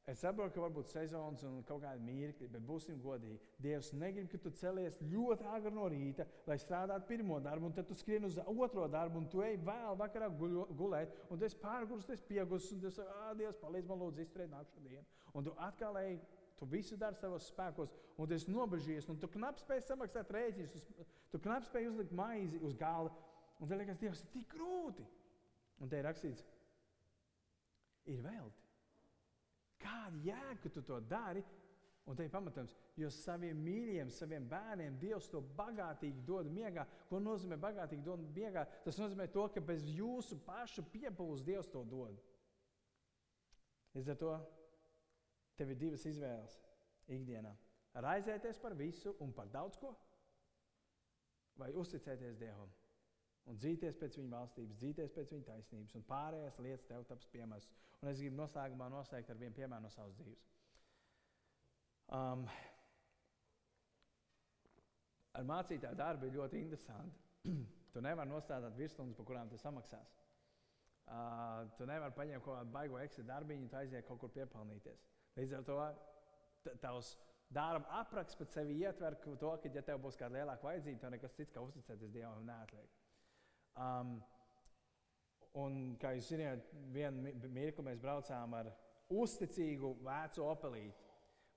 Es 0.05 0.19
saprotu, 0.21 0.53
ka 0.53 0.61
varbūt 0.61 0.91
sezonas 0.91 1.41
un 1.47 1.63
kaut 1.65 1.81
kāda 1.81 1.97
mirkļa, 2.05 2.47
bet 2.53 2.65
būsim 2.67 2.99
godīgi. 3.01 3.39
Dievs 3.57 3.87
negrib, 3.97 4.27
ka 4.29 4.37
tu 4.43 4.51
celies 4.53 4.99
ļoti 5.01 5.47
agri 5.49 5.71
no 5.73 5.87
rīta, 5.89 6.27
lai 6.45 6.59
strādātu 6.61 7.09
pirmo 7.09 7.39
darbu, 7.41 7.71
un 7.71 7.73
tad 7.73 7.89
tu 7.89 7.97
skrieni 7.97 8.29
uz 8.29 8.37
otro 8.45 8.85
darbu, 8.93 9.23
un 9.23 9.25
tu 9.33 9.41
ej 9.41 9.57
vēl 9.65 9.97
vakarā 9.97 10.29
guļo, 10.29 10.67
gulēt, 10.77 11.17
un 11.33 11.41
tu 11.41 11.49
esi 11.49 11.57
pārgājis, 11.63 12.05
tu 12.05 12.13
esi 12.13 12.27
piegusis, 12.29 12.75
un 12.75 12.85
tu 12.85 12.93
saki, 12.93 13.17
ah, 13.17 13.33
Dievs, 13.39 13.57
palīdz 13.63 13.89
man 13.89 14.03
lūdzu 14.03 14.21
izturēt 14.27 14.53
nākamā 14.53 14.85
dienu. 14.91 15.05
Un 15.33 15.49
tu 15.49 15.57
atkal 15.71 15.97
ej, 16.03 16.19
tu 16.59 16.69
visu 16.69 17.01
dari 17.01 17.17
savos 17.17 17.49
spēkos, 17.49 17.97
un 18.13 18.29
tu 18.29 18.37
esi 18.37 18.53
nobežies, 18.53 19.09
un 19.09 19.17
tu 19.17 19.31
knapi 19.33 19.65
spēj 19.65 19.87
samaksāt 19.87 20.37
rēķinus, 20.37 20.85
tu 21.33 21.41
knapi 21.49 21.71
spēj 21.71 21.89
uzlikt 21.89 22.13
maizi 22.13 22.61
uz 22.61 22.77
galda, 22.77 23.25
un 23.57 23.73
tev 23.73 23.81
liekas, 23.81 23.97
Dievs, 24.05 24.21
ir 24.21 24.35
tik 24.37 24.53
grūti. 24.53 25.09
Un 25.83 25.91
te 25.91 25.99
ir 25.99 26.07
rakstīts, 26.07 26.45
ir 28.11 28.21
velti. 28.23 28.63
Kāda 29.81 30.21
jēga, 30.23 30.57
ka 30.63 30.71
tu 30.71 30.83
to 30.85 30.99
dari? 31.03 31.43
Un 32.05 32.17
te 32.17 32.27
ir 32.27 32.29
pamatojums, 32.29 32.75
jo 33.01 33.09
saviem 33.09 33.57
mīļiem, 33.65 34.11
saviem 34.13 34.45
bērniem 34.49 34.97
Dievs 35.01 35.25
to 35.31 35.39
bagātīgi 35.57 36.21
dod 36.27 36.51
miegā. 36.53 36.83
Ko 37.09 37.17
nozīmē 37.17 37.57
bagātīgi 37.61 38.05
dod 38.05 38.21
miegā? 38.35 38.61
Tas 38.85 38.99
nozīmē 39.01 39.25
to, 39.33 39.47
ka 39.49 39.63
bez 39.65 39.87
jūsu 39.89 40.37
pašu 40.45 40.85
piepūles 40.93 41.41
Dievs 41.47 41.71
to 41.73 41.81
dod. 41.89 42.21
Līdz 43.97 44.13
ar 44.13 44.21
to 44.21 44.35
tev 45.57 45.73
ir 45.73 45.81
divas 45.81 46.05
izvēles 46.05 46.59
ikdienā. 47.09 47.55
Raizēties 48.05 48.61
par 48.61 48.75
visu 48.77 49.15
un 49.23 49.33
par 49.33 49.49
daudz 49.49 49.79
ko, 49.81 49.95
vai 51.57 51.71
uzticēties 51.73 52.37
Dievam 52.37 52.69
un 53.49 53.57
dzīties 53.61 53.97
pēc 54.01 54.17
viņa 54.19 54.31
valstības, 54.33 54.77
dzīties 54.81 55.13
pēc 55.15 55.33
viņa 55.33 55.47
taisnības, 55.49 55.95
un 55.97 56.05
pārējās 56.09 56.59
lietas 56.65 56.87
tev 56.89 57.05
taps 57.09 57.29
piemērs. 57.33 57.67
Un 58.01 58.11
es 58.11 58.21
gribu 58.21 58.39
noslēgumā 58.39 58.89
noslēgt 58.93 59.29
ar 59.29 59.41
vienu 59.41 59.57
piemēru 59.57 59.85
no 59.85 59.91
savas 59.93 60.17
dzīves. 60.17 60.49
Um, 62.15 62.45
ar 65.35 65.47
mācītāju 65.49 65.97
darbu 65.99 66.29
ir 66.29 66.37
ļoti 66.39 66.61
interesanti. 66.61 67.21
tu 67.93 68.03
nevari 68.03 68.29
nostādīt 68.31 68.77
virsstundas, 68.79 69.17
par 69.17 69.29
kurām 69.29 69.51
tu 69.51 69.59
samaksās. 69.61 70.17
Uh, 71.05 71.67
tu 71.77 71.85
nevari 71.85 72.17
paņemt 72.17 72.43
kaut 72.43 72.57
kādu 72.57 72.73
baigo 72.73 72.97
eksa 72.97 73.23
darbiņu, 73.27 73.69
tu 73.69 73.77
aiziet 73.77 74.07
kaut 74.07 74.19
kur 74.23 74.33
piepelnīties. 74.33 75.05
Līdz 75.37 75.59
ar 75.59 75.65
to 75.67 75.77
tavs 76.81 77.13
darba 77.53 77.99
apraksts 78.01 78.39
pat 78.39 78.51
sevi 78.57 78.79
ietver 78.81 79.19
to, 79.21 79.51
ka, 79.61 79.69
ja 79.69 79.83
tev 79.85 80.01
būs 80.01 80.17
kāda 80.17 80.39
lielāka 80.39 80.65
vajadzība, 80.65 81.03
tad 81.03 81.13
nekas 81.13 81.37
cits, 81.37 81.53
kā 81.53 81.61
uzticēties 81.61 82.13
Dievam, 82.15 82.41
neatliek. 82.47 83.04
Um, 83.75 84.17
un, 85.59 85.95
kā 85.99 86.13
jūs 86.15 86.29
zināt, 86.31 86.69
vienu 86.95 87.33
mirkli 87.51 87.83
mēs 87.89 87.99
braucām 88.03 88.55
ar 88.55 88.69
uzticīgu 89.11 89.91
vecu 90.05 90.45
opelīti, 90.47 91.03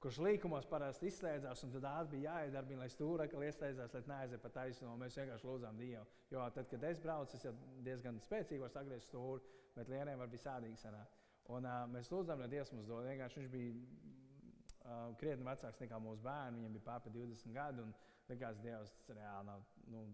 kurš 0.02 0.18
līkumos 0.22 0.66
parasti 0.70 1.08
izslēdzās, 1.10 1.62
un 1.66 1.72
tad 1.74 1.86
ātri 1.90 2.18
bija 2.18 2.34
jāiedarbina, 2.38 2.84
lai 2.84 2.90
stūrakli 2.92 3.48
ieslēdzās, 3.48 3.94
lai 3.94 4.02
neaiziet 4.12 4.42
pa 4.42 4.50
taisno. 4.54 4.94
Mēs 4.98 5.18
vienkārši 5.18 5.48
lūdzām 5.48 5.78
Dievu. 5.80 6.04
Jo 6.30 6.44
tad, 6.54 6.68
kad 6.70 6.84
es 6.90 7.00
braucu, 7.02 7.38
es 7.38 7.46
jau 7.46 7.54
diezgan 7.86 8.20
spēcīgi 8.22 8.62
varu 8.62 8.74
sagriezt 8.74 9.10
stūri, 9.10 9.56
bet 9.74 9.90
lieniem 9.90 10.22
var 10.22 10.30
būt 10.30 10.44
sādīgi 10.44 10.78
sanākt. 10.82 11.18
Un, 11.48 11.64
uh, 11.64 11.86
mēs 11.90 12.10
lūdzām, 12.12 12.42
lai 12.42 12.50
Dievs 12.52 12.74
mums 12.74 12.86
dod. 12.90 13.06
Vienkārši 13.08 13.40
viņš 13.40 13.50
bija 13.54 13.72
uh, 13.72 15.14
krietni 15.20 15.46
vecāks 15.46 15.80
nekā 15.80 16.00
mūsu 16.04 16.22
bērni. 16.26 16.60
Viņam 16.60 16.76
bija 16.76 16.86
pāri 16.90 17.14
20 17.14 17.56
gadi, 17.56 17.86
un 17.86 17.94
likās, 18.28 18.60
Dievs, 18.62 18.92
tas 18.98 19.16
reāli 19.16 19.48
nav, 19.48 19.64
nu, 19.94 20.04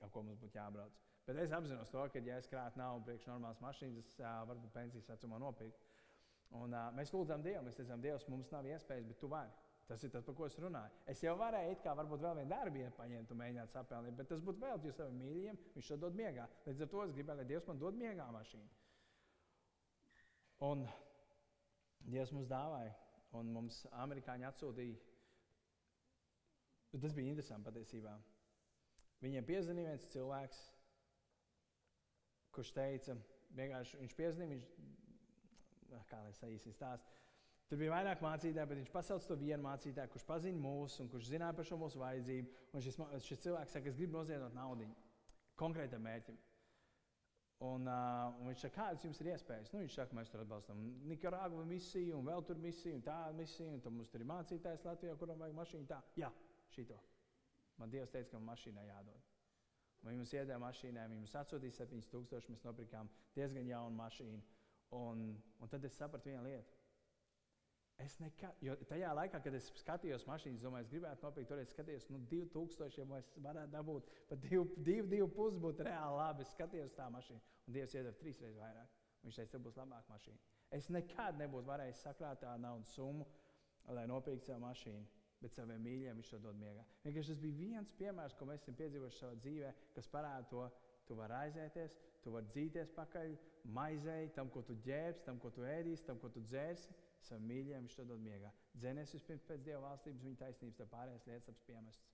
ar 0.00 0.12
ko 0.14 0.22
mums 0.22 0.38
būtu 0.40 0.60
jābrauc. 0.60 1.00
Bet 1.26 1.40
es 1.42 1.52
apzinos 1.52 1.90
to, 1.90 2.02
ka, 2.12 2.22
ja 2.22 2.38
es 2.38 2.46
krātu 2.50 2.78
naudu 2.78 3.08
priekš 3.08 3.26
normālas 3.26 3.62
mašīnas, 3.64 4.12
varu 4.46 4.70
pensijas 4.74 5.08
vecumā 5.10 5.40
nopirkt. 5.42 5.80
Un, 6.54 6.70
uh, 6.70 6.90
mēs 6.94 7.10
lūdzam 7.10 7.42
Dievu, 7.42 7.64
mēs 7.66 7.78
teicām, 7.78 8.02
Dievs, 8.04 8.28
mums 8.30 8.52
nav 8.54 8.66
iespējas, 8.70 9.08
bet 9.08 9.18
tu 9.18 9.30
vari. 9.30 9.50
Tas 9.86 10.02
ir 10.02 10.10
tas, 10.10 10.24
par 10.26 10.34
ko 10.34 10.46
es 10.46 10.56
runāju. 10.58 10.94
Es 11.10 11.20
jau 11.22 11.36
varēju, 11.38 11.74
it 11.76 11.82
kā 11.82 11.92
varbūt 11.94 12.22
vēl 12.22 12.40
vienu 12.40 12.50
darbu 12.50 12.86
paņemt 12.96 13.30
un 13.30 13.38
mēģināt 13.38 13.70
sapelnīt, 13.70 14.16
bet 14.18 14.30
tas 14.32 14.42
būtu 14.42 14.62
vēl 14.62 14.82
jūs 14.82 14.96
saviem 14.98 15.20
mīļajiem, 15.22 15.58
viņš 15.76 15.90
to 15.92 15.98
dod 16.02 16.18
miegā. 16.18 16.46
Līdz 16.66 16.82
ar 16.82 16.90
to 16.90 17.02
es 17.04 17.12
gribēju, 17.14 17.38
lai 17.38 17.48
Dievs 17.50 17.68
man 17.70 17.82
dod 17.82 17.98
miegā 18.00 18.26
mašīnu. 18.34 18.70
Un 20.66 20.82
Dievs 22.06 22.32
mums 22.34 22.50
dāvāja, 22.50 22.96
un 23.38 23.52
mums 23.54 23.84
amerikāņi 23.92 24.48
atsūtīja. 24.50 24.98
Tas 26.96 27.14
bija 27.14 27.30
interesanti 27.30 27.68
patiesībā. 27.68 28.16
Viņiem 29.22 29.46
piezvanīja 29.46 29.94
viens 29.94 30.10
cilvēks, 30.10 30.58
kurš 32.56 32.72
teica, 32.76 33.16
vienkārši 33.56 34.00
viņš 34.02 34.16
piezīmēja, 34.18 34.56
viņš, 34.56 34.66
ah, 35.98 36.04
kā 36.10 36.22
lai 36.24 36.34
saīsina 36.36 36.76
stāstu. 36.76 37.14
Tur 37.66 37.80
bija 37.80 37.90
vairāk 37.96 38.20
mācītāji, 38.22 38.68
bet 38.70 38.78
viņš 38.78 38.90
pasauca 38.94 39.26
to 39.26 39.36
vienu 39.40 39.64
mācītāju, 39.64 40.12
kurš 40.12 40.24
pazina 40.26 40.60
mūsu 40.62 41.00
un 41.02 41.08
kurš 41.10 41.32
zināja 41.32 41.56
par 41.58 41.66
šo 41.66 41.78
mūsu 41.80 41.98
vajadzību. 41.98 42.60
Un 42.72 42.84
šis, 42.84 42.98
šis 43.26 43.42
cilvēks 43.42 43.74
saka, 43.74 43.90
es 43.90 43.98
gribu 43.98 44.20
noziedot 44.20 44.54
naudu 44.54 44.86
konkrētam 45.58 46.04
mērķim. 46.06 46.38
Un, 47.66 47.88
uh, 47.88 48.36
un 48.36 48.50
viņš 48.50 48.66
saka, 48.66 48.76
kādas 48.76 49.04
jums 49.06 49.18
ir 49.22 49.32
iespējas? 49.32 49.72
Nu, 49.72 49.80
viņš 49.82 49.94
saka, 49.98 50.14
mēs 50.18 50.30
tur 50.30 50.42
atbalstām 50.44 50.82
Nikaragvu 51.08 51.64
misiju, 51.66 52.18
un 52.20 52.28
vēl 52.28 52.44
tur 52.46 52.60
misiju, 52.60 52.98
un 52.98 53.04
tādu 53.06 53.40
misiju, 53.40 53.70
un 53.72 53.80
tad 53.82 53.96
mums 53.96 54.12
tur 54.12 54.22
ir 54.22 54.28
mācītājs 54.28 54.84
Latvijā, 54.86 55.16
kuram 55.18 55.40
vajag 55.40 55.56
mašīnu. 55.56 55.88
Tā, 55.88 56.02
jā, 56.20 56.30
šito. 56.76 57.00
Man 57.80 57.90
Dievs 57.90 58.12
teica, 58.12 58.34
ka 58.34 58.38
man 58.38 58.52
mašīnā 58.52 58.84
jādod. 58.90 59.35
Viņi 60.06 60.22
mums 60.22 60.32
iedēja 60.34 60.58
mašīnā, 60.62 61.04
viņi 61.10 61.22
mums 61.24 61.36
atsūtīja 61.40 61.76
7000, 61.82 62.50
mēs 62.52 62.64
nopirkām 62.66 63.10
diezgan 63.36 63.68
jaunu 63.70 63.96
mašīnu. 63.98 64.42
Un, 64.96 65.22
un 65.60 65.70
tad 65.72 65.84
es 65.88 65.96
sapratu 65.98 66.30
vienu 66.30 66.44
lietu. 66.46 66.76
Es 68.04 68.18
nekad, 68.20 68.58
jo 68.60 68.74
tajā 68.90 69.08
laikā, 69.16 69.40
kad 69.40 69.54
es 69.56 69.70
skatījos 69.80 70.26
mašīnas, 70.28 70.60
domāju, 70.62 70.84
es 70.84 70.90
gribētu 70.92 71.24
nopirkt, 71.24 71.48
tur 71.48 71.62
es 71.62 71.72
skatījos, 71.72 72.10
nu, 72.12 72.20
2000, 72.28 72.98
ja 73.00 73.20
es 73.22 73.30
varētu 73.40 73.72
dabūt, 73.72 74.10
pat 74.28 74.44
2,5 74.44 75.62
būtu 75.64 75.86
reāli 75.88 76.20
labi. 76.20 76.44
Es 76.44 76.52
skatījos 76.52 76.94
tā 76.98 77.08
mašīnu, 77.14 77.40
un 77.64 77.78
Dievs 77.78 77.96
iedeva 77.96 78.20
trīs 78.20 78.42
reizes 78.44 78.60
vairāk. 78.60 78.92
Viņš 79.24 79.40
teica, 79.40 79.54
tas 79.56 79.64
būs 79.64 79.80
labāka 79.80 80.12
mašīna. 80.12 80.52
Es 80.76 80.90
nekad 80.92 81.40
nebūtu 81.40 81.70
varējis 81.70 82.04
sakrāt 82.04 82.44
tādu 82.44 82.62
naudas 82.66 82.92
summu, 82.94 83.26
lai 83.96 84.04
nopirktu 84.10 84.50
savu 84.50 84.66
mašīnu 84.66 85.15
bet 85.42 85.54
saviem 85.54 85.82
mīļiem 85.84 86.20
viņš 86.20 86.32
to 86.32 86.40
dod 86.44 86.58
miegā. 86.60 86.84
Vienkārši 87.04 87.32
tas 87.34 87.40
bija 87.42 87.58
viens 87.60 87.94
piemērs, 88.00 88.36
ko 88.38 88.48
mēs 88.48 88.62
esam 88.62 88.76
piedzīvojuši 88.80 89.22
savā 89.22 89.38
dzīvē, 89.44 89.72
kas 89.96 90.10
parāda 90.12 90.48
to, 90.52 90.66
tu 91.06 91.16
vari 91.18 91.36
aizēties, 91.44 91.96
tu 92.24 92.34
vari 92.34 92.50
dzīties 92.52 92.92
pakaļ 92.96 93.34
maizei, 93.76 94.30
tam, 94.36 94.50
ko 94.54 94.62
tu 94.66 94.76
ģērbsi, 94.86 95.24
tam, 95.26 95.40
ko 95.42 95.52
tu 95.54 95.66
ēdīsi, 95.68 96.06
tam, 96.08 96.20
ko 96.22 96.32
tu 96.34 96.42
dzērsi. 96.48 96.96
Saviem 97.26 97.48
mīļiem 97.50 97.86
viņš 97.86 97.96
to 97.98 98.04
dod 98.06 98.20
miegā. 98.22 98.52
Dzēnies 98.76 99.14
vispirms 99.16 99.46
pēc 99.48 99.64
Dieva 99.66 99.80
valstības, 99.88 100.22
viņa 100.22 100.40
taisnības, 100.44 100.76
tad 100.78 100.90
pārējās 100.92 101.26
lietas 101.26 101.48
taps 101.48 101.64
piemests. 101.66 102.12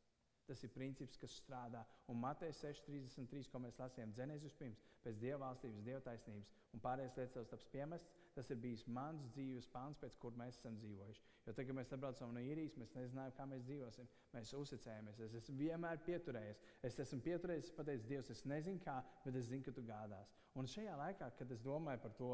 Tas 0.48 0.62
ir 0.66 0.72
princips, 0.74 1.18
kas 1.20 1.34
strādā. 1.38 1.82
Un 2.10 2.18
Mateja 2.22 2.54
6,33, 2.58 3.50
ko 3.52 3.60
mēs 3.62 3.78
lasījām, 3.78 4.14
dzenēs 4.16 4.42
vispirms 4.46 4.80
pēc 5.04 5.20
dieva 5.22 5.38
valstības, 5.44 5.84
dieva 5.86 6.00
taisnības, 6.06 6.50
un 6.74 6.82
pārējais 6.82 7.18
lietas 7.20 7.50
taps 7.52 7.68
piemests. 7.74 8.21
Tas 8.32 8.48
ir 8.48 8.56
bijis 8.62 8.86
mans 8.88 9.26
dzīves 9.34 9.66
pāns, 9.68 9.98
pēc 10.00 10.14
kur 10.20 10.32
mēs 10.40 10.56
esam 10.56 10.78
dzīvojuši. 10.80 11.24
Jo 11.44 11.52
tagad, 11.52 11.68
kad 11.68 11.76
mēs 11.76 11.92
atbraucam 11.92 12.32
no 12.32 12.40
īrijas, 12.40 12.78
mēs 12.80 12.94
nezinājām, 12.96 13.34
kā 13.36 13.46
mēs 13.50 13.66
dzīvosim. 13.66 14.08
Mēs 14.32 14.54
uzticējāmies. 14.56 15.20
Es 15.26 15.36
esmu 15.42 15.58
vienmēr 15.58 16.00
pieturējies. 16.06 16.62
Es 16.88 16.96
esmu 17.04 17.20
pieturējies, 17.26 17.68
es 17.68 17.76
pateicu, 17.76 18.08
Dievs, 18.08 18.32
es 18.32 18.42
nezinu 18.48 18.80
kā, 18.80 18.96
bet 19.26 19.36
es 19.36 19.50
zinu, 19.50 19.66
ka 19.66 19.76
tu 19.76 19.84
gādās. 19.84 20.32
Un 20.56 20.70
šajā 20.70 20.96
laikā, 20.96 21.28
kad 21.36 21.52
es 21.52 21.60
domāju 21.60 22.00
par 22.06 22.16
to, 22.16 22.32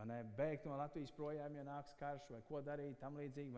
ne 0.00 0.22
beigt 0.38 0.64
no 0.64 0.80
Latvijas 0.80 1.12
projām, 1.12 1.60
ja 1.60 1.66
nāks 1.68 1.92
karš 2.00 2.30
vai 2.32 2.40
ko 2.48 2.64
darīt 2.64 2.96
tam 3.02 3.20
līdzīgi, 3.20 3.52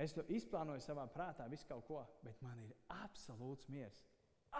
Es 0.00 0.14
to 0.16 0.24
izplānoju 0.32 0.80
savā 0.80 1.04
prātā, 1.12 1.44
visu 1.52 1.66
kaut 1.68 1.84
ko, 1.84 2.00
bet 2.24 2.38
man 2.40 2.56
ir 2.62 2.72
absolūts 2.88 3.68
miers. 3.68 3.98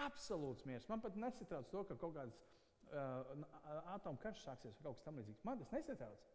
Absolūts 0.03 0.67
miers. 0.69 0.89
Man 0.89 1.01
pat 1.01 1.17
nesatrauc 1.17 1.71
to, 1.73 1.85
ka 1.89 1.97
kaut 2.01 2.17
kāds 2.19 2.37
uh, 2.97 3.85
atomu 3.95 4.21
karš 4.23 4.45
sāksies 4.47 4.77
vai 4.79 4.89
kaut 4.89 4.99
kas 4.99 5.07
tamlīdzīgs. 5.09 5.45
Man 5.49 5.61
tas 5.61 5.73
nesatrauc. 5.75 6.27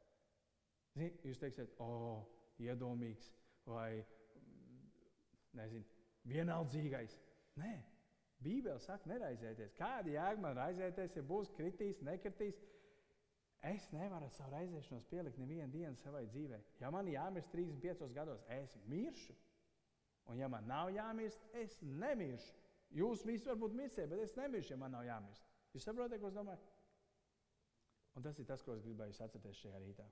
Zin, 0.98 1.20
jūs 1.28 1.42
teiksiet, 1.42 1.76
o, 1.84 1.88
oh, 1.88 2.24
iedomīgs 2.64 3.30
vai 3.68 3.92
nezinu, 5.58 5.86
vienaldzīgais. 6.30 7.18
Nē, 7.62 7.76
Bībele 8.46 8.80
saka, 8.82 9.10
neraizēties. 9.10 9.74
Kāda 9.78 10.14
jēga 10.14 10.42
man 10.42 10.58
raizēties, 10.58 11.16
ja 11.18 11.24
būs 11.26 11.50
kritīs, 11.58 12.02
nekritīs? 12.06 12.60
Es 13.66 13.88
nevaru 13.92 14.30
savu 14.36 14.54
raizēšanos 14.54 15.08
pielikt 15.10 15.40
nevienu 15.42 15.72
dienu 15.74 15.98
savai 15.98 16.28
dzīvei. 16.30 16.62
Ja 16.82 16.92
man 16.94 17.10
jāmirst 17.10 17.50
35 17.56 18.14
gados, 18.14 18.44
es 18.54 18.78
miršu. 18.86 19.34
Un 20.30 20.38
ja 20.38 20.50
man 20.52 20.68
nav 20.70 20.92
jāmirst, 20.94 21.42
es 21.58 21.78
nemiršu. 21.82 22.54
Jūs 22.96 23.26
visi 23.28 23.50
varbūt 23.50 23.74
mirsiet, 23.76 24.08
bet 24.12 24.22
es 24.24 24.36
nemiršu, 24.38 24.76
ja 24.76 24.80
man 24.80 24.94
nav 24.96 25.08
jāmirst. 25.08 25.47
Jūs 25.76 25.86
saprotat, 25.88 26.22
ko 26.22 26.32
es 26.32 26.38
domāju? 26.38 26.74
Un 28.18 28.26
tas 28.26 28.40
ir 28.42 28.48
tas, 28.50 28.64
ko 28.66 28.74
es 28.74 28.82
gribēju 28.86 29.14
atcerēties 29.14 29.60
šajā 29.62 29.80
rītā. 29.84 30.06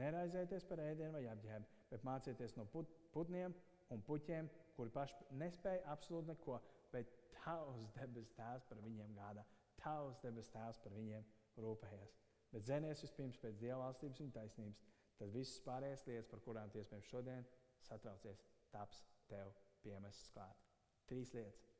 Neraizēties 0.00 0.64
par 0.66 0.82
ēdienu 0.82 1.14
vai 1.14 1.26
apģērbu, 1.30 1.82
bet 1.92 2.06
mācieties 2.06 2.56
no 2.58 2.64
put, 2.72 2.90
putniem 3.14 3.54
un 3.94 4.02
puķiem, 4.08 4.48
kuri 4.74 4.90
paši 4.94 5.28
nespēja 5.38 5.84
absolūti 5.92 6.32
neko, 6.32 6.58
bet 6.90 7.12
tavs 7.36 7.92
debes 7.94 8.32
tēvs 8.34 8.66
par 8.66 8.82
viņiem 8.82 9.14
gādā. 9.18 9.44
Tavs 9.78 10.18
debes 10.24 10.50
tēvs 10.50 10.82
par 10.82 10.96
viņiem 10.96 11.28
rūpējas. 11.62 12.16
Bet 12.50 12.66
zinies 12.66 13.04
vispirms 13.04 13.38
pēc 13.42 13.60
dieva 13.62 13.78
valstības 13.84 14.24
un 14.24 14.34
taisnības, 14.34 14.82
tad 15.20 15.32
visas 15.34 15.62
pārējās 15.66 16.06
lietas, 16.08 16.30
par 16.32 16.42
kurām 16.48 16.72
tu 16.72 16.82
iespējams 16.82 17.12
šodien 17.12 17.46
satraucies, 17.86 18.42
taps 18.74 19.04
tev 19.30 19.54
piemestas 19.84 20.34
klāt. 20.34 20.66
Trīs 21.06 21.32
lietas. 21.36 21.70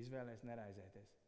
Izvēlēties 0.00 0.46
neraizēties. 0.46 1.19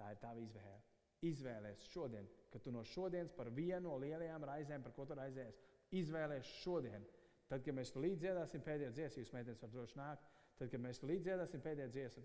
Tā 0.00 0.10
ir 0.14 0.20
tava 0.22 0.40
izvēle. 0.40 0.80
Izvēlēties 1.28 1.88
šodien, 1.92 2.28
ka 2.48 2.58
tu 2.64 2.72
no 2.72 2.80
šodienas 2.88 3.34
par 3.36 3.50
vienu 3.52 3.90
no 3.90 3.96
lielajām 4.00 4.46
raizēm, 4.48 4.84
par 4.86 4.94
ko 4.96 5.04
tu 5.04 5.16
raizējies, 5.18 5.58
izvēlēties 6.00 6.52
šodien. 6.62 7.04
Tad, 7.50 7.64
kad 7.66 7.76
mēs 7.76 7.92
līdz 7.98 8.22
dziedāsim 8.22 8.62
pēdējo 8.64 8.94
dziesmu, 8.96 9.24
jūs 9.24 9.32
meitenes 9.34 9.60
varat 9.60 9.74
droši 9.74 9.98
nākt, 10.00 10.30
tad, 10.56 10.70
kad 10.72 10.80
mēs 10.80 11.02
līdz 11.04 11.26
dziedāsim 11.26 11.64
pēdējo 11.66 11.92
dziesmu, 11.96 12.24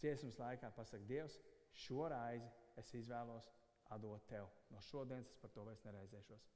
dziesmas 0.00 0.38
laikā 0.40 0.70
pasakot, 0.78 1.04
Dievs, 1.10 1.36
šo 1.84 2.06
raizi 2.12 2.48
es 2.80 2.94
izvēlos 2.94 3.50
atdot 3.92 4.24
tev. 4.30 4.48
No 4.72 4.80
šodienas 4.88 5.28
es 5.28 5.42
par 5.42 5.52
to 5.52 5.66
vairs 5.66 5.84
neraizēšos. 5.84 6.48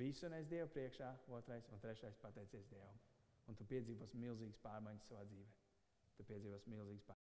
Visu 0.00 0.30
nes 0.32 0.48
Dievu 0.50 0.70
priekšā, 0.74 1.12
otrais 1.36 1.68
un 1.74 1.82
trešais 1.82 2.18
pateicies 2.22 2.66
Dievam. 2.72 2.98
Un 3.46 3.58
tu 3.58 3.66
piedzīvos 3.68 4.16
milzīgas 4.18 4.58
pārmaiņas 4.64 5.12
savā 5.12 5.22
dzīvē. 5.28 5.52
Tu 6.16 6.26
piedzīvos 6.30 6.66
milzīgas 6.72 7.06
pārmaiņas. 7.06 7.15